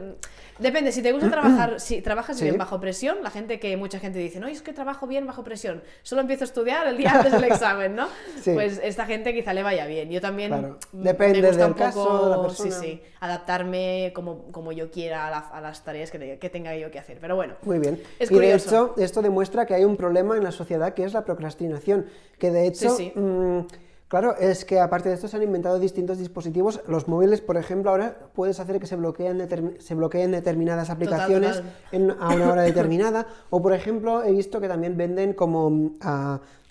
Depende, 0.59 0.91
si 0.91 1.01
te 1.01 1.11
gusta 1.11 1.31
trabajar, 1.31 1.79
si 1.79 2.01
trabajas 2.03 2.37
Sí. 2.37 2.43
bien 2.43 2.57
bajo 2.57 2.79
presión, 2.79 3.17
la 3.23 3.31
gente 3.31 3.59
que 3.59 3.75
mucha 3.77 3.97
gente 3.99 4.19
dice, 4.19 4.39
no, 4.39 4.47
es 4.47 4.61
que 4.61 4.73
trabajo 4.73 5.07
bien 5.07 5.25
bajo 5.25 5.43
presión, 5.43 5.81
solo 6.03 6.21
empiezo 6.21 6.43
a 6.43 6.45
estudiar 6.45 6.85
el 6.87 6.97
día 6.97 7.13
antes 7.13 7.31
del 7.31 7.43
examen, 7.51 7.95
¿no? 7.95 8.07
Sí. 8.43 8.51
Pues 8.53 8.79
esta 8.83 9.05
gente 9.07 9.33
quizá 9.33 9.53
le 9.53 9.63
vaya 9.63 9.87
bien. 9.87 10.11
Yo 10.11 10.21
también 10.21 10.49
Claro. 10.51 10.77
Depende 10.91 11.41
me 11.41 11.47
gusta 11.47 11.63
del 11.63 11.71
un 11.71 11.77
poco, 11.77 11.85
caso, 11.85 12.25
de 12.25 12.29
la 12.29 12.49
sí, 12.49 12.63
persona. 12.63 12.79
sí, 12.83 13.01
adaptarme 13.19 14.11
como, 14.13 14.43
como 14.51 14.71
yo 14.71 14.91
quiera 14.91 15.27
a, 15.27 15.31
la- 15.31 15.37
a 15.39 15.61
las 15.61 15.83
tareas 15.83 16.11
que, 16.11 16.19
te- 16.19 16.37
que 16.37 16.49
tenga 16.49 16.75
yo 16.75 16.91
que 16.91 16.99
hacer. 16.99 17.17
Pero 17.19 17.35
bueno, 17.35 17.55
Muy 17.63 17.79
bien. 17.79 18.01
Es 18.19 18.29
y 18.29 18.33
de 18.35 18.39
curioso. 18.39 18.67
hecho, 18.93 19.01
esto 19.01 19.21
demuestra 19.23 19.65
que 19.65 19.73
hay 19.73 19.80
un 19.85 19.97
problema 19.97 20.37
en 20.37 20.43
la 20.43 20.51
sociedad 20.51 20.93
que 20.93 21.03
es 21.03 21.13
la 21.13 21.23
procrastinación. 21.25 22.05
Que 22.37 22.51
de 22.51 22.67
hecho, 22.67 22.89
Sí, 22.95 23.11
sí. 23.13 23.19
mm, 23.19 23.59
claro, 24.07 24.35
es 24.37 24.65
que 24.65 24.79
aparte 24.79 25.09
de 25.09 25.15
esto 25.15 25.27
se 25.27 25.37
han 25.37 25.43
inventado 25.43 25.79
distintos 25.79 26.17
dispositivos. 26.17 26.81
Los 26.87 27.07
móviles, 27.07 27.41
por 27.41 27.57
ejemplo, 27.57 27.91
ahora 27.91 28.17
puedes 28.33 28.59
hacer 28.59 28.79
que 28.79 28.87
se 28.87 28.95
bloqueen, 28.95 29.47
se 29.79 29.95
bloqueen 29.95 30.31
determinadas 30.31 30.89
aplicaciones 30.89 31.57
total. 31.57 31.73
En, 31.91 32.11
a 32.11 32.29
una 32.35 32.51
hora 32.51 32.61
determinada. 32.71 33.27
o 33.49 33.61
por 33.61 33.73
ejemplo, 33.73 34.23
he 34.23 34.31
visto 34.31 34.59
que 34.61 34.67
también 34.67 34.97
venden 34.97 35.33
como. 35.33 35.69
mm, 35.69 35.97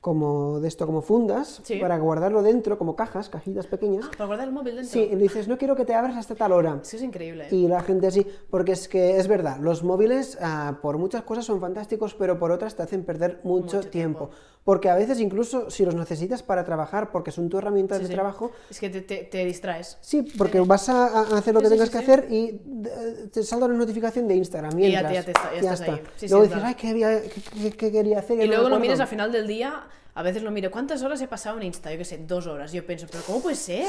como 0.01 0.61
de 0.61 0.69
esto, 0.69 0.87
como 0.87 1.03
fundas, 1.03 1.61
Sí. 1.63 1.77
para 1.79 1.99
guardarlo 1.99 2.43
dentro, 2.43 2.79
como 2.79 2.97
cajas, 2.97 3.29
cajitas 3.29 3.67
pequeñas. 3.67 4.07
para 4.17 4.27
guardar 4.27 4.49
el 4.49 4.55
móvil 4.55 4.77
dentro. 4.77 4.93
Sí, 4.93 5.09
y 5.13 5.17
dices, 5.17 5.47
no 5.47 5.59
quiero 5.59 5.77
que 5.77 5.85
te 5.85 5.95
abras 5.95 6.17
hasta 6.17 6.35
tal 6.35 6.53
hora. 6.53 6.79
Sí, 6.83 6.97
es 6.97 7.03
increíble. 7.03 7.49
Y 7.51 7.69
la 7.69 7.83
gente 7.83 8.07
así, 8.07 8.27
porque 8.49 8.73
es 8.73 8.89
que 8.89 9.19
es 9.19 9.29
verdad, 9.29 9.59
los 9.61 9.83
móviles 9.83 10.39
ah, 10.41 10.79
por 10.81 10.97
muchas 10.99 11.23
cosas 11.25 11.45
son 11.45 11.61
fantásticos, 11.61 12.15
pero 12.15 12.39
por 12.39 12.51
otras 12.51 12.75
te 12.77 12.83
hacen 12.83 13.05
perder 13.05 13.41
mucho, 13.45 13.77
Mucho 13.79 13.91
tiempo. 13.91 14.27
tiempo. 14.29 14.31
Porque 14.65 14.91
a 14.91 14.95
veces 14.95 15.19
incluso 15.21 15.71
si 15.71 15.85
los 15.87 15.95
necesitas 15.95 16.43
para 16.43 16.65
trabajar, 16.65 17.11
porque 17.13 17.31
son 17.31 17.49
tu 17.49 17.57
herramienta 17.59 17.97
Sí, 17.97 18.03
de 18.03 18.09
sí. 18.09 18.15
trabajo, 18.15 18.53
Es 18.71 18.79
que 18.79 18.91
te, 18.91 19.01
te- 19.01 19.25
te 19.25 19.45
distraes. 19.45 19.97
sí, 20.03 20.23
porque 20.37 20.61
vas 20.61 20.89
a, 20.91 21.07
a 21.07 21.39
hacer 21.39 21.55
lo 21.55 21.61
que 21.61 21.69
tengas 21.69 21.89
que 21.91 21.99
hacer 21.99 22.27
y 22.31 22.61
eh, 22.85 23.29
te 23.33 23.43
salta 23.43 23.65
una 23.67 23.75
notificación 23.75 24.29
de 24.29 24.37
Instagram 24.37 24.79
y, 24.79 24.87
Y 24.87 24.93
ya 24.93 25.03
ya 25.13 25.23
te 25.25 25.31
está- 25.33 25.51
ya 25.55 25.59
estás 25.61 25.81
ahí. 25.83 25.97
Sí, 26.17 26.27
sí, 26.27 26.29
luego 26.29 26.45
es 26.45 26.51
dices, 26.51 26.63
verdad. 26.63 26.69
ay, 26.69 26.75
¿qué, 26.75 27.31
qué- 27.63 27.71
qué- 27.77 27.93
quería 27.93 28.19
hacer? 28.19 28.37
Ya 28.39 28.45
Y 28.45 28.47
no 28.49 28.53
luego 28.55 28.69
lo 28.69 28.75
acuerdo". 28.77 28.81
miras 28.83 29.01
al 29.01 29.09
final 29.09 29.33
del 29.33 29.47
día, 29.47 29.83
a 30.15 30.23
veces 30.23 30.43
lo 30.43 30.51
miro, 30.51 30.71
¿cuántas 30.71 31.03
horas 31.03 31.21
he 31.23 31.29
pasado 31.29 31.57
en 31.59 31.63
Insta? 31.65 31.91
Yo 31.93 31.99
qué 31.99 32.05
sé, 32.05 32.19
dos 32.19 32.47
horas. 32.47 32.73
Yo 32.73 32.85
pienso, 32.85 33.07
¿pero 33.11 33.23
cómo 33.25 33.41
puede 33.41 33.57
ser? 33.57 33.87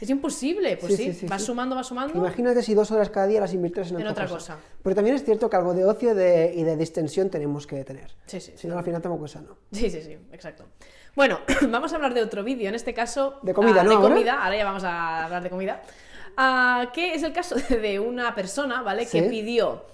Es 0.00 0.08
imposible. 0.08 0.76
Pues 0.76 0.96
Sí, 0.96 1.12
sí, 1.12 1.26
vas 1.26 1.42
sumando, 1.42 1.74
vas 1.76 1.88
sumando. 1.88 2.16
Imagínate 2.16 2.62
si 2.62 2.74
dos 2.74 2.90
horas 2.90 3.10
cada 3.10 3.26
día 3.26 3.40
las 3.40 3.52
invirtieras 3.52 3.90
en, 3.90 4.00
En 4.00 4.06
otra, 4.06 4.24
cosa. 4.26 4.54
cosa. 4.54 4.58
Pero 4.82 4.94
también 4.94 5.16
es 5.16 5.24
cierto 5.24 5.50
que 5.50 5.56
algo 5.56 5.74
de 5.74 5.84
ocio 5.84 6.14
de- 6.14 6.52
y 6.54 6.62
de 6.62 6.76
distensión 6.76 7.28
tenemos 7.30 7.66
que 7.66 7.82
tener. 7.84 8.14
Sí, 8.26 8.40
sí, 8.40 8.52
Si 8.56 8.66
no, 8.68 8.78
al 8.78 8.84
final 8.84 9.02
tampoco 9.02 9.24
es 9.26 9.32
sano. 9.32 9.56
Sí, 9.72 9.90
sí, 9.90 10.00
sí, 10.02 10.16
exacto. 10.32 10.64
Bueno, 11.16 11.40
vamos 11.68 11.92
a 11.92 11.96
hablar 11.96 12.14
de 12.14 12.22
otro 12.22 12.42
vídeo, 12.44 12.68
en 12.68 12.74
este 12.74 12.94
caso... 12.94 13.38
De 13.42 13.52
comida, 13.54 13.80
ah, 13.80 13.84
¿no, 13.84 13.90
De 13.90 13.96
ahora? 13.96 14.08
comida, 14.14 14.42
ahora 14.44 14.56
ya 14.56 14.64
vamos 14.64 14.84
a 14.84 15.24
hablar 15.24 15.42
de 15.42 15.50
comida. 15.50 15.82
Ah, 16.36 16.90
que 16.92 17.14
es 17.14 17.22
el 17.22 17.32
caso 17.32 17.54
de 17.68 18.00
una 18.00 18.34
persona, 18.34 18.82
¿vale? 18.82 19.06
Que 19.06 19.22
pidió 19.22 19.84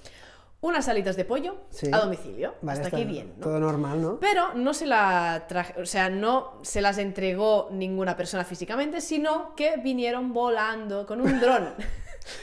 unas 0.62 0.88
alitas 0.88 1.16
de 1.16 1.24
pollo 1.24 1.56
Sí. 1.70 1.88
a 1.92 1.98
domicilio. 1.98 2.54
Vale, 2.60 2.78
Hasta 2.80 2.88
está 2.88 2.96
aquí 2.98 3.06
bien, 3.06 3.34
¿no? 3.38 3.44
Todo 3.44 3.60
normal, 3.60 4.02
¿no? 4.02 4.20
Pero 4.20 4.54
no 4.54 4.74
se 4.74 4.86
la 4.86 5.44
traje, 5.48 5.80
o 5.80 5.86
sea, 5.86 6.10
no 6.10 6.58
se 6.62 6.80
las 6.80 6.98
entregó 6.98 7.68
ninguna 7.72 8.16
persona 8.16 8.44
físicamente, 8.44 9.00
sino 9.00 9.54
que 9.54 9.76
vinieron 9.78 10.32
volando 10.32 11.06
con 11.06 11.20
un 11.20 11.40
dron. 11.40 11.74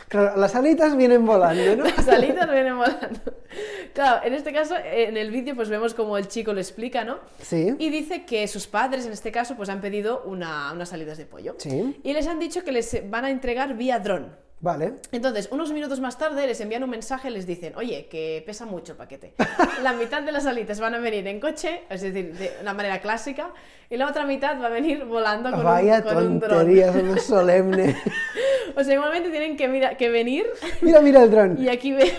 Claro, 0.10 0.36
las 0.38 0.54
alitas 0.56 0.98
vienen 0.98 1.26
volando, 1.26 1.76
¿no? 1.78 1.84
Las 1.86 2.08
alitas 2.10 2.52
vienen 2.52 2.78
volando. 2.78 3.20
Claro, 3.94 4.26
en 4.26 4.34
este 4.34 4.52
caso, 4.52 4.76
en 4.84 5.16
el 5.16 5.32
vídeo, 5.32 5.56
pues 5.56 5.70
vemos 5.70 5.94
como 5.94 6.18
el 6.18 6.28
chico 6.28 6.52
lo 6.52 6.60
explica, 6.60 7.04
¿no? 7.06 7.20
Sí. 7.42 7.74
Y 7.78 7.90
dice 7.90 8.26
que 8.26 8.48
sus 8.48 8.68
padres, 8.68 9.06
en 9.06 9.12
este 9.14 9.32
caso, 9.32 9.56
pues 9.56 9.70
han 9.70 9.80
pedido 9.80 10.24
una, 10.26 10.72
unas 10.74 10.92
alitas 10.94 11.18
de 11.20 11.26
pollo. 11.28 11.56
Sí. 11.60 12.02
Y 12.04 12.12
les 12.14 12.28
han 12.28 12.40
dicho 12.40 12.64
que 12.64 12.72
les 12.72 13.10
van 13.10 13.26
a 13.26 13.30
entregar 13.30 13.76
vía 13.76 14.00
dron. 14.00 14.36
Vale. 14.60 14.94
Entonces, 15.12 15.50
unos 15.52 15.72
minutos 15.72 16.00
más 16.00 16.18
tarde 16.18 16.48
les 16.48 16.60
envían 16.62 16.84
un 16.84 16.90
mensaje 16.90 17.30
y 17.30 17.32
les 17.32 17.46
dicen, 17.46 17.74
oye, 17.76 18.08
que 18.10 18.42
pesa 18.46 18.66
mucho 18.66 18.94
el 18.94 18.98
paquete. 18.98 19.34
La 19.84 19.94
mitad 19.94 20.24
de 20.24 20.32
las 20.32 20.48
alitas 20.48 20.80
van 20.80 20.96
a 20.96 20.98
venir 21.00 21.28
en 21.28 21.40
coche, 21.40 21.82
es 21.92 22.02
decir, 22.02 22.34
de 22.36 22.52
una 22.62 22.74
manera 22.74 23.00
clásica, 23.00 23.52
y 23.90 23.98
la 23.98 24.08
otra 24.08 24.26
mitad 24.26 24.60
va 24.60 24.66
a 24.66 24.70
venir 24.70 25.06
volando 25.06 25.52
con, 25.52 25.64
Vaya 25.64 25.98
un, 25.98 26.02
con 26.02 26.18
un 26.18 26.40
dron. 26.40 26.50
tontería, 26.58 26.92
no 26.92 27.16
es 27.16 27.24
solemne. 27.24 27.96
O 28.76 28.84
sea, 28.84 28.94
igualmente 28.94 29.30
tienen 29.32 29.58
que, 29.58 29.68
mira- 29.68 29.98
que 29.98 30.10
venir 30.10 30.46
mira, 30.82 31.02
mira 31.02 31.24
el 31.24 31.32
dron. 31.32 31.58
y 31.60 31.68
aquí 31.70 31.94
vemos 31.94 32.14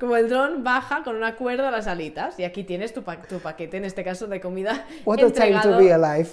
como 0.00 0.16
el 0.16 0.28
dron 0.30 0.64
baja 0.64 1.02
con 1.04 1.16
una 1.16 1.34
cuerda 1.36 1.68
a 1.68 1.70
las 1.70 1.86
alitas 1.86 2.38
y 2.38 2.44
aquí 2.44 2.64
tienes 2.64 2.94
tu, 2.94 3.02
pa- 3.02 3.20
tu 3.20 3.40
paquete, 3.40 3.76
en 3.76 3.84
este 3.84 4.02
caso 4.02 4.26
de 4.26 4.40
comida 4.40 4.86
What 5.04 5.16
a 5.18 5.30
time 5.30 5.30
to 5.32 5.68
entregado. 5.68 5.78
be 5.78 5.92
alive. 5.92 6.28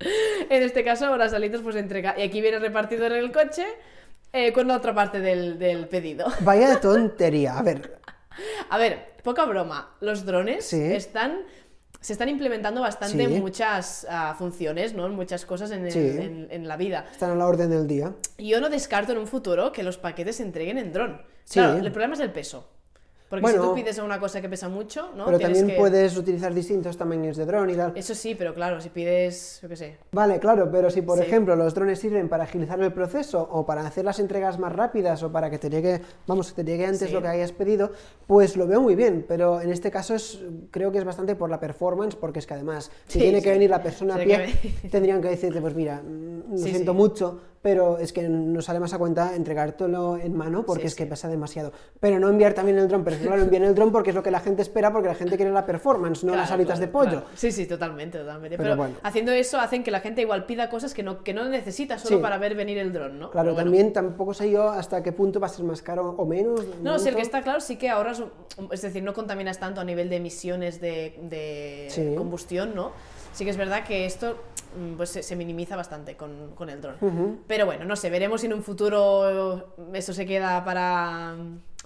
En 0.00 0.62
este 0.62 0.84
caso, 0.84 1.16
las 1.16 1.32
alitas 1.34 1.60
pues 1.60 1.76
entrega 1.76 2.14
y 2.16 2.22
aquí 2.22 2.40
viene 2.40 2.56
el 2.58 2.62
repartidor 2.62 3.12
en 3.12 3.18
el 3.18 3.32
coche 3.32 3.66
eh, 4.32 4.52
con 4.52 4.68
la 4.68 4.76
otra 4.76 4.94
parte 4.94 5.20
del, 5.20 5.58
del 5.58 5.88
pedido. 5.88 6.26
Vaya 6.40 6.80
tontería. 6.80 7.58
A 7.58 7.62
ver, 7.62 7.98
A 8.70 8.78
ver, 8.78 9.14
poca 9.24 9.44
broma. 9.44 9.96
Los 10.00 10.24
drones 10.24 10.64
Sí. 10.64 10.80
están. 10.80 11.40
Se 12.00 12.12
están 12.12 12.28
implementando 12.28 12.80
bastante 12.80 13.26
Sí. 13.26 13.40
muchas 13.40 14.06
ah, 14.08 14.36
funciones, 14.38 14.94
¿no? 14.94 15.08
Muchas 15.08 15.44
cosas 15.44 15.72
en, 15.72 15.84
el- 15.86 15.92
Sí. 15.92 15.98
en- 15.98 16.46
en 16.48 16.68
la 16.68 16.76
vida. 16.76 17.06
están 17.10 17.32
a 17.32 17.34
la 17.34 17.46
orden 17.48 17.70
del 17.70 17.88
día. 17.88 18.12
Yo 18.38 18.60
no 18.60 18.68
descarto 18.68 19.10
en 19.10 19.18
un 19.18 19.26
futuro 19.26 19.72
que 19.72 19.82
los 19.82 19.98
paquetes 19.98 20.36
se 20.36 20.44
entreguen 20.44 20.78
en 20.78 20.92
dron. 20.92 21.20
Claro, 21.50 21.76
el 21.78 21.90
problema 21.90 22.14
es 22.14 22.20
el 22.20 22.30
peso. 22.30 22.68
Porque 23.28 23.46
si 23.48 23.56
tú 23.56 23.74
pides 23.74 23.98
una 23.98 24.18
cosa 24.18 24.40
que 24.40 24.48
pesa 24.48 24.68
mucho, 24.70 25.10
¿no? 25.14 25.26
Pero 25.26 25.36
Tienes 25.38 25.58
también 25.58 25.76
que- 25.76 25.80
puedes 25.80 26.16
utilizar 26.16 26.54
distintos 26.54 26.96
tamaños 26.96 27.36
de 27.36 27.44
dron 27.44 27.68
y 27.68 27.74
tal. 27.74 27.92
Eso 27.94 28.14
sí, 28.14 28.34
pero 28.34 28.54
claro, 28.54 28.80
si 28.80 28.88
pides, 28.88 29.58
yo 29.62 29.68
qué 29.68 29.76
sé. 29.76 29.98
Vale, 30.12 30.38
claro, 30.38 30.70
pero 30.72 30.88
si 30.90 31.02
por 31.02 31.18
Sí. 31.18 31.24
ejemplo 31.24 31.54
los 31.54 31.74
drones 31.74 31.98
sirven 31.98 32.28
para 32.30 32.44
agilizar 32.44 32.80
el 32.80 32.92
proceso 32.92 33.46
o 33.52 33.66
para 33.66 33.86
hacer 33.86 34.04
las 34.06 34.18
entregas 34.18 34.58
más 34.58 34.72
rápidas 34.72 35.22
o 35.22 35.30
para 35.30 35.50
que 35.50 35.58
te 35.58 35.68
llegue, 35.68 36.00
vamos, 36.26 36.52
que 36.52 36.64
te 36.64 36.70
llegue 36.70 36.86
antes 36.86 37.08
Sí. 37.08 37.12
lo 37.14 37.20
que 37.20 37.28
hayas 37.28 37.52
pedido, 37.52 37.92
pues 38.26 38.56
lo 38.56 38.66
veo 38.66 38.80
muy 38.80 38.94
bien, 38.94 39.24
pero 39.28 39.60
en 39.60 39.70
este 39.72 39.90
caso 39.90 40.14
es, 40.14 40.40
creo 40.70 40.90
que 40.90 40.98
es 40.98 41.04
bastante 41.04 41.36
por 41.36 41.50
la 41.50 41.60
performance, 41.60 42.16
porque 42.16 42.38
es 42.38 42.46
que 42.46 42.54
además, 42.54 42.90
si 43.08 43.14
Sí, 43.14 43.18
tiene 43.20 43.42
que 43.42 43.50
venir 43.50 43.68
la 43.68 43.82
persona 43.82 44.14
a 44.14 44.18
pie, 44.18 44.54
que 44.82 44.88
tendrían 44.88 45.20
que 45.20 45.28
decirte, 45.28 45.60
pues 45.60 45.74
mira, 45.74 46.00
mm, 46.02 46.52
lo 46.52 46.56
siento 46.58 46.94
mucho, 46.94 47.40
pero 47.62 47.98
es 47.98 48.12
que 48.12 48.28
nos 48.28 48.64
sale 48.66 48.80
más 48.80 48.92
a 48.94 48.98
cuenta 48.98 49.34
entregártelo 49.34 50.16
en 50.16 50.36
mano 50.36 50.64
porque 50.64 50.82
Sí, 50.82 50.86
es 50.88 50.94
que 50.94 51.04
sí. 51.04 51.10
pesa 51.10 51.28
demasiado. 51.28 51.72
Pero 52.00 52.18
no 52.20 52.28
enviar 52.28 52.54
también 52.54 52.78
el 52.78 52.88
dron, 52.88 53.04
pero 53.04 53.16
claro, 53.18 53.42
envían 53.42 53.64
el 53.64 53.74
dron 53.74 53.90
porque 53.92 54.10
es 54.10 54.16
lo 54.16 54.22
que 54.22 54.30
la 54.30 54.40
gente 54.40 54.62
espera, 54.62 54.92
porque 54.92 55.08
la 55.08 55.14
gente 55.14 55.36
quiere 55.36 55.50
la 55.52 55.66
performance, 55.66 56.24
no 56.24 56.34
las 56.36 56.48
Claro, 56.48 56.60
alitas 56.60 56.78
de 56.78 56.88
pollo. 56.88 57.10
claro. 57.10 57.26
Sí, 57.34 57.50
sí, 57.52 57.66
totalmente, 57.66 58.18
totalmente. 58.18 58.56
Pero 58.56 58.68
Pero, 58.70 58.76
bueno. 58.76 58.94
haciendo 59.02 59.32
eso 59.32 59.58
hacen 59.60 59.82
que 59.82 59.90
la 59.90 60.00
gente 60.00 60.22
igual 60.22 60.46
pida 60.46 60.68
cosas 60.70 60.94
que 60.94 61.02
no, 61.02 61.22
que 61.24 61.34
no 61.34 61.44
necesita 61.48 61.98
solo 61.98 62.16
Sí. 62.16 62.22
para 62.22 62.38
ver 62.38 62.54
venir 62.54 62.78
el 62.78 62.92
dron, 62.92 63.18
¿no? 63.18 63.30
Claro, 63.30 63.52
bueno. 63.54 63.64
también 63.64 63.92
tampoco 63.92 64.34
sé 64.34 64.50
yo 64.50 64.68
hasta 64.70 65.02
qué 65.02 65.12
punto 65.12 65.40
va 65.40 65.46
a 65.46 65.50
ser 65.50 65.64
más 65.64 65.82
caro 65.82 66.14
o 66.16 66.24
menos. 66.26 66.64
No, 66.82 66.98
si 66.98 67.08
el 67.08 67.16
que 67.16 67.22
está 67.22 67.42
claro 67.42 67.60
sí 67.60 67.76
que 67.76 67.90
ahorras, 67.90 68.20
un- 68.20 68.30
es 68.70 68.82
decir, 68.82 69.02
no 69.02 69.12
contaminas 69.14 69.58
tanto 69.58 69.80
a 69.80 69.84
nivel 69.84 70.08
de 70.08 70.16
emisiones 70.16 70.80
de, 70.80 71.18
de 71.22 72.14
combustión, 72.16 72.74
¿no? 72.74 72.92
Sí 73.32 73.44
que 73.44 73.50
es 73.50 73.56
verdad 73.56 73.84
que 73.84 74.04
esto 74.06 74.36
pues, 74.96 75.10
se, 75.10 75.22
se 75.22 75.36
minimiza 75.36 75.76
bastante 75.76 76.16
con, 76.16 76.54
con 76.54 76.70
el 76.70 76.80
dron. 76.80 77.42
Pero 77.46 77.66
bueno, 77.66 77.84
no 77.84 77.96
sé, 77.96 78.10
veremos 78.10 78.40
si 78.40 78.46
en 78.46 78.54
un 78.54 78.62
futuro 78.62 79.74
eso 79.92 80.12
se 80.12 80.26
queda 80.26 80.64
para, 80.64 81.34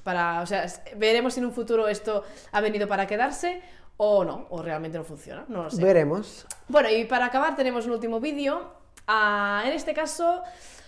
para... 0.02 0.42
O 0.42 0.46
sea, 0.46 0.66
veremos 0.96 1.34
si 1.34 1.40
en 1.40 1.46
un 1.46 1.52
futuro 1.52 1.88
esto 1.88 2.24
ha 2.52 2.60
venido 2.60 2.88
para 2.88 3.06
quedarse 3.06 3.62
o 3.96 4.24
no, 4.24 4.46
o 4.50 4.62
realmente 4.62 4.98
no 4.98 5.04
funciona, 5.04 5.44
no 5.48 5.64
lo 5.64 5.70
sé. 5.70 5.82
Veremos. 5.82 6.46
Bueno, 6.68 6.88
y 6.90 7.04
para 7.04 7.26
acabar 7.26 7.54
tenemos 7.56 7.86
un 7.86 7.92
último 7.92 8.20
vídeo. 8.20 8.72
Ah, 9.06 9.62
en 9.66 9.72
este 9.72 9.94
caso 9.94 10.42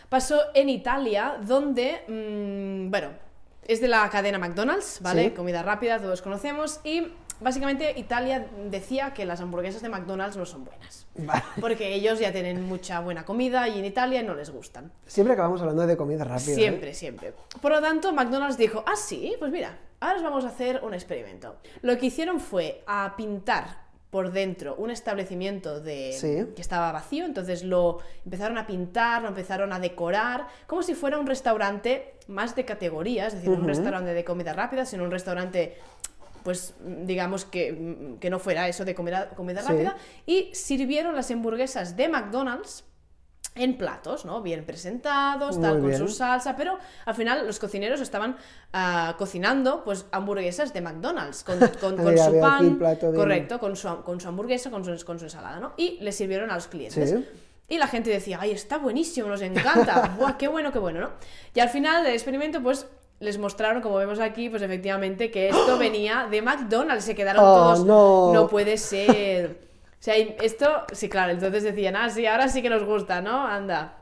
pasó 0.09 0.40
en 0.54 0.68
Italia, 0.68 1.38
donde, 1.42 2.02
mm, 2.09 2.90
bueno, 2.90 3.09
es 3.66 3.80
de 3.80 3.88
la 3.88 4.09
cadena 4.11 4.38
McDonald's, 4.38 5.00
¿vale? 5.00 5.24
Sí. 5.24 5.30
Comida 5.30 5.62
rápida, 5.62 5.98
todos 5.98 6.22
conocemos. 6.22 6.80
Y 6.85 7.12
básicamente 7.44 7.92
Italia 7.96 8.46
decía 8.70 9.12
que 9.14 9.24
las 9.24 9.40
hamburguesas 9.40 9.83
de 9.83 9.88
McDonald's 9.88 10.37
no 10.37 10.46
son 10.46 10.64
buenas. 10.64 11.07
Vale. 11.16 11.42
Porque 11.61 11.94
ellos 11.94 12.18
ya 12.18 12.33
tienen 12.33 12.64
mucha 12.66 12.98
buena 13.00 13.24
comida 13.24 13.68
y 13.68 13.78
en 13.78 13.85
Italia 13.85 14.22
no 14.22 14.35
les 14.35 14.50
gustan. 14.50 14.90
Siempre 15.07 15.35
acabamos 15.35 15.61
hablando 15.61 15.87
de 15.87 15.96
comida 15.96 16.24
rápida. 16.24 16.52
¿eh? 16.52 16.54
Siempre, 16.57 16.94
siempre. 16.94 17.35
Por 17.61 17.70
lo 17.70 17.80
tanto, 17.80 18.12
McDonald's 18.12 18.57
dijo, 18.57 18.83
ah, 18.87 18.96
sí, 18.96 19.37
pues 19.38 19.52
mira, 19.52 19.78
ahora 20.00 20.16
os 20.16 20.22
vamos 20.24 20.44
a 20.44 20.48
hacer 20.48 20.80
un 20.83 20.94
experimento. 20.94 21.57
Lo 21.83 21.96
que 21.98 22.07
hicieron 22.07 22.40
fue 22.40 22.83
a 22.87 23.14
pintar 23.16 23.85
por 24.11 24.30
dentro 24.30 24.76
un 24.76 24.90
establecimiento 24.90 25.80
de, 25.80 26.12
Sí. 26.12 26.46
que 26.54 26.62
estaba 26.62 26.92
vacío, 26.92 27.24
entonces 27.24 27.64
lo 27.64 27.98
empezaron 28.24 28.59
a 28.59 28.66
pintar, 28.66 29.22
lo 29.22 29.28
empezaron 29.28 29.72
a 29.72 29.80
decorar, 29.80 30.46
como 30.68 30.85
si 30.85 30.94
fuera 30.94 31.18
un 31.18 31.26
restaurante 31.26 32.14
más 32.28 32.54
de 32.54 32.64
categoría, 32.64 33.26
es 33.26 33.35
decir, 33.35 33.50
un 33.50 33.66
restaurante 33.66 34.14
de 34.14 34.24
comida 34.24 34.52
rápida, 34.52 34.87
sino 34.87 35.02
un 35.02 35.11
restaurante 35.11 35.76
pues 36.44 36.74
digamos 36.85 37.44
que, 37.44 38.16
que 38.20 38.30
no 38.30 38.38
fuera 38.38 38.68
eso 38.68 38.85
de 38.85 38.94
comida, 38.94 39.30
comida 39.30 39.62
Sí. 39.62 39.68
rápida, 39.72 39.96
y 40.26 40.50
sirvieron 40.54 41.16
las 41.16 41.30
hamburguesas 41.33 41.96
de 41.96 42.09
McDonald's 42.09 42.85
en 43.57 43.76
platos, 43.78 44.24
¿no? 44.24 44.42
Bien 44.42 44.64
presentados, 44.66 45.61
tal, 45.61 45.74
Muy 45.74 45.80
con 45.83 45.90
bien. 45.90 45.98
su 46.00 46.09
salsa, 46.09 46.57
pero 46.57 46.76
al 47.04 47.14
final 47.14 47.46
los 47.46 47.59
cocineros 47.61 48.00
estaban 48.00 48.37
ah, 48.72 49.14
cocinando 49.16 49.85
pues 49.85 50.07
hamburguesas 50.11 50.72
de 50.74 50.80
McDonald's 50.80 51.44
con, 51.44 51.59
con- 51.80 51.96
con 51.96 52.18
su 52.18 52.40
pan, 52.40 52.78
bien. 52.78 53.14
correcto, 53.14 53.59
con 53.61 53.76
su, 53.76 54.02
con 54.02 54.20
su 54.20 54.26
hamburguesa, 54.28 54.70
con 54.70 54.85
su, 54.85 55.04
con 55.07 55.18
su 55.20 55.26
ensalada, 55.26 55.61
¿no? 55.61 55.72
Y 55.76 55.98
le 56.00 56.11
sirvieron 56.12 56.50
a 56.50 56.57
los 56.57 56.66
clientes. 56.66 57.11
Sí. 57.11 57.24
Y 57.68 57.78
la 57.78 57.87
gente 57.87 58.11
decía, 58.11 58.38
ay, 58.40 58.50
está 58.50 58.76
buenísimo, 58.78 59.28
nos 59.28 59.40
encanta, 59.40 60.14
Buah, 60.18 60.37
qué 60.37 60.48
bueno, 60.48 60.72
qué 60.72 60.78
bueno, 60.80 61.00
¿no? 61.00 61.11
Y 61.54 61.61
al 61.61 61.68
final 61.70 62.02
del 62.04 62.12
experimento, 62.14 62.61
pues 62.62 62.87
les 63.24 63.38
mostraron, 63.38 63.82
como 63.82 63.96
vemos 63.96 64.20
aquí, 64.20 64.48
pues 64.50 64.62
efectivamente 64.62 65.30
que 65.30 65.48
esto 65.48 65.78
venía 65.78 66.28
de 66.30 66.42
McDonald's, 66.42 67.04
se 67.04 67.14
quedaron 67.14 67.42
Oh, 67.44 67.54
todos, 67.54 67.84
no. 67.84 68.32
no 68.32 68.48
puede 68.48 68.76
ser. 68.78 69.58
O 69.92 70.04
sea, 70.04 70.14
esto, 70.16 70.82
sí, 70.92 71.08
claro, 71.08 71.32
entonces 71.32 71.62
decían, 71.62 71.96
ah, 71.96 72.10
sí, 72.10 72.26
ahora 72.26 72.48
sí 72.48 72.60
que 72.60 72.68
nos 72.70 72.84
gusta, 72.84 73.22
¿no? 73.22 73.46
Anda. 73.46 73.96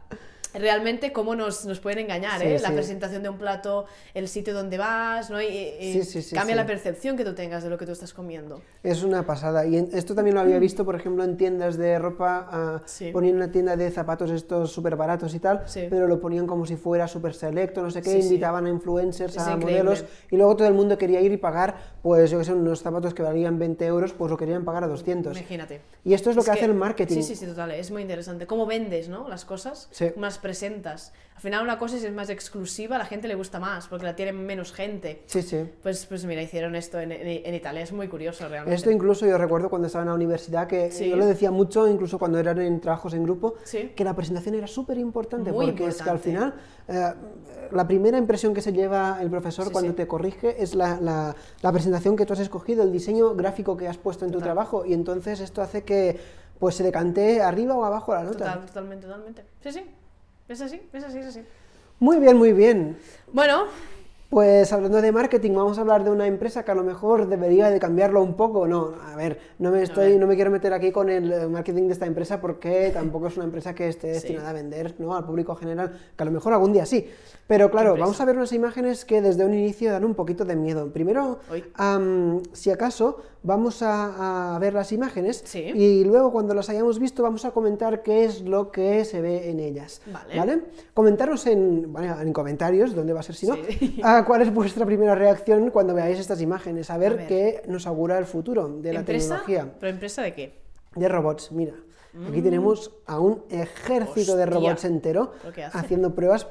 Realmente, 0.54 1.12
cómo 1.12 1.34
nos, 1.34 1.64
nos 1.64 1.80
pueden 1.80 2.00
engañar, 2.00 2.40
Sí, 2.40 2.46
¿eh? 2.46 2.58
La 2.60 2.68
sí. 2.68 2.74
presentación 2.74 3.22
de 3.22 3.28
un 3.28 3.38
plato, 3.38 3.86
el 4.14 4.28
sitio 4.28 4.54
donde 4.54 4.78
vas, 4.78 5.30
¿no? 5.30 5.40
Y, 5.40 6.02
Sí, 6.04 6.34
cambia 6.34 6.54
la 6.56 6.66
percepción 6.66 7.16
que 7.16 7.24
tú 7.24 7.34
tengas 7.34 7.62
de 7.64 7.70
lo 7.70 7.78
que 7.78 7.86
tú 7.86 7.92
estás 7.92 8.12
comiendo. 8.12 8.60
Es 8.82 9.02
una 9.02 9.24
pasada. 9.26 9.64
Y 9.66 9.76
en- 9.78 9.88
esto 9.92 10.14
también 10.14 10.34
lo 10.34 10.40
había 10.40 10.58
visto, 10.58 10.84
por 10.84 10.94
ejemplo, 10.96 11.24
en 11.24 11.36
tiendas 11.36 11.76
de 11.76 11.98
ropa. 11.98 12.48
ah, 12.50 12.80
Mm. 12.82 12.82
Sí. 12.86 13.10
Ponían 13.12 13.36
una 13.36 13.50
tienda 13.50 13.76
de 13.76 13.90
zapatos 13.90 14.30
estos 14.30 14.72
súper 14.72 14.96
baratos 14.96 15.34
y 15.34 15.38
tal, 15.38 15.64
pero 15.90 16.06
lo 16.06 16.20
ponían 16.20 16.46
como 16.46 16.66
si 16.66 16.76
fuera 16.76 17.08
súper 17.08 17.34
selecto, 17.34 17.82
no 17.82 17.90
sé 17.90 18.02
qué, 18.02 18.18
invitaban 18.18 18.66
a 18.66 18.68
influencers, 18.70 19.36
Es 19.36 19.42
a 19.42 19.52
increíble. 19.52 19.82
modelos, 19.84 20.04
y 20.30 20.36
luego 20.36 20.56
todo 20.56 20.68
el 20.68 20.74
mundo 20.74 20.98
quería 20.98 21.20
ir 21.20 21.32
y 21.32 21.36
pagar, 21.36 21.76
pues 22.02 22.30
yo 22.30 22.38
que 22.38 22.44
sé, 22.44 22.52
unos 22.52 22.80
zapatos 22.82 23.14
que 23.14 23.22
valían 23.22 23.58
20 23.58 23.84
euros, 23.86 24.12
pues 24.12 24.30
lo 24.30 24.36
querían 24.36 24.64
pagar 24.64 24.84
a 24.84 24.86
200. 24.88 25.36
Imagínate. 25.36 25.80
Y 26.04 26.14
esto 26.14 26.30
es 26.30 26.36
lo 26.36 26.42
que, 26.42 26.46
que- 26.46 26.58
hace 26.58 26.64
el 26.66 26.74
marketing. 26.74 27.14
Sí, 27.16 27.22
sí, 27.22 27.36
sí, 27.36 27.46
total. 27.46 27.70
Es 27.72 27.90
muy 27.90 28.02
interesante. 28.02 28.46
Cómo 28.46 28.66
vendes, 28.66 29.08
¿no? 29.08 29.28
Las 29.28 29.44
cosas, 29.44 29.88
Sí. 29.90 30.10
Presentas. 30.42 31.12
Al 31.34 31.40
final 31.40 31.62
una 31.64 31.78
cosa 31.78 31.98
si 31.98 32.06
es 32.06 32.12
más 32.12 32.28
exclusiva, 32.30 32.96
a 32.96 32.98
la 33.00 33.04
gente 33.06 33.26
le 33.26 33.34
gusta 33.34 33.58
más, 33.58 33.88
porque 33.88 34.04
la 34.04 34.14
tiene 34.14 34.32
menos 34.32 34.72
gente. 34.72 35.22
Sí, 35.26 35.42
sí. 35.42 35.68
Pues, 35.82 36.04
pues 36.06 36.24
mira, 36.24 36.42
hicieron 36.42 36.76
esto 36.76 37.00
en, 37.00 37.10
en- 37.10 37.46
en 37.46 37.54
Italia. 37.54 37.80
Es 37.82 37.92
muy 37.92 38.06
curioso, 38.06 38.46
realmente. 38.48 38.74
Esto 38.76 38.90
incluso 38.90 39.26
yo 39.26 39.38
recuerdo 39.38 39.68
cuando 39.70 39.86
estaba 39.86 40.02
en 40.02 40.10
la 40.10 40.14
universidad, 40.14 40.66
que 40.68 40.90
Sí. 40.92 41.08
yo 41.08 41.16
lo 41.16 41.24
decía 41.26 41.50
mucho, 41.50 41.88
incluso 41.88 42.18
cuando 42.18 42.38
eran 42.38 42.60
en 42.60 42.80
trabajos 42.80 43.14
en 43.14 43.24
grupo, 43.24 43.54
Sí. 43.64 43.92
que 43.96 44.04
la 44.04 44.14
presentación 44.14 44.54
era 44.54 44.66
súper 44.66 44.98
importante, 44.98 45.52
porque 45.52 45.86
es 45.86 46.02
que 46.02 46.10
al 46.10 46.16
importante. 46.16 46.30
final 46.30 46.54
eh, 46.88 47.14
la 47.72 47.86
primera 47.88 48.18
impresión 48.18 48.52
que 48.54 48.60
se 48.60 48.72
lleva 48.72 49.18
el 49.20 49.30
profesor 49.30 49.66
Sí, 49.66 49.72
cuando 49.72 49.94
te 49.94 50.06
corrige 50.06 50.62
es 50.62 50.74
la, 50.74 51.00
la- 51.00 51.34
la 51.62 51.72
presentación 51.72 52.14
que 52.16 52.26
tú 52.26 52.34
has 52.34 52.40
escogido, 52.40 52.82
el 52.82 52.92
diseño 52.92 53.34
gráfico 53.34 53.76
que 53.76 53.88
has 53.88 53.96
puesto 53.98 54.24
en 54.24 54.30
tu 54.32 54.38
Total. 54.38 54.48
trabajo, 54.54 54.84
y 54.84 54.92
entonces 54.92 55.40
esto 55.40 55.62
hace 55.62 55.82
que 55.82 56.18
pues 56.58 56.76
se 56.76 56.84
decante 56.84 57.42
arriba 57.42 57.74
o 57.74 57.84
abajo 57.84 58.14
la 58.14 58.22
nota. 58.22 58.38
Total, 58.38 58.66
totalmente, 58.66 59.06
totalmente. 59.06 59.44
Sí, 59.62 59.72
sí. 59.72 59.84
Es 60.52 60.60
así, 60.60 60.82
es 60.92 61.02
así, 61.02 61.18
es 61.18 61.26
así. 61.26 61.40
Muy 61.98 62.18
bien, 62.18 62.36
muy 62.36 62.52
bien. 62.52 62.98
Bueno, 63.32 63.64
Pues 64.28 64.70
hablando 64.72 65.00
de 65.02 65.12
marketing, 65.12 65.52
vamos 65.54 65.76
a 65.76 65.82
hablar 65.82 66.04
de 66.04 66.10
una 66.10 66.26
empresa 66.26 66.62
que 66.64 66.70
a 66.70 66.74
lo 66.74 66.82
mejor 66.82 67.26
debería 67.26 67.68
de 67.70 67.78
cambiarlo 67.78 68.22
un 68.22 68.34
poco. 68.34 68.66
No, 68.66 68.94
a 69.10 69.14
ver, 69.16 69.38
no 69.58 69.70
me 69.70 69.82
estoy, 69.82 70.16
no 70.18 70.26
me 70.26 70.36
quiero 70.36 70.50
meter 70.50 70.72
aquí 70.72 70.90
con 70.90 71.08
el 71.10 71.30
eh, 71.32 71.46
marketing 71.48 71.86
de 71.88 71.92
esta 71.92 72.06
empresa 72.06 72.40
porque 72.40 72.90
tampoco 72.94 73.26
es 73.28 73.36
una 73.36 73.44
empresa 73.44 73.74
que 73.74 73.88
esté 73.88 74.08
Sí. 74.08 74.12
destinada 74.14 74.50
a 74.50 74.52
vender 74.54 74.94
¿no? 74.98 75.14
al 75.14 75.24
público 75.26 75.54
general, 75.54 75.98
que 76.16 76.22
a 76.22 76.26
lo 76.26 76.32
mejor 76.32 76.52
algún 76.54 76.72
día 76.72 76.86
sí. 76.86 77.06
Pero 77.48 77.70
claro, 77.70 77.96
vamos 77.96 78.18
a 78.20 78.24
ver 78.24 78.36
unas 78.36 78.52
imágenes 78.52 79.04
que 79.04 79.20
desde 79.20 79.44
un 79.44 79.52
inicio 79.52 79.90
dan 79.92 80.04
un 80.04 80.14
poquito 80.14 80.44
de 80.44 80.56
miedo. 80.56 80.90
Primero, 80.92 81.40
si 82.52 82.70
acaso, 82.70 83.18
vamos 83.42 83.82
a, 83.82 84.54
a 84.54 84.58
ver 84.58 84.72
las 84.74 84.92
imágenes 84.92 85.42
Sí. 85.44 85.58
y 85.60 86.04
luego 86.04 86.32
cuando 86.32 86.54
las 86.54 86.68
hayamos 86.70 86.98
visto 86.98 87.22
vamos 87.22 87.44
a 87.44 87.50
comentar 87.50 88.02
qué 88.02 88.24
es 88.24 88.42
lo 88.42 88.70
que 88.70 89.04
se 89.04 89.20
ve 89.20 89.50
en 89.50 89.60
ellas. 89.60 90.00
Vale. 90.34 90.62
Comentaros 90.94 91.46
en, 91.46 91.92
bueno, 91.92 92.20
en 92.20 92.32
comentarios, 92.32 92.94
¿dónde 92.94 93.12
va 93.12 93.20
a 93.20 93.24
ser 93.24 93.34
si 93.34 93.46
no? 93.46 93.56
Sí. 93.56 94.00
¿Cuál 94.26 94.42
es 94.42 94.54
vuestra 94.54 94.86
primera 94.86 95.14
reacción 95.14 95.70
cuando 95.70 95.94
veáis 95.94 96.18
estas 96.18 96.40
imágenes? 96.40 96.88
A 96.90 96.96
ver, 96.96 97.16
ver. 97.16 97.26
qué 97.26 97.62
nos 97.68 97.86
augura 97.86 98.18
el 98.18 98.24
futuro 98.24 98.68
de 98.68 98.92
la 98.92 99.00
¿empresa? 99.00 99.36
tecnología. 99.44 99.74
¿Pero 99.78 99.90
empresa 99.92 100.22
de 100.22 100.34
qué? 100.34 100.62
De 100.94 101.08
robots, 101.08 101.52
mira. 101.52 101.74
Aquí 102.28 102.42
tenemos 102.42 102.92
a 103.06 103.18
un 103.18 103.42
ejército 103.48 104.36
de 104.36 104.44
Mm. 104.46 104.50
Robots 104.50 104.84
entero 104.84 105.32
haciendo 105.72 106.14
pruebas 106.14 106.46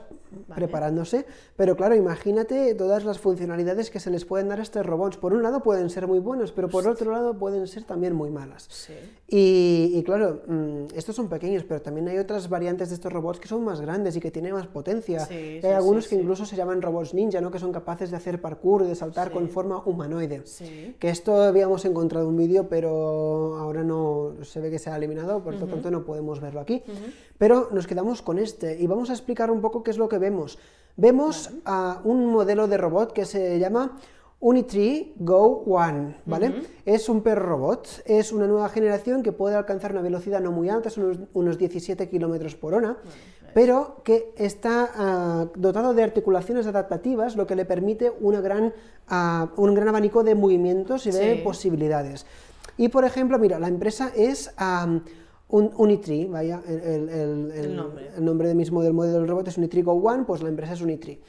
preparándose. 0.54 1.26
Pero 1.56 1.76
claro, 1.76 1.96
imagínate 1.96 2.74
todas 2.76 3.04
las 3.04 3.20
funcionalidades 3.20 3.90
que 3.90 4.00
se 4.00 4.10
les 4.10 4.26
pueden 4.26 4.50
dar 4.50 4.60
a 4.60 4.64
estos 4.64 4.86
robots. 4.86 5.18
Por 5.18 5.34
un 5.34 5.44
lado 5.44 5.62
pueden 5.62 5.90
ser 5.90 6.08
muy 6.08 6.20
buenos, 6.20 6.52
pero 6.52 6.70
por 6.70 6.88
otro 6.88 7.12
lado 7.12 7.38
pueden 7.38 7.68
ser 7.68 7.84
también 7.84 8.14
muy 8.14 8.30
malas. 8.30 8.68
Sí. 8.70 8.94
Y, 9.28 10.04
claro, 10.04 10.42
mm, 10.48 10.96
estos 10.96 11.16
son 11.16 11.30
pequeños, 11.30 11.64
pero 11.64 11.82
también 11.82 12.08
hay 12.10 12.18
otras 12.18 12.50
variantes 12.50 12.90
de 12.90 12.96
estos 12.96 13.12
robots 13.14 13.40
que 13.40 13.48
son 13.48 13.64
más 13.64 13.80
grandes 13.80 14.16
y 14.16 14.20
que 14.20 14.32
tienen 14.32 14.54
más 14.54 14.68
potencia. 14.68 15.26
Sí, 15.26 15.34
hay 15.34 15.62
sí, 15.62 15.68
algunos 15.68 16.08
que 16.08 16.16
incluso 16.16 16.46
se 16.46 16.56
llaman 16.56 16.82
robots 16.82 17.14
ninja, 17.14 17.40
¿no? 17.40 17.52
que 17.52 17.60
son 17.60 17.72
capaces 17.72 18.12
de 18.12 18.18
hacer 18.18 18.42
parkour 18.42 18.84
y 18.84 18.88
de 18.88 18.96
saltar 18.96 19.32
con 19.32 19.48
forma 19.50 19.82
humanoide. 19.86 20.42
Sí. 20.46 20.96
Que 21.00 21.10
esto 21.10 21.42
habíamos 21.42 21.86
encontrado 21.86 22.28
un 22.28 22.36
vídeo, 22.36 22.68
pero 22.68 23.58
ahora 23.58 23.84
no 23.84 24.34
se 24.44 24.60
ve 24.60 24.70
que 24.70 24.80
se 24.80 24.90
ha 24.90 24.98
eliminado, 24.98 25.42
por 25.44 25.56
lo 25.56 25.66
tanto 25.66 25.92
no 25.92 26.04
podemos 26.04 26.40
verlo 26.40 26.60
aquí. 26.60 26.84
Pero 27.42 27.70
nos 27.72 27.88
quedamos 27.88 28.22
con 28.22 28.38
este 28.38 28.80
y 28.80 28.86
vamos 28.86 29.10
a 29.10 29.14
explicar 29.14 29.50
un 29.50 29.62
poco 29.62 29.82
qué 29.82 29.90
es 29.90 29.98
lo 29.98 30.08
que 30.08 30.20
vemos. 30.20 30.60
Vemos 30.96 31.50
a 31.66 32.00
un 32.04 32.28
modelo 32.28 32.68
de 32.68 32.78
robot 32.78 33.14
que 33.14 33.26
se 33.26 33.58
llama 33.58 33.98
Unitree 34.40 35.16
Go 35.18 35.64
One, 35.66 36.18
¿vale? 36.28 36.62
Es 36.86 37.10
un 37.10 37.24
perro 37.24 37.48
robot, 37.48 38.04
es 38.06 38.32
una 38.32 38.46
nueva 38.46 38.70
generación 38.70 39.24
que 39.24 39.32
puede 39.32 39.56
alcanzar 39.56 39.92
una 39.92 40.04
velocidad 40.04 40.40
no 40.40 40.52
muy 40.52 40.70
alta, 40.70 40.92
son 40.92 41.06
unos, 41.06 41.18
unos 41.34 41.58
17 41.58 42.08
kilómetros 42.10 42.54
por 42.56 42.76
hora, 42.76 42.98
pero 43.56 44.04
que 44.04 44.36
está 44.38 44.92
ah, 44.96 45.48
dotado 45.56 45.96
de 45.96 46.04
articulaciones 46.04 46.68
adaptativas, 46.68 47.36
lo 47.36 47.48
que 47.48 47.56
le 47.56 47.66
permite 47.66 48.14
una 48.22 48.40
gran, 48.40 48.72
ah, 49.08 49.50
un 49.58 49.74
gran 49.74 49.88
abanico 49.88 50.24
de 50.24 50.36
movimientos 50.36 51.08
y 51.08 51.12
de 51.12 51.38
Sí. 51.38 51.42
posibilidades. 51.44 52.28
Y 52.78 52.90
por 52.90 53.04
ejemplo, 53.04 53.40
mira, 53.40 53.58
la 53.58 53.68
empresa 53.68 54.12
es 54.16 54.54
un 55.52 55.72
Unitree, 55.78 56.28
vaya, 56.28 56.62
el, 56.68 57.10
el- 57.10 57.52
el- 57.52 57.76
nombre. 57.76 58.10
el 58.18 58.26
nombre 58.26 58.56
mismo 58.56 58.82
del 58.82 58.94
modelo 58.94 59.20
del 59.20 59.28
robot 59.28 59.48
es 59.50 59.58
Unitree 59.58 59.84
Go 59.84 59.94
One, 59.94 60.24
pues 60.26 60.42
la 60.42 60.50
empresa 60.50 60.74
es 60.74 60.82
Unitree. 60.82 61.20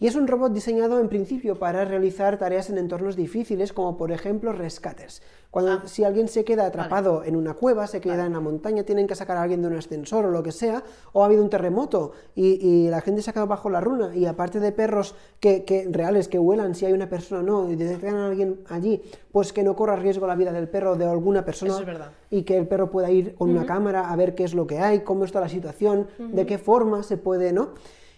Y 0.00 0.06
es 0.06 0.14
un 0.14 0.26
robot 0.26 0.52
diseñado 0.52 1.00
en 1.00 1.08
principio 1.08 1.58
para 1.58 1.84
realizar 1.84 2.38
tareas 2.38 2.70
en 2.70 2.78
entornos 2.78 3.16
difíciles, 3.16 3.72
como 3.72 3.96
por 3.96 4.12
ejemplo 4.12 4.52
rescates. 4.52 5.22
Cuando 5.50 5.72
Ah. 5.72 5.82
si 5.86 6.02
alguien 6.04 6.26
se 6.28 6.44
queda 6.44 6.66
atrapado 6.66 7.22
en 7.24 7.36
una 7.36 7.54
cueva, 7.54 7.86
se 7.86 8.00
queda 8.00 8.26
en 8.26 8.32
la 8.32 8.40
montaña, 8.40 8.82
tienen 8.84 9.06
que 9.06 9.14
sacar 9.14 9.36
a 9.36 9.42
alguien 9.42 9.62
de 9.62 9.68
un 9.68 9.76
ascensor 9.76 10.24
o 10.24 10.30
lo 10.30 10.42
que 10.42 10.50
sea, 10.52 10.82
o 11.12 11.22
ha 11.22 11.26
habido 11.26 11.42
un 11.44 11.50
terremoto 11.50 12.12
y, 12.34 12.64
y 12.66 12.88
la 12.88 13.00
gente 13.00 13.22
se 13.22 13.30
ha 13.30 13.32
quedado 13.32 13.46
bajo 13.48 13.70
la 13.70 13.80
runa, 13.80 14.14
y 14.16 14.26
aparte 14.26 14.58
de 14.60 14.72
perros 14.72 15.14
que, 15.40 15.64
que 15.64 15.86
reales 15.90 16.28
que 16.28 16.38
huelan 16.38 16.74
si 16.74 16.86
hay 16.86 16.92
una 16.92 17.08
persona 17.08 17.40
o 17.40 17.44
no, 17.44 17.70
y 17.70 17.76
detectan 17.76 18.16
a 18.16 18.26
alguien 18.28 18.60
allí, 18.68 19.02
pues 19.34 19.52
que 19.52 19.64
no 19.64 19.74
corra 19.74 19.96
riesgo 19.96 20.28
la 20.28 20.36
vida 20.36 20.52
del 20.52 20.68
perro 20.68 20.92
o 20.92 20.96
de 20.96 21.04
alguna 21.06 21.44
persona 21.44 21.72
Eso 21.72 21.80
es 21.80 21.86
verdad. 21.86 22.12
y 22.30 22.44
que 22.44 22.56
el 22.56 22.68
perro 22.68 22.88
pueda 22.88 23.10
ir 23.10 23.34
con 23.34 23.50
una 23.50 23.66
cámara 23.66 24.08
a 24.12 24.14
ver 24.14 24.36
qué 24.36 24.44
es 24.44 24.54
lo 24.54 24.64
que 24.64 24.78
hay, 24.78 25.00
cómo 25.00 25.24
está 25.24 25.40
la 25.40 25.48
situación, 25.48 26.06
de 26.20 26.46
qué 26.46 26.56
forma 26.56 27.02
se 27.02 27.16
puede, 27.16 27.52
¿no? 27.52 27.70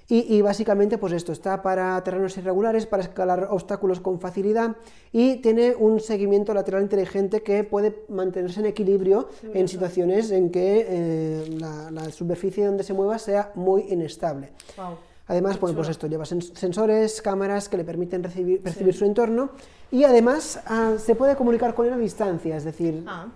Y, 0.09 0.37
y 0.37 0.43
básicamente, 0.43 0.99
pues 0.99 1.15
esto 1.15 1.33
está 1.33 1.63
para 1.63 1.99
terrenos 2.05 2.37
irregulares, 2.37 2.85
para 2.85 3.03
escalar 3.03 3.49
obstáculos 3.51 3.99
con 3.99 4.21
facilidad 4.21 4.77
y 5.11 5.37
tiene 5.37 5.75
un 5.75 6.01
seguimiento 6.01 6.53
lateral 6.53 6.83
inteligente 6.83 7.43
que 7.43 7.65
puede 7.65 8.05
mantenerse 8.11 8.61
en 8.61 8.67
equilibrio 8.67 9.31
en 9.55 9.67
situaciones 9.69 10.31
en 10.31 10.51
que 10.51 10.87
eh, 10.87 11.57
la, 11.59 11.91
la 11.91 12.11
superficie 12.13 12.67
donde 12.67 12.85
se 12.85 12.93
mueva 12.93 13.19
sea 13.19 13.53
muy 13.55 13.87
inestable. 13.89 14.51
Wow. 14.77 14.97
Además, 15.29 15.59
bueno, 15.59 15.77
pues 15.77 15.89
esto 15.89 16.07
lleva 16.07 16.25
sens- 16.25 16.55
sensores, 16.55 17.21
cámaras 17.21 17.69
que 17.69 17.77
le 17.77 17.85
permiten 17.85 18.23
recibir- 18.23 18.61
percibir 18.63 18.95
su 18.95 19.05
entorno 19.05 19.51
y 19.91 20.05
además 20.05 20.61
ah, 20.67 20.95
se 20.99 21.15
puede 21.17 21.35
comunicar 21.35 21.75
con 21.75 21.87
él 21.87 21.93
a 21.93 21.99
distancia, 21.99 22.57
es 22.57 22.65
decir, 22.65 23.03
Ah, 23.07 23.27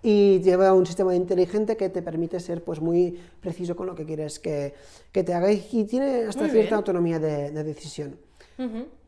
y 0.00 0.40
lleva 0.42 0.72
un 0.72 0.86
sistema 0.86 1.12
inteligente 1.16 1.76
que 1.76 1.88
te 1.88 2.02
permite 2.02 2.38
ser 2.38 2.62
pues 2.62 2.80
muy 2.80 3.20
preciso 3.40 3.74
con 3.74 3.86
lo 3.88 3.96
que 3.96 4.04
quieres 4.06 4.38
que, 4.38 4.72
que 5.10 5.24
te 5.24 5.34
haga 5.34 5.50
y 5.50 5.66
y 5.72 5.84
tiene 5.84 6.26
hasta 6.26 6.42
Muy 6.42 6.50
cierta 6.50 6.68
bien. 6.68 6.74
autonomía 6.74 7.18
de, 7.18 7.50
de 7.50 7.64
decisión. 7.64 8.16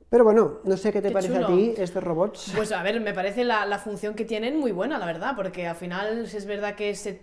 Pero 0.08 0.24
bueno, 0.24 0.58
no 0.64 0.76
sé 0.76 0.90
qué 0.92 1.00
te 1.00 1.08
Qué 1.08 1.14
parece 1.14 1.36
a 1.38 1.46
ti 1.46 1.74
estos 1.76 2.02
robots. 2.02 2.52
Pues 2.56 2.72
a 2.72 2.82
ver, 2.82 3.00
me 3.00 3.14
parece 3.14 3.44
la, 3.44 3.64
la 3.66 3.78
función 3.78 4.14
que 4.14 4.24
tienen 4.24 4.58
muy 4.58 4.72
buena, 4.72 4.98
la 4.98 5.06
verdad, 5.06 5.34
porque 5.36 5.68
al 5.68 5.76
final 5.76 6.24
es 6.24 6.44
verdad 6.46 6.74
que 6.74 6.96
se- 6.96 7.20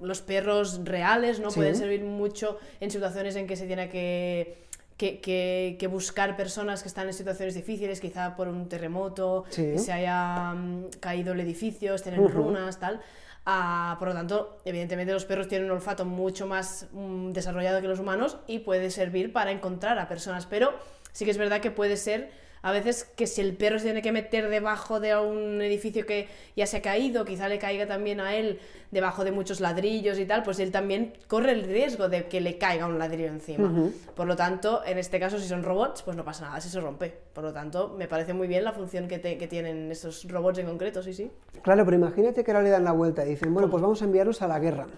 los 0.00 0.22
perros 0.22 0.80
reales 0.84 1.38
no 1.40 1.50
Sí. 1.50 1.56
pueden 1.56 1.76
servir 1.76 2.02
mucho 2.02 2.58
en 2.80 2.90
situaciones 2.90 3.36
en 3.36 3.46
que 3.46 3.56
se 3.56 3.66
tiene 3.66 3.88
que, 3.90 4.64
que, 4.96 5.20
que- 5.20 5.76
que 5.78 5.86
buscar 5.86 6.36
personas 6.36 6.82
que 6.82 6.88
están 6.88 7.06
en 7.08 7.12
situaciones 7.12 7.54
difíciles, 7.54 8.00
quizá 8.00 8.34
por 8.36 8.48
un 8.48 8.68
terremoto, 8.68 9.44
Sí. 9.50 9.62
que 9.72 9.78
se 9.78 9.92
haya 9.92 10.54
mm, 10.54 10.86
caído 11.00 11.34
el 11.34 11.40
edificio, 11.40 11.94
estén 11.94 12.14
en 12.14 12.28
runas, 12.28 12.80
tal. 12.80 13.00
Ah, 13.44 13.96
por 13.98 14.08
lo 14.08 14.14
tanto, 14.14 14.58
evidentemente 14.64 15.12
los 15.12 15.24
perros 15.24 15.46
tienen 15.46 15.66
un 15.70 15.76
olfato 15.76 16.04
mucho 16.04 16.46
más 16.46 16.88
mm, 16.92 17.32
desarrollado 17.32 17.80
que 17.82 17.86
los 17.88 18.00
humanos 18.00 18.38
y 18.46 18.60
puede 18.60 18.90
servir 18.90 19.32
para 19.32 19.52
encontrar 19.52 19.98
a 19.98 20.08
personas, 20.08 20.46
pero 20.46 20.72
sí 21.12 21.24
que 21.24 21.30
es 21.30 21.38
verdad 21.38 21.60
que 21.60 21.70
puede 21.70 21.96
ser 21.96 22.30
a 22.66 22.72
veces 22.72 23.04
que 23.04 23.28
si 23.28 23.40
el 23.42 23.56
perro 23.56 23.78
se 23.78 23.84
tiene 23.84 24.02
que 24.02 24.10
meter 24.10 24.48
debajo 24.48 24.98
de 24.98 25.14
un 25.16 25.62
edificio 25.62 26.04
que 26.04 26.26
ya 26.56 26.66
se 26.66 26.78
ha 26.78 26.82
caído, 26.82 27.24
quizá 27.24 27.48
le 27.48 27.60
caiga 27.60 27.86
también 27.86 28.18
a 28.18 28.34
él 28.34 28.58
debajo 28.90 29.22
de 29.24 29.30
muchos 29.30 29.60
ladrillos 29.60 30.18
y 30.18 30.26
tal, 30.26 30.42
pues 30.42 30.58
él 30.58 30.72
también 30.72 31.12
corre 31.28 31.52
el 31.52 31.62
riesgo 31.62 32.08
de 32.08 32.24
que 32.26 32.40
le 32.40 32.58
caiga 32.58 32.86
un 32.86 32.98
ladrillo 32.98 33.28
encima. 33.28 33.72
Por 34.16 34.26
lo 34.26 34.34
tanto, 34.34 34.82
en 34.84 34.98
este 34.98 35.20
caso, 35.20 35.38
si 35.38 35.46
son 35.46 35.62
robots, 35.62 36.02
pues 36.02 36.16
no 36.16 36.24
pasa 36.24 36.46
nada, 36.46 36.60
si 36.60 36.68
se 36.68 36.80
rompe. 36.80 37.14
Por 37.32 37.44
lo 37.44 37.52
tanto, 37.52 37.94
me 37.96 38.08
parece 38.08 38.34
muy 38.34 38.48
bien 38.48 38.64
la 38.64 38.72
función 38.72 39.06
que, 39.06 39.20
te- 39.20 39.38
que 39.38 39.46
tienen 39.46 39.92
estos 39.92 40.24
robots 40.28 40.58
en 40.58 40.66
concreto, 40.66 41.04
sí, 41.04 41.14
sí. 41.14 41.30
Claro, 41.62 41.84
pero 41.84 41.96
imagínate 41.96 42.42
que 42.42 42.50
ahora 42.50 42.64
le 42.64 42.70
dan 42.70 42.82
la 42.82 42.92
vuelta 42.92 43.24
y 43.24 43.28
dicen, 43.30 43.54
bueno, 43.54 43.70
pues 43.70 43.80
vamos 43.80 44.02
a 44.02 44.06
enviarlos 44.06 44.42
a 44.42 44.48
la 44.48 44.58
guerra. 44.58 44.88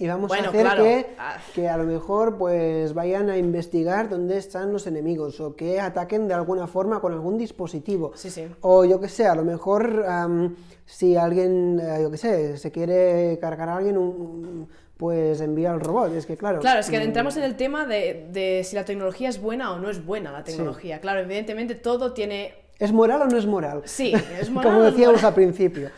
Y 0.00 0.06
vamos 0.06 0.28
Bueno, 0.28 0.46
a 0.46 0.48
hacer 0.50 0.60
claro. 0.62 0.84
que, 0.84 1.06
Ah. 1.18 1.36
que 1.54 1.68
a 1.68 1.76
lo 1.76 1.82
mejor 1.82 2.38
pues 2.38 2.94
vayan 2.94 3.28
a 3.30 3.36
investigar 3.36 4.08
dónde 4.08 4.38
están 4.38 4.72
los 4.72 4.86
enemigos 4.86 5.40
o 5.40 5.56
que 5.56 5.80
ataquen 5.80 6.28
de 6.28 6.34
alguna 6.34 6.68
forma 6.68 7.00
con 7.00 7.12
algún 7.12 7.36
dispositivo. 7.36 8.12
Sí, 8.14 8.30
sí. 8.30 8.46
O 8.60 8.84
yo 8.84 9.00
que 9.00 9.08
sé, 9.08 9.26
a 9.26 9.34
lo 9.34 9.42
mejor 9.44 10.04
am, 10.06 10.54
si 10.86 11.16
alguien, 11.16 11.80
eh, 11.82 11.98
yo 12.02 12.10
que 12.12 12.16
sé, 12.16 12.56
se 12.58 12.70
quiere 12.70 13.38
cargar 13.40 13.68
a 13.70 13.76
alguien, 13.78 13.98
un- 13.98 14.68
pues 14.96 15.40
envía 15.40 15.72
al 15.72 15.80
robot. 15.80 16.12
Es 16.14 16.26
que 16.26 16.36
claro. 16.36 16.60
Claro, 16.60 16.78
es 16.80 16.90
que 16.90 16.98
mm, 16.98 17.02
entramos 17.02 17.36
en 17.36 17.42
el 17.44 17.56
tema 17.56 17.84
de, 17.86 18.28
de 18.32 18.62
si 18.64 18.76
la 18.76 18.84
tecnología 18.84 19.28
es 19.28 19.40
buena 19.40 19.72
o 19.72 19.78
no 19.80 19.90
es 19.90 20.04
buena 20.04 20.30
la 20.32 20.44
tecnología. 20.44 21.00
Claro, 21.00 21.20
evidentemente 21.20 21.74
todo 21.74 22.12
tiene 22.12 22.52
¿Es 22.78 22.92
moral 22.92 23.22
o 23.22 23.26
no 23.26 23.36
es 23.36 23.46
moral? 23.46 23.82
Sí, 23.84 24.12
es 24.40 24.50
moral 24.50 24.72
Como 24.72 24.84
es 24.84 24.92
decíamos 24.92 25.16
moral. 25.16 25.28
al 25.28 25.34
principio. 25.34 25.90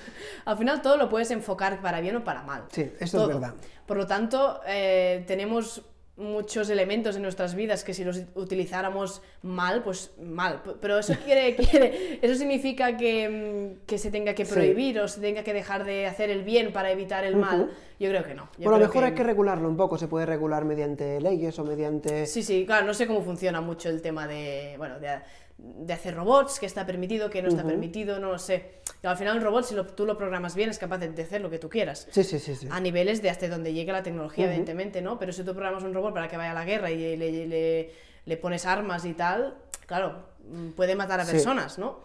Al 0.45 0.57
final 0.57 0.81
todo 0.83 0.97
lo 0.97 1.09
puedes 1.09 1.31
enfocar 1.31 1.81
para 1.83 2.01
bien 2.01 2.17
o 2.17 2.25
para 2.25 2.43
mal. 2.43 2.65
Sí, 2.73 2.83
esto 2.83 3.05
es 3.05 3.11
Todo. 3.13 3.29
verdad. 3.29 3.55
Por 3.87 3.97
lo 3.99 4.07
tanto, 4.07 4.61
eh, 4.67 5.25
tenemos 5.27 5.83
muchos 6.17 6.69
elementos 6.69 7.17
en 7.17 7.23
nuestras 7.23 7.55
vidas 7.55 7.83
que 7.83 7.95
si 7.95 8.05
los 8.05 8.21
utilizáramos 8.35 9.23
mal, 9.43 9.83
pues 9.83 10.13
mal. 10.23 10.61
Pero 10.81 10.99
eso 10.99 11.15
quiere, 11.25 11.57
quiere 11.57 12.19
eso 12.21 12.35
significa 12.35 12.97
que, 12.97 13.77
mm, 13.83 13.87
que 13.87 13.99
se 13.99 14.11
tenga 14.11 14.35
que 14.35 14.45
Sí. 14.45 14.53
prohibir 14.55 15.01
o 15.01 15.09
se 15.09 15.21
tenga 15.21 15.43
que 15.43 15.53
dejar 15.55 15.85
de 15.85 16.07
hacer 16.07 16.31
el 16.31 16.43
bien 16.43 16.73
para 16.73 16.91
evitar 16.91 17.25
el 17.25 17.37
mal. 17.37 17.71
Yo 17.99 18.09
creo 18.11 18.25
que 18.25 18.35
no. 18.35 18.45
Yo 18.59 18.65
Bueno, 18.65 18.77
a 18.77 18.79
lo 18.81 18.87
mejor 18.87 19.05
hay 19.05 19.13
que 19.15 19.23
regularlo 19.25 19.69
un 19.69 19.77
poco. 19.77 19.97
Se 19.99 20.09
puede 20.09 20.27
regular 20.27 20.65
mediante 20.65 21.21
leyes 21.21 21.59
o 21.59 21.65
mediante. 21.65 22.27
Sí, 22.27 22.43
sí, 22.43 22.65
claro, 22.67 22.87
no 22.87 22.95
sé 22.95 23.07
cómo 23.07 23.23
funciona 23.23 23.61
mucho 23.61 23.89
el 23.91 24.01
tema 24.03 24.27
de, 24.27 24.75
bueno, 24.79 24.99
de, 25.01 25.09
de 25.63 25.93
hacer 25.93 26.15
robots, 26.15 26.59
que 26.59 26.67
está 26.67 26.87
permitido, 26.87 27.31
que 27.31 27.43
no 27.43 27.49
está 27.49 27.65
permitido, 27.65 28.19
no 28.19 28.31
lo 28.33 28.39
sé. 28.39 28.81
Y 29.03 29.07
al 29.07 29.17
final 29.17 29.37
el 29.39 29.43
robot, 29.43 29.65
si 29.65 29.75
lo- 29.75 29.87
tú 29.87 30.05
lo 30.07 30.17
programas 30.17 30.55
bien, 30.55 30.71
es 30.71 30.79
capaz 30.79 30.99
de 30.99 31.23
hacer 31.23 31.41
lo 31.41 31.51
que 31.51 31.59
tú 31.59 31.69
quieras. 31.69 32.07
Sí, 32.11 32.23
sí, 32.25 32.39
sí. 32.39 32.55
sí. 32.55 32.69
A 32.71 32.81
niveles 32.81 33.23
de 33.23 33.31
hasta 33.31 33.49
donde 33.49 33.73
llegue 33.73 33.93
la 33.93 34.03
tecnología, 34.03 34.47
evidentemente, 34.47 35.01
¿no? 35.03 35.19
Pero 35.19 35.33
si 35.33 35.43
tú 35.43 35.53
programas 35.53 35.83
un 35.83 35.93
robot 35.95 36.15
para 36.15 36.29
que 36.29 36.37
vaya 36.37 36.51
a 36.53 36.55
la 36.55 36.65
guerra 36.65 36.91
y 36.91 37.17
le, 37.17 37.47
le- 37.47 37.91
le 38.27 38.37
pones 38.37 38.67
armas 38.67 39.05
y 39.05 39.15
tal, 39.15 39.55
claro, 39.87 40.25
mm, 40.51 40.71
puede 40.71 40.95
matar 40.97 41.21
a 41.21 41.25
Sí. 41.25 41.33
personas, 41.33 41.79
¿no? 41.79 41.99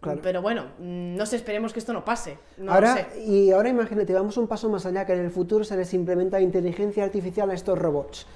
Claro. 0.00 0.20
Pero 0.22 0.42
bueno, 0.42 0.64
mm, 0.78 1.16
no 1.16 1.24
sé, 1.26 1.36
esperemos 1.36 1.72
que 1.72 1.78
esto 1.78 1.92
no 1.92 2.04
pase. 2.04 2.36
No 2.58 2.66
lo 2.66 2.72
ahora, 2.72 2.94
sé. 2.94 3.22
y 3.24 3.52
ahora 3.52 3.68
imagínate, 3.70 4.12
vamos 4.12 4.36
un 4.36 4.46
paso 4.48 4.68
más 4.68 4.84
allá, 4.86 5.06
que 5.06 5.12
en 5.14 5.20
el 5.20 5.30
futuro 5.30 5.64
se 5.64 5.76
les 5.76 5.94
implementa 5.94 6.40
inteligencia 6.40 7.04
artificial 7.04 7.48
a 7.50 7.54
estos 7.54 7.78
robots, 7.78 8.26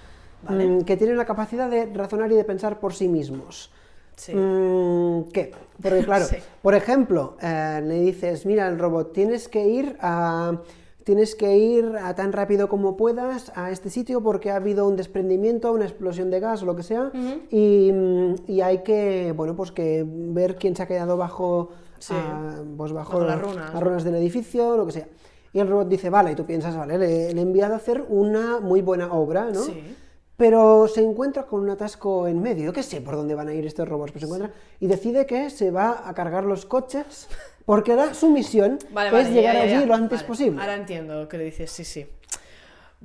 Vale. 0.43 0.65
mm, 0.67 0.83
que 0.85 0.97
tienen 0.97 1.17
la 1.17 1.27
capacidad 1.27 1.69
de 1.69 1.87
razonar 1.93 2.31
y 2.33 2.37
de 2.37 2.45
pensar 2.45 2.81
por 2.81 2.95
sí 2.95 3.09
mismos. 3.09 3.71
Sí. 4.19 4.35
Mm, 4.35 5.25
¿Qué? 5.33 5.53
Porque 5.83 6.05
claro, 6.05 6.25
Sí. 6.31 6.37
por 6.61 6.75
ejemplo, 6.75 7.37
eh, 7.41 7.81
le 7.85 8.01
dices, 8.01 8.45
mira, 8.47 8.69
el 8.69 8.79
robot, 8.79 9.13
tienes 9.13 9.49
que 9.49 9.67
ir 9.67 9.97
a... 10.01 10.61
Tienes 11.05 11.35
que 11.35 11.57
ir 11.57 11.97
a 12.05 12.15
tan 12.15 12.35
rápido 12.35 12.69
como 12.69 12.95
puedas 12.95 13.51
a 13.57 13.71
este 13.71 13.89
sitio 13.89 14.23
porque 14.23 14.51
ha 14.51 14.57
habido 14.57 14.87
un 14.87 14.95
desprendimiento, 14.95 15.73
una 15.73 15.87
explosión 15.87 16.29
de 16.31 16.39
gas 16.39 16.63
o 16.63 16.67
lo 16.67 16.77
que 16.77 16.83
sea, 16.83 17.11
y, 17.51 17.91
y 18.47 18.61
hay 18.61 18.83
que, 18.83 19.33
bueno, 19.35 19.57
pues 19.57 19.73
que 19.73 20.05
ver 20.07 20.57
quién 20.57 20.77
se 20.77 20.83
ha 20.83 20.87
quedado 20.87 21.17
bajo, 21.17 21.71
Sí. 21.99 22.13
ah, 22.15 22.57
pues 22.77 22.93
bajo, 22.93 23.21
Bajo 23.21 23.25
las 23.27 23.41
runas. 23.41 23.73
las 23.73 23.83
runas 23.83 24.05
del 24.05 24.17
edificio, 24.17 24.77
lo 24.77 24.85
que 24.85 24.93
sea. 24.93 25.09
Y 25.55 25.61
el 25.61 25.69
robot 25.69 25.89
dice, 25.89 26.11
vale, 26.11 26.33
y 26.33 26.35
tú 26.35 26.45
piensas, 26.45 26.77
vale, 26.77 26.99
le, 26.99 27.33
le 27.33 27.41
he 27.41 27.43
enviado 27.43 27.73
a 27.73 27.79
hacer 27.79 28.05
una 28.11 28.61
muy 28.61 28.83
buena 28.83 29.11
obra, 29.11 29.47
¿no? 29.51 29.63
Sí. 29.63 29.83
Pero 30.39 30.87
se 30.87 31.03
encuentra 31.03 31.43
con 31.47 31.61
un 31.61 31.69
atasco 31.71 32.29
en 32.29 32.41
medio. 32.41 32.67
Yo 32.67 32.73
qué 32.73 32.85
sé 32.85 33.01
por 33.01 33.17
dónde 33.17 33.35
van 33.35 33.49
a 33.49 33.53
ir 33.55 33.67
estos 33.67 33.89
robots, 33.89 34.13
pero 34.13 34.21
se 34.21 34.33
encuentra 34.33 34.53
y 34.79 34.87
decide 34.87 35.27
que 35.27 35.51
se 35.51 35.73
va 35.73 36.05
a 36.09 36.15
cargar 36.15 36.45
los 36.45 36.65
coches 36.65 37.29
porque 37.67 37.91
ahora 37.91 38.15
su 38.15 38.31
misión 38.31 38.79
Vale, 38.93 39.09
es 39.09 39.13
vale, 39.13 39.31
llegar 39.33 39.55
ya, 39.57 39.65
ya, 39.67 39.77
allí 39.77 39.81
ya. 39.81 39.87
lo 39.87 39.95
antes 39.95 40.21
Vale, 40.21 40.29
posible. 40.29 40.61
Ahora 40.61 40.75
entiendo 40.77 41.21
lo 41.23 41.29
que 41.29 41.39
le 41.39 41.45
dices, 41.45 41.71
sí, 41.73 41.83
sí. 41.85 42.07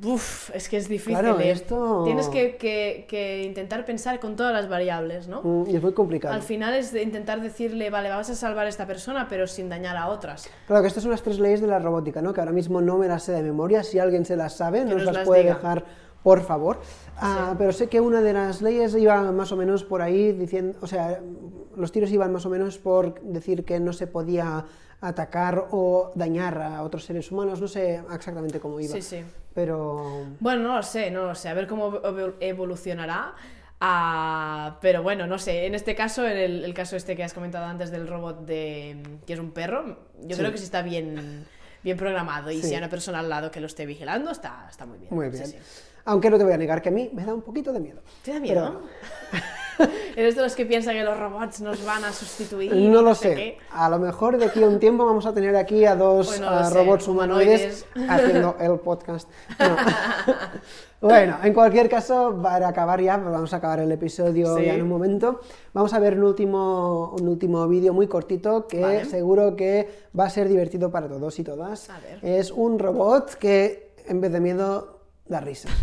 Uf, 0.04 0.50
es 0.56 0.70
que 0.70 0.78
es 0.78 0.88
difícil. 0.88 1.20
Claro, 1.20 1.40
¿eh? 1.40 1.52
esto- 1.52 2.04
Tienes 2.06 2.28
que, 2.28 2.56
que- 2.58 3.06
que 3.10 3.44
intentar 3.44 3.84
pensar 3.86 4.20
con 4.20 4.36
todas 4.36 4.54
las 4.54 4.70
variables, 4.70 5.28
¿no? 5.28 5.42
Mm, 5.44 5.70
Y 5.70 5.76
es 5.76 5.82
muy 5.84 5.94
complicado. 5.94 6.34
Al 6.36 6.42
final 6.44 6.74
es 6.76 6.92
de 6.92 7.02
intentar 7.04 7.42
decirle, 7.42 7.90
vale, 7.92 8.10
vas 8.10 8.30
a 8.30 8.36
salvar 8.36 8.66
a 8.68 8.70
esta 8.70 8.86
persona, 8.88 9.28
pero 9.28 9.46
sin 9.48 9.70
dañar 9.70 9.98
a 9.98 10.08
otras. 10.10 10.50
Claro, 10.68 10.82
que 10.84 10.88
estas 10.88 11.02
son 11.04 11.12
las 11.12 11.22
tres 11.24 11.40
leyes 11.40 11.62
de 11.62 11.68
la 11.68 11.78
robótica, 11.80 12.22
¿no? 12.24 12.32
Que 12.34 12.42
ahora 12.42 12.52
mismo 12.52 12.80
no 12.82 12.98
me 13.00 13.08
las 13.08 13.24
sé 13.24 13.32
de 13.34 13.44
memoria. 13.44 13.84
Si 13.84 13.98
alguien 14.00 14.24
se 14.26 14.36
las 14.36 14.54
sabe, 14.54 14.84
nos 14.84 14.96
nos 14.96 15.04
las, 15.06 15.16
las 15.16 15.28
puede 15.28 15.44
dejar, 15.44 15.84
por 16.24 16.42
favor. 16.42 16.82
Ah, 17.18 17.54
Pero 17.58 17.72
sé 17.74 17.88
que 17.90 18.00
una 18.02 18.22
de 18.22 18.34
las 18.34 18.62
leyes 18.62 18.96
iba 18.96 19.22
más 19.32 19.52
o 19.52 19.56
menos 19.58 19.84
por 19.84 20.02
ahí 20.02 20.32
diciendo, 20.32 20.78
o 20.82 20.88
sea, 20.88 21.20
los 21.76 21.92
tiros 21.92 22.12
iban 22.12 22.32
más 22.34 22.46
o 22.46 22.50
menos 22.50 22.78
por 22.78 23.22
decir 23.22 23.66
que 23.66 23.80
no 23.80 23.94
se 23.94 24.08
podía 24.08 24.66
atacar 25.02 25.68
o 25.72 26.12
dañar 26.16 26.58
a 26.62 26.82
otros 26.84 27.04
seres 27.04 27.30
humanos. 27.32 27.60
No 27.62 27.68
sé 27.68 28.02
exactamente 28.14 28.60
cómo 28.60 28.80
iba. 28.80 28.94
Sí, 28.94 29.02
sí. 29.02 29.24
Pero 29.54 30.26
Bueno, 30.40 30.64
no 30.64 30.76
lo 30.78 30.84
sé, 30.84 31.12
no 31.12 31.26
lo 31.26 31.36
sé. 31.36 31.50
A 31.50 31.54
ver 31.54 31.68
cómo 31.68 31.92
evo- 32.02 32.34
evolucionará. 32.40 33.34
Ah, 33.86 34.78
pero 34.82 35.04
bueno, 35.04 35.28
no 35.28 35.38
sé. 35.38 35.66
En 35.66 35.76
este 35.76 35.94
caso, 35.94 36.26
en 36.26 36.38
el, 36.38 36.64
el 36.64 36.74
caso 36.74 36.96
este 36.96 37.18
que 37.18 37.24
has 37.24 37.34
comentado 37.34 37.66
antes 37.66 37.92
del 37.92 38.08
robot 38.08 38.46
de 38.46 38.98
que 39.28 39.34
es 39.34 39.40
un 39.40 39.52
perro, 39.52 39.98
yo 40.22 40.36
Sí. 40.36 40.40
creo 40.42 40.52
que 40.54 40.58
si 40.58 40.64
está 40.64 40.82
bien, 40.82 41.46
bien 41.84 41.98
programado 41.98 42.50
y 42.50 42.62
Sí. 42.62 42.70
si 42.70 42.74
hay 42.76 42.78
una 42.78 42.90
persona 42.90 43.20
al 43.20 43.28
lado 43.30 43.52
que 43.52 43.60
lo 43.60 43.68
esté 43.68 43.86
vigilando, 43.86 44.32
está, 44.32 44.68
está 44.70 44.86
muy 44.86 45.00
bien. 45.00 45.14
muy 45.14 45.30
Sí, 45.34 45.52
bien. 45.52 45.62
Aunque 46.06 46.30
no 46.30 46.38
te 46.38 46.44
voy 46.44 46.54
a 46.54 46.58
negar 46.58 46.82
que 46.82 46.90
a 46.90 46.92
mí 46.92 47.10
me 47.14 47.26
da 47.26 47.34
un 47.34 47.42
poquito 47.42 47.72
de 47.72 47.80
miedo. 47.80 48.02
¿Te 48.24 48.34
da 48.34 48.40
Pero 48.42 48.62
miedo? 48.62 48.82
¿Eres 50.16 50.36
de 50.36 50.44
los 50.44 50.56
que 50.56 50.66
piensan 50.66 50.94
que 50.94 51.04
los 51.04 51.18
robots 51.18 51.62
nos 51.62 51.84
van 51.84 52.04
a 52.04 52.12
sustituir? 52.12 52.76
No 52.76 53.02
lo 53.02 53.16
sé? 53.16 53.58
A 53.72 53.90
lo 53.90 53.98
mejor 53.98 54.38
de 54.38 54.46
aquí 54.46 54.62
a 54.62 54.68
un 54.68 54.80
tiempo 54.80 55.06
vamos 55.06 55.26
a 55.26 55.34
tener 55.34 55.56
aquí 55.56 55.86
a 55.86 55.96
dos 55.96 56.28
Pues 56.28 56.42
no 56.42 56.52
lo 56.52 56.64
sé, 56.66 56.74
robots 56.76 57.08
humanoides, 57.08 57.86
haciendo 58.10 58.56
el 58.60 58.80
podcast. 58.80 59.28
No. 59.60 59.76
bueno, 61.08 61.38
en 61.44 61.54
cualquier 61.54 61.90
caso, 61.90 62.40
para 62.42 62.68
acabar 62.68 63.02
ya, 63.02 63.20
pues 63.20 63.32
vamos 63.34 63.52
a 63.54 63.58
acabar 63.58 63.80
el 63.80 63.92
episodio 63.92 64.56
Sí. 64.58 64.66
ya 64.66 64.76
en 64.76 64.84
un 64.84 64.90
momento. 64.90 65.40
Vamos 65.74 65.94
a 65.94 66.00
ver 66.00 66.18
un 66.18 66.24
último, 66.26 67.16
un 67.20 67.28
último 67.28 67.68
vídeo 67.68 67.94
muy 67.94 68.08
cortito 68.08 68.68
que 68.68 68.82
Vale. 68.82 69.06
seguro 69.06 69.56
que 69.56 69.90
va 70.18 70.26
a 70.26 70.30
ser 70.30 70.48
divertido 70.50 70.92
para 70.92 71.08
todos 71.08 71.40
y 71.40 71.44
todas. 71.44 71.90
A 71.90 72.00
ver. 72.00 72.20
Es 72.22 72.52
un 72.52 72.78
robot 72.78 73.34
que 73.36 73.94
en 74.06 74.22
vez 74.22 74.32
de 74.32 74.40
miedo 74.40 75.00
da 75.28 75.40
risa. 75.40 75.70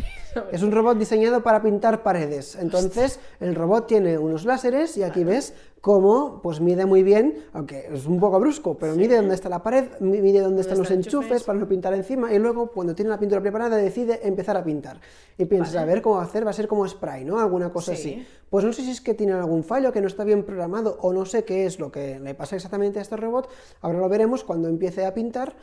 Es 0.52 0.62
un 0.62 0.70
robot 0.70 0.96
diseñado 0.96 1.42
para 1.42 1.60
pintar 1.60 2.04
paredes. 2.04 2.54
Entonces, 2.54 3.18
el 3.40 3.56
robot 3.56 3.88
tiene 3.88 4.16
unos 4.16 4.44
láseres 4.44 4.96
y 4.96 5.02
aquí 5.02 5.24
ves 5.24 5.54
cómo 5.80 6.40
pues 6.40 6.60
mide 6.60 6.86
muy 6.86 7.02
bien, 7.02 7.44
aunque 7.52 7.88
es 7.92 8.06
un 8.06 8.20
poco 8.20 8.38
brusco, 8.38 8.78
pero 8.78 8.94
mide 8.94 9.16
dónde 9.16 9.34
está 9.34 9.48
la 9.48 9.60
pared, 9.60 9.88
mi- 9.98 10.20
mide 10.22 10.38
dónde 10.40 10.60
están 10.60 10.78
los 10.78 10.88
enchufes 10.92 11.42
para 11.42 11.58
no 11.58 11.66
pintar 11.66 11.94
encima 11.94 12.32
y 12.32 12.38
luego 12.38 12.68
cuando 12.70 12.94
tiene 12.94 13.08
la 13.10 13.18
pintura 13.18 13.40
preparada 13.40 13.76
decide 13.76 14.20
empezar 14.22 14.56
a 14.56 14.62
pintar. 14.62 15.00
Y 15.36 15.46
piensas, 15.46 15.74
a 15.74 15.84
ver 15.84 16.00
cómo 16.00 16.16
va 16.18 16.22
a 16.22 16.26
hacer, 16.26 16.46
va 16.46 16.50
a 16.50 16.54
ser 16.54 16.68
como 16.68 16.86
spray, 16.86 17.24
¿no? 17.24 17.40
Alguna 17.40 17.72
cosa 17.72 17.96
Sí. 17.96 18.14
así. 18.14 18.26
Pues 18.48 18.64
no 18.64 18.72
sé 18.72 18.82
si 18.82 18.92
es 18.92 19.00
que 19.00 19.14
tiene 19.14 19.32
algún 19.32 19.64
fallo, 19.64 19.90
que 19.90 20.00
no 20.00 20.06
está 20.06 20.22
bien 20.22 20.44
programado 20.44 20.96
o 21.00 21.12
no 21.12 21.24
sé 21.26 21.42
qué 21.42 21.66
es 21.66 21.80
lo 21.80 21.90
que 21.90 22.20
le 22.20 22.36
pasa 22.36 22.54
exactamente 22.54 23.00
a 23.00 23.02
este 23.02 23.16
robot. 23.16 23.48
Ahora 23.80 23.98
lo 23.98 24.08
veremos 24.08 24.44
cuando 24.44 24.68
empiece 24.68 25.04
a 25.04 25.12
pintar. 25.12 25.54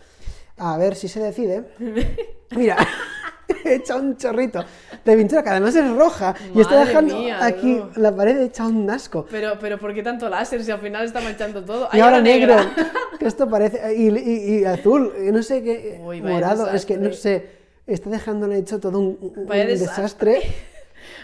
A 0.57 0.77
ver 0.77 0.95
si 0.95 1.07
se 1.07 1.19
decide. 1.19 1.63
Mira, 2.51 2.77
he 3.65 3.75
echado 3.75 4.01
un 4.01 4.17
chorrito 4.17 4.63
de 5.05 5.15
pintura 5.15 5.43
que 5.43 5.49
además 5.49 5.75
es 5.75 5.89
roja 5.95 6.35
y 6.53 6.59
está 6.61 6.79
dejando 6.83 7.17
mía, 7.17 7.37
aquí 7.45 7.81
la 7.95 8.15
pared 8.15 8.41
hecha 8.41 8.65
un 8.67 8.89
asco. 8.89 9.25
Pero, 9.29 9.57
pero 9.59 9.77
¿por 9.77 9.93
qué 9.93 10.03
tanto 10.03 10.29
láser 10.29 10.63
si 10.63 10.71
al 10.71 10.79
final 10.79 11.05
está 11.05 11.21
manchando 11.21 11.63
todo? 11.63 11.89
Y 11.93 11.99
ahora 11.99 12.21
negro, 12.21 12.55
que 13.19 13.25
esto 13.27 13.47
parece, 13.49 13.95
y, 13.95 14.09
y- 14.09 14.59
y 14.59 14.65
azul, 14.65 15.13
y 15.25 15.31
no 15.31 15.43
sé 15.43 15.61
qué, 15.63 16.01
Uy, 16.03 16.21
morado, 16.21 16.69
es 16.71 16.85
que 16.85 16.97
no 16.97 17.13
sé, 17.13 17.47
está 17.85 18.09
dejándole 18.09 18.57
hecho 18.57 18.79
todo 18.79 18.99
un, 18.99 19.45
desastre. 19.47 20.41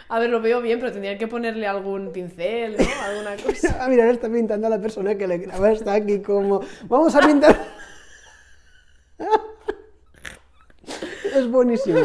A 0.09 0.19
ver, 0.19 0.29
lo 0.29 0.41
veo 0.41 0.61
bien, 0.61 0.79
pero 0.79 0.91
tendrían 0.91 1.17
que 1.17 1.27
ponerle 1.27 1.65
algún 1.65 2.11
pincel, 2.11 2.77
¿no? 2.77 2.85
Alguna 3.05 3.35
cosa. 3.43 3.77
Ah, 3.81 3.87
mira, 3.89 4.03
ahora 4.03 4.13
está 4.13 4.29
pintando 4.29 4.67
a 4.67 4.69
la 4.69 4.79
persona 4.79 5.15
que 5.15 5.27
le 5.27 5.39
graba, 5.39 5.71
está 5.71 5.93
aquí 5.93 6.19
como, 6.19 6.61
vamos 6.87 7.15
a 7.15 7.19
pintar. 7.21 7.82
es 11.35 11.47
buenísimo. 11.49 11.99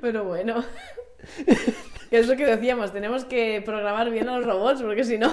Pero 0.00 0.24
bueno. 0.24 0.64
Es 2.10 2.26
lo 2.26 2.36
que 2.36 2.46
decíamos, 2.46 2.92
tenemos 2.92 3.24
que 3.26 3.62
programar 3.64 4.10
bien 4.10 4.28
a 4.28 4.38
los 4.38 4.46
robots, 4.46 4.82
porque 4.82 5.04
si 5.04 5.18
no. 5.18 5.30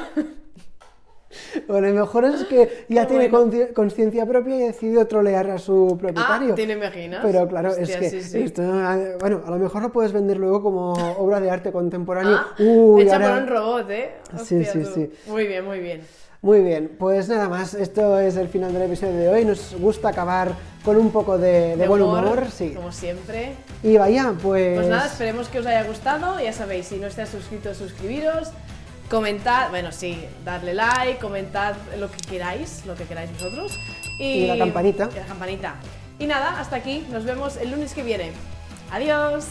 Bueno, 1.68 1.88
lo 1.90 1.94
mejor 2.02 2.24
es 2.26 2.44
que 2.46 2.86
ya 2.90 3.02
Qué 3.04 3.08
tiene 3.14 3.28
bueno. 3.30 3.68
conciencia 3.74 4.26
propia 4.26 4.56
y 4.58 4.64
ha 4.64 4.68
decidido 4.68 5.06
trolear 5.06 5.50
a 5.52 5.58
su 5.58 5.90
Ah, 5.94 5.98
propietario. 5.98 6.56
¿te 6.56 6.64
imaginas? 6.64 7.20
Pero 7.24 7.48
claro, 7.48 7.72
es 7.76 7.94
que 7.96 8.10
sí, 8.10 8.22
sí. 8.22 8.42
esto, 8.44 8.62
ah, 8.64 8.98
bueno, 9.20 9.42
a 9.46 9.52
lo 9.52 9.58
mejor 9.58 9.82
lo 9.82 9.92
puedes 9.92 10.12
vender 10.14 10.38
luego 10.38 10.62
como 10.62 10.94
obra 10.94 11.40
de 11.42 11.50
arte 11.50 11.72
contemporáneo. 11.74 12.36
Ah, 12.38 12.56
Uy, 12.60 13.04
hecha 13.04 13.16
ahora- 13.16 13.34
por 13.34 13.42
un 13.44 13.48
robot, 13.50 13.90
¿eh? 13.92 14.12
Sí, 14.44 14.64
sí, 14.66 14.80
tú. 14.84 14.90
sí. 14.94 15.12
Muy 15.28 15.48
bien, 15.48 15.66
muy 15.66 15.80
bien. 15.80 16.02
Muy 16.46 16.60
bien, 16.60 16.92
pues 17.00 17.28
nada 17.28 17.50
más, 17.50 17.74
esto 17.74 18.20
es 18.20 18.38
el 18.38 18.48
final 18.50 18.72
del 18.72 18.84
episodio 18.84 19.16
de 19.16 19.30
hoy. 19.30 19.46
Nos 19.46 19.74
gusta 19.80 20.10
acabar 20.10 20.52
con 20.84 20.96
un 20.96 21.10
poco 21.10 21.40
de, 21.40 21.76
de 21.76 21.88
buen 21.88 22.04
humor, 22.04 22.50
sí. 22.56 22.70
Como 22.76 22.92
siempre. 22.92 23.56
Y 23.82 23.98
vaya, 23.98 24.32
pues. 24.44 24.76
Pues 24.76 24.88
nada, 24.88 25.08
esperemos 25.08 25.48
que 25.48 25.58
os 25.58 25.66
haya 25.66 25.82
gustado. 25.86 26.40
Ya 26.40 26.54
sabéis, 26.54 26.86
si 26.86 26.98
no 26.98 27.08
estáis 27.08 27.30
suscritos, 27.30 27.78
suscribiros. 27.78 28.50
Comentad, 29.10 29.72
bueno, 29.72 29.92
sí, 29.92 30.24
darle 30.46 30.76
like, 30.76 31.18
comentad 31.18 31.74
lo 31.98 32.12
que 32.12 32.18
queráis, 32.18 32.86
lo 32.86 32.94
que 32.94 33.06
queráis 33.06 33.32
vosotros. 33.34 33.80
Y 34.20 34.46
la 34.46 34.60
campanita. 34.60 35.10
Y 35.12 35.18
la 35.18 35.26
campanita. 35.26 35.76
Y 36.20 36.28
nada, 36.28 36.60
hasta 36.60 36.76
aquí. 36.76 37.08
Nos 37.12 37.26
vemos 37.26 37.58
el 37.58 37.72
lunes 37.72 37.96
que 37.96 38.04
viene. 38.04 38.34
Adiós. 38.92 39.48